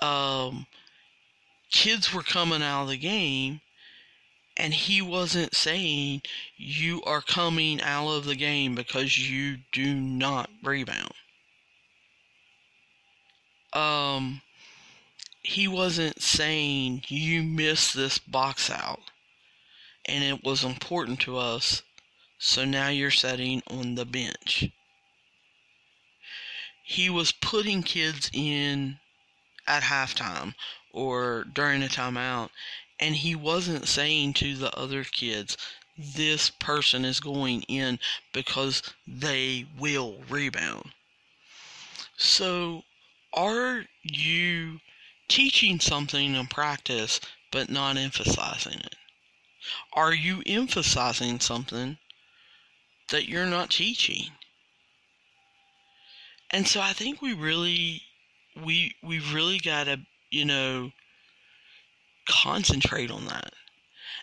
Um, 0.00 0.66
kids 1.70 2.12
were 2.12 2.22
coming 2.22 2.62
out 2.62 2.84
of 2.84 2.88
the 2.88 2.96
game 2.96 3.60
and 4.58 4.74
he 4.74 5.00
wasn't 5.00 5.54
saying 5.54 6.20
you 6.56 7.00
are 7.04 7.22
coming 7.22 7.80
out 7.80 8.08
of 8.08 8.24
the 8.24 8.34
game 8.34 8.74
because 8.74 9.16
you 9.30 9.58
do 9.72 9.94
not 9.94 10.50
rebound. 10.62 11.12
Um, 13.72 14.42
he 15.42 15.68
wasn't 15.68 16.20
saying 16.20 17.04
you 17.06 17.44
missed 17.44 17.94
this 17.94 18.18
box 18.18 18.68
out 18.68 19.00
and 20.06 20.24
it 20.24 20.42
was 20.42 20.64
important 20.64 21.20
to 21.20 21.36
us, 21.36 21.82
so 22.38 22.64
now 22.64 22.88
you're 22.88 23.10
sitting 23.10 23.62
on 23.68 23.94
the 23.94 24.06
bench. 24.06 24.70
He 26.82 27.08
was 27.10 27.30
putting 27.30 27.82
kids 27.82 28.30
in 28.32 28.98
at 29.66 29.82
halftime 29.84 30.54
or 30.92 31.44
during 31.52 31.82
a 31.82 31.86
timeout 31.86 32.48
and 33.00 33.16
he 33.16 33.34
wasn't 33.34 33.88
saying 33.88 34.34
to 34.34 34.54
the 34.56 34.76
other 34.76 35.04
kids, 35.04 35.56
this 35.96 36.50
person 36.50 37.04
is 37.04 37.20
going 37.20 37.62
in 37.62 37.98
because 38.32 38.82
they 39.06 39.66
will 39.78 40.22
rebound. 40.28 40.92
So, 42.16 42.84
are 43.32 43.84
you 44.02 44.80
teaching 45.28 45.80
something 45.80 46.34
in 46.34 46.46
practice 46.46 47.20
but 47.50 47.68
not 47.68 47.96
emphasizing 47.96 48.80
it? 48.80 48.96
Are 49.92 50.14
you 50.14 50.42
emphasizing 50.46 51.40
something 51.40 51.98
that 53.10 53.28
you're 53.28 53.46
not 53.46 53.70
teaching? 53.70 54.30
And 56.50 56.66
so 56.66 56.80
I 56.80 56.92
think 56.92 57.20
we 57.20 57.34
really 57.34 58.02
we 58.56 58.94
we 59.02 59.18
really 59.18 59.58
got 59.58 59.84
to, 59.84 60.00
you 60.30 60.44
know, 60.44 60.92
concentrate 62.28 63.10
on 63.10 63.26
that. 63.26 63.52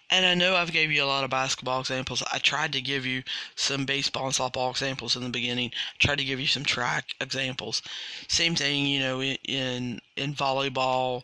And 0.10 0.26
I 0.26 0.36
know 0.36 0.56
I've 0.56 0.72
gave 0.72 0.92
you 0.92 1.04
a 1.04 1.06
lot 1.06 1.24
of 1.24 1.32
basketball 1.32 1.80
examples. 1.80 2.24
I 2.32 2.38
tried 2.38 2.74
to 2.74 2.82
give 2.82 3.06
you 3.06 3.24
some 3.56 3.86
baseball 3.86 4.26
and 4.26 4.34
softball 4.34 4.70
examples 4.70 5.16
in 5.16 5.24
the 5.24 5.30
beginning. 5.30 5.72
I 5.74 5.98
tried 5.98 6.20
to 6.20 6.24
give 6.24 6.40
you 6.40 6.46
some 6.48 6.64
track 6.64 7.16
examples. 7.20 7.82
Same 8.28 8.56
thing, 8.56 8.86
you 8.86 9.00
know, 9.00 9.22
in 9.22 10.00
in 10.16 10.36
volleyball. 10.36 11.24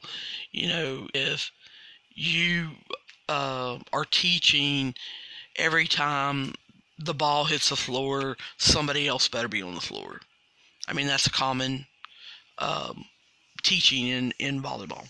You 0.52 0.68
know, 0.68 1.08
if 1.14 1.52
you 2.16 2.72
uh, 3.30 3.78
are 3.94 4.06
teaching 4.06 4.96
every 5.56 5.86
time 5.86 6.56
the 6.98 7.14
ball 7.14 7.46
hits 7.46 7.70
the 7.70 7.76
floor, 7.76 8.36
somebody 8.58 9.08
else 9.08 9.28
better 9.28 9.48
be 9.48 9.62
on 9.62 9.76
the 9.76 9.82
floor. 9.82 10.22
I 10.88 10.94
mean, 10.94 11.08
that's 11.08 11.28
a 11.28 11.32
common 11.32 11.86
um, 12.58 13.06
teaching 13.62 14.08
in 14.08 14.34
in 14.40 14.62
volleyball 14.62 15.08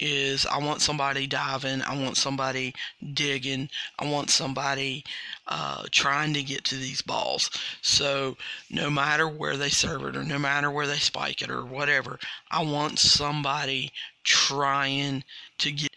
is 0.00 0.46
I 0.46 0.58
want 0.58 0.80
somebody 0.80 1.26
diving, 1.26 1.82
I 1.82 2.00
want 2.00 2.16
somebody 2.16 2.74
digging, 3.12 3.68
I 3.98 4.10
want 4.10 4.30
somebody 4.30 5.04
uh, 5.46 5.84
trying 5.90 6.34
to 6.34 6.42
get 6.42 6.64
to 6.64 6.76
these 6.76 7.02
balls. 7.02 7.50
So 7.82 8.36
no 8.70 8.90
matter 8.90 9.28
where 9.28 9.56
they 9.56 9.68
serve 9.68 10.04
it 10.04 10.16
or 10.16 10.24
no 10.24 10.38
matter 10.38 10.70
where 10.70 10.86
they 10.86 10.96
spike 10.96 11.42
it 11.42 11.50
or 11.50 11.64
whatever, 11.64 12.18
I 12.50 12.62
want 12.62 12.98
somebody 12.98 13.92
trying 14.24 15.24
to 15.58 15.72
get. 15.72 15.90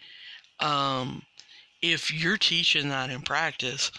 Um, 0.59 1.23
if 1.81 2.11
you're 2.11 2.37
teaching 2.37 2.89
that 2.89 3.09
in 3.09 3.21
practice, 3.21 3.91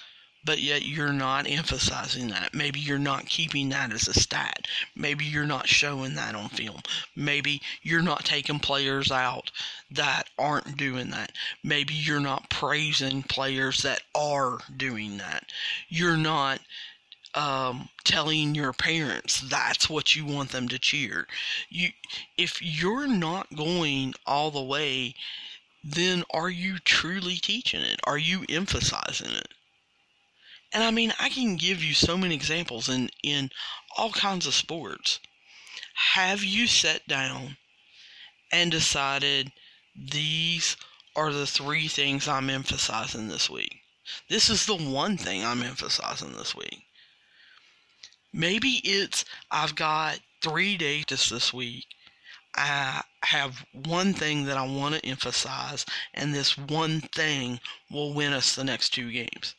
but 0.49 0.63
yet 0.63 0.83
you're 0.83 1.13
not 1.13 1.47
emphasizing 1.47 2.29
that. 2.29 2.55
Maybe 2.55 2.81
you're 2.81 2.99
not 2.99 3.27
keeping 3.27 3.69
that 3.69 3.93
as 3.93 4.09
a 4.09 4.15
stat. 4.15 4.67
Maybe 4.97 5.27
you're 5.27 5.45
not 5.45 5.69
showing 5.69 6.15
that 6.15 6.35
on 6.35 6.49
film. 6.49 6.81
Maybe 7.15 7.61
you're 7.83 8.01
not 8.01 8.25
taking 8.25 8.59
players 8.59 9.13
out 9.13 9.51
that 9.91 10.31
aren't 10.39 10.79
doing 10.79 11.11
that. 11.11 11.33
Maybe 11.63 11.93
you're 11.93 12.19
not 12.19 12.49
praising 12.49 13.25
players 13.25 13.83
that 13.83 14.01
are 14.15 14.61
doing 14.75 15.19
that. 15.19 15.45
You're 15.91 16.17
not 16.17 16.61
um, 17.35 17.91
telling 18.05 18.55
your 18.55 18.73
parents 18.73 19.43
that's 19.43 19.91
what 19.91 20.17
you 20.17 20.25
want 20.25 20.53
them 20.53 20.67
to 20.69 20.79
cheer. 20.79 21.27
You, 21.69 21.91
if 22.39 22.63
you're 22.63 23.07
not 23.07 23.55
going 23.55 24.15
all 24.27 24.51
the 24.51 24.63
way, 24.63 25.15
then 25.85 26.25
are 26.31 26.49
you 26.49 26.79
truly 26.79 27.37
teaching 27.37 27.83
it? 27.83 28.01
Are 28.05 28.17
you 28.17 28.47
emphasizing 28.49 29.33
it? 29.33 29.49
And 30.73 30.85
I 30.85 30.91
mean, 30.91 31.15
I 31.19 31.31
can 31.31 31.57
give 31.57 31.83
you 31.83 31.95
so 31.95 32.19
many 32.19 32.35
examples 32.35 32.91
in, 32.91 33.09
in 33.23 33.51
all 33.97 34.11
kinds 34.11 34.47
of 34.47 34.55
sports. 34.55 35.19
Have 36.15 36.45
you 36.45 36.67
sat 36.67 37.09
down 37.09 37.57
and 38.53 38.71
decided 38.71 39.51
these 39.97 40.77
are 41.17 41.33
the 41.33 41.47
three 41.47 41.89
things 41.89 42.29
I'm 42.29 42.51
emphasizing 42.51 43.29
this 43.29 43.49
week? 43.49 43.81
This 44.29 44.51
is 44.51 44.67
the 44.67 44.77
one 44.77 45.17
thing 45.17 45.45
I'm 45.45 45.63
emphasizing 45.63 46.33
this 46.33 46.55
week. 46.55 46.83
Maybe 48.33 48.81
it's 48.85 49.25
I've 49.51 49.75
got 49.75 50.21
three 50.43 50.77
dates 50.77 51.31
this 51.31 51.53
week. 51.53 51.87
I 52.55 53.03
have 53.23 53.65
one 53.73 54.13
thing 54.13 54.45
that 54.45 54.59
I 54.59 54.67
want 54.67 54.97
to 54.97 55.07
emphasize, 55.07 55.87
and 56.13 56.35
this 56.35 56.59
one 56.59 57.01
thing 57.01 57.61
will 57.91 58.13
win 58.13 58.33
us 58.33 58.55
the 58.55 58.65
next 58.65 58.91
two 58.91 59.11
games 59.11 59.55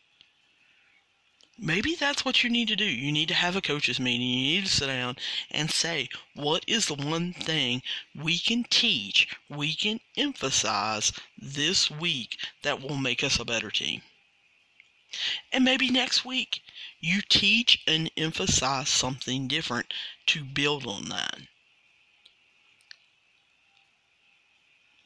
maybe 1.62 1.96
that's 1.96 2.24
what 2.26 2.44
you 2.44 2.50
need 2.50 2.68
to 2.70 2.76
do. 2.76 2.86
You 2.86 3.12
need 3.12 3.28
to 3.30 3.34
have 3.34 3.56
a 3.56 3.62
coaches 3.62 4.00
meeting. 4.00 4.28
You 4.28 4.56
need 4.60 4.66
to 4.66 4.72
sit 4.72 4.88
down 4.88 5.18
and 5.52 5.70
say, 5.70 6.10
what 6.36 6.64
is 6.68 6.88
the 6.88 6.96
one 6.96 7.34
thing 7.34 7.82
we 8.16 8.40
can 8.40 8.64
teach, 8.70 9.28
we 9.50 9.74
can 9.76 10.00
emphasize 10.18 11.12
this 11.38 11.92
week 11.92 12.38
that 12.64 12.82
will 12.82 12.98
make 12.98 13.24
us 13.24 13.40
a 13.40 13.46
better 13.46 13.70
team? 13.72 14.02
And 15.52 15.64
maybe 15.64 15.90
next 15.90 16.24
week 16.24 16.62
you 17.00 17.22
teach 17.22 17.82
and 17.88 18.12
emphasize 18.16 18.90
something 18.90 19.48
different 19.48 19.94
to 20.28 20.44
build 20.44 20.86
on 20.86 21.10
that. 21.10 21.40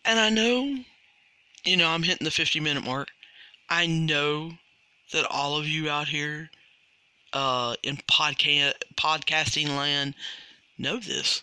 And 0.05 0.19
I 0.19 0.29
know, 0.29 0.83
you 1.63 1.77
know, 1.77 1.89
I'm 1.89 2.03
hitting 2.03 2.25
the 2.25 2.31
50 2.31 2.59
minute 2.59 2.83
mark. 2.83 3.09
I 3.69 3.87
know 3.87 4.57
that 5.13 5.25
all 5.31 5.57
of 5.57 5.67
you 5.67 5.89
out 5.89 6.09
here 6.09 6.49
uh, 7.31 7.75
in 7.81 7.97
podcast 7.97 8.73
podcasting 8.95 9.69
land 9.69 10.13
know 10.77 10.97
this. 10.97 11.41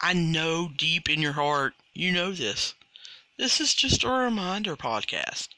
I 0.00 0.12
know 0.12 0.70
deep 0.76 1.08
in 1.08 1.22
your 1.22 1.32
heart 1.32 1.74
you 1.94 2.12
know 2.12 2.32
this. 2.32 2.74
This 3.38 3.60
is 3.60 3.74
just 3.74 4.04
a 4.04 4.08
reminder 4.08 4.76
podcast. 4.76 5.48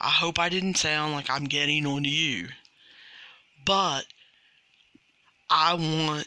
I 0.00 0.10
hope 0.10 0.38
I 0.38 0.48
didn't 0.48 0.76
sound 0.76 1.12
like 1.12 1.30
I'm 1.30 1.44
getting 1.44 1.86
on 1.86 2.02
to 2.02 2.08
you. 2.08 2.48
But 3.64 4.06
I 5.48 5.74
want 5.74 6.26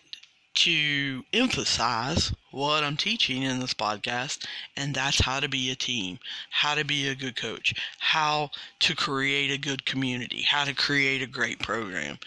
to 0.57 1.23
emphasize 1.33 2.33
what 2.49 2.83
I'm 2.83 2.97
teaching 2.97 3.43
in 3.43 3.59
this 3.59 3.75
podcast, 3.75 4.47
and 4.75 4.95
that's 4.95 5.21
how 5.21 5.39
to 5.39 5.47
be 5.47 5.69
a 5.69 5.75
team, 5.75 6.17
how 6.49 6.73
to 6.73 6.83
be 6.83 7.07
a 7.07 7.13
good 7.13 7.35
coach, 7.35 7.75
how 7.99 8.49
to 8.79 8.95
create 8.95 9.51
a 9.51 9.59
good 9.59 9.85
community, 9.85 10.41
how 10.41 10.65
to 10.65 10.73
create 10.73 11.21
a 11.21 11.27
great 11.27 11.59
program. 11.59 12.17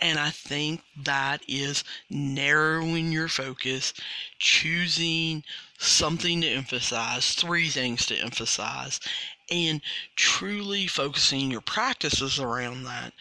And 0.00 0.20
I 0.20 0.30
think 0.30 0.82
that 1.02 1.42
is 1.48 1.82
narrowing 2.08 3.10
your 3.10 3.26
focus, 3.26 3.92
choosing 4.38 5.42
something 5.76 6.40
to 6.42 6.48
emphasize, 6.48 7.34
three 7.34 7.68
things 7.68 8.06
to 8.06 8.16
emphasize, 8.16 9.00
and 9.50 9.80
truly 10.14 10.86
focusing 10.86 11.50
your 11.50 11.60
practices 11.60 12.38
around 12.38 12.84
that. 12.84 13.12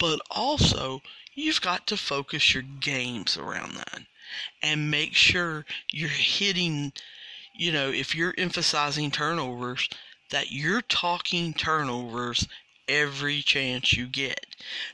But 0.00 0.20
also, 0.32 1.00
you've 1.34 1.60
got 1.60 1.86
to 1.86 1.96
focus 1.96 2.54
your 2.54 2.62
games 2.62 3.36
around 3.36 3.74
that 3.74 4.02
and 4.62 4.90
make 4.90 5.14
sure 5.14 5.64
you're 5.90 6.08
hitting, 6.08 6.92
you 7.54 7.72
know, 7.72 7.90
if 7.90 8.14
you're 8.14 8.34
emphasizing 8.38 9.10
turnovers, 9.10 9.88
that 10.30 10.52
you're 10.52 10.82
talking 10.82 11.52
turnovers 11.52 12.46
every 12.88 13.42
chance 13.42 13.92
you 13.92 14.06
get. 14.06 14.46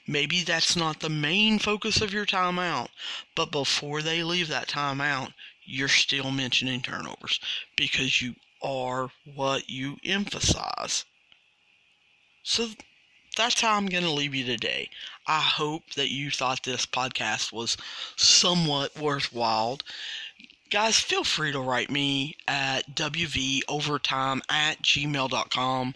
Maybe 0.06 0.42
that's 0.42 0.76
not 0.76 1.00
the 1.00 1.08
main 1.08 1.58
focus 1.58 2.00
of 2.00 2.12
your 2.12 2.26
timeout, 2.26 2.88
but 3.34 3.50
before 3.50 4.02
they 4.02 4.22
leave 4.22 4.48
that 4.48 4.68
timeout, 4.68 5.32
you're 5.64 5.88
still 5.88 6.30
mentioning 6.30 6.80
turnovers 6.80 7.40
because 7.76 8.22
you 8.22 8.34
are 8.62 9.10
what 9.24 9.68
you 9.68 9.96
emphasize. 10.04 11.04
So 12.42 12.68
that's 13.36 13.60
how 13.60 13.76
I'm 13.76 13.86
going 13.86 14.04
to 14.04 14.10
leave 14.10 14.34
you 14.34 14.44
today. 14.44 14.90
I 15.26 15.40
hope 15.40 15.90
that 15.94 16.10
you 16.10 16.30
thought 16.30 16.62
this 16.62 16.86
podcast 16.86 17.52
was 17.52 17.76
somewhat 18.16 18.98
worthwhile. 18.98 19.78
Guys, 20.70 20.98
feel 20.98 21.22
free 21.22 21.52
to 21.52 21.60
write 21.60 21.90
me 21.90 22.36
at 22.48 22.94
wvovertime 22.94 24.40
at 24.50 24.82
gmail.com. 24.82 25.94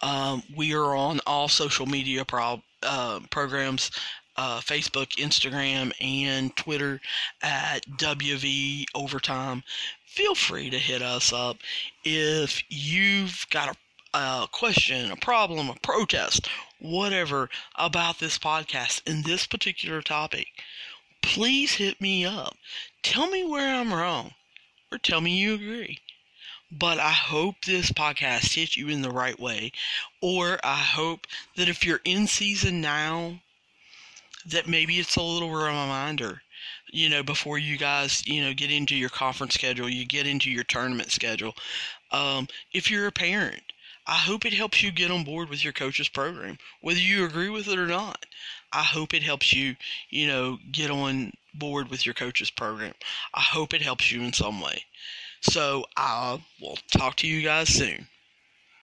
Um, 0.00 0.42
we 0.56 0.74
are 0.74 0.94
on 0.94 1.20
all 1.26 1.48
social 1.48 1.86
media 1.86 2.24
pro- 2.24 2.62
uh, 2.82 3.20
programs 3.30 3.90
uh, 4.38 4.60
Facebook, 4.60 5.08
Instagram, 5.16 5.92
and 6.00 6.56
Twitter 6.56 7.00
at 7.42 7.84
WV 7.98 8.84
Overtime. 8.94 9.64
Feel 10.06 10.36
free 10.36 10.70
to 10.70 10.78
hit 10.78 11.02
us 11.02 11.32
up 11.32 11.58
if 12.04 12.62
you've 12.68 13.44
got 13.50 13.68
a 13.68 13.76
a 14.22 14.48
question, 14.50 15.10
a 15.10 15.16
problem, 15.16 15.68
a 15.68 15.74
protest, 15.74 16.48
whatever 16.80 17.48
about 17.76 18.18
this 18.18 18.38
podcast 18.38 19.02
and 19.06 19.24
this 19.24 19.46
particular 19.46 20.02
topic, 20.02 20.48
please 21.22 21.74
hit 21.74 22.00
me 22.00 22.24
up. 22.24 22.56
Tell 23.02 23.28
me 23.28 23.44
where 23.44 23.74
I'm 23.74 23.92
wrong 23.92 24.34
or 24.90 24.98
tell 24.98 25.20
me 25.20 25.36
you 25.36 25.54
agree. 25.54 25.98
But 26.70 26.98
I 26.98 27.12
hope 27.12 27.64
this 27.64 27.90
podcast 27.90 28.54
hits 28.54 28.76
you 28.76 28.88
in 28.88 29.02
the 29.02 29.10
right 29.10 29.38
way. 29.38 29.72
Or 30.20 30.58
I 30.62 30.76
hope 30.76 31.26
that 31.56 31.68
if 31.68 31.84
you're 31.84 32.00
in 32.04 32.26
season 32.26 32.80
now, 32.80 33.40
that 34.46 34.68
maybe 34.68 34.98
it's 34.98 35.16
a 35.16 35.22
little 35.22 35.50
reminder, 35.50 36.42
you 36.90 37.08
know, 37.08 37.22
before 37.22 37.58
you 37.58 37.76
guys, 37.76 38.26
you 38.26 38.42
know, 38.42 38.52
get 38.52 38.70
into 38.70 38.94
your 38.94 39.10
conference 39.10 39.54
schedule, 39.54 39.88
you 39.88 40.04
get 40.06 40.26
into 40.26 40.50
your 40.50 40.64
tournament 40.64 41.10
schedule. 41.10 41.54
Um, 42.10 42.48
if 42.72 42.90
you're 42.90 43.06
a 43.06 43.12
parent, 43.12 43.67
I 44.08 44.16
hope 44.16 44.46
it 44.46 44.54
helps 44.54 44.82
you 44.82 44.90
get 44.90 45.10
on 45.10 45.22
board 45.22 45.50
with 45.50 45.62
your 45.62 45.74
coach's 45.74 46.08
program, 46.08 46.56
whether 46.80 46.98
you 46.98 47.26
agree 47.26 47.50
with 47.50 47.68
it 47.68 47.78
or 47.78 47.86
not. 47.86 48.24
I 48.72 48.82
hope 48.82 49.12
it 49.12 49.22
helps 49.22 49.52
you, 49.52 49.76
you 50.08 50.26
know, 50.26 50.58
get 50.72 50.90
on 50.90 51.34
board 51.52 51.90
with 51.90 52.06
your 52.06 52.14
coach's 52.14 52.48
program. 52.48 52.94
I 53.34 53.42
hope 53.42 53.74
it 53.74 53.82
helps 53.82 54.10
you 54.10 54.22
in 54.22 54.32
some 54.32 54.62
way. 54.62 54.82
So 55.42 55.84
I 55.94 56.42
will 56.58 56.78
talk 56.90 57.16
to 57.16 57.26
you 57.26 57.42
guys 57.42 57.68
soon. 57.68 58.08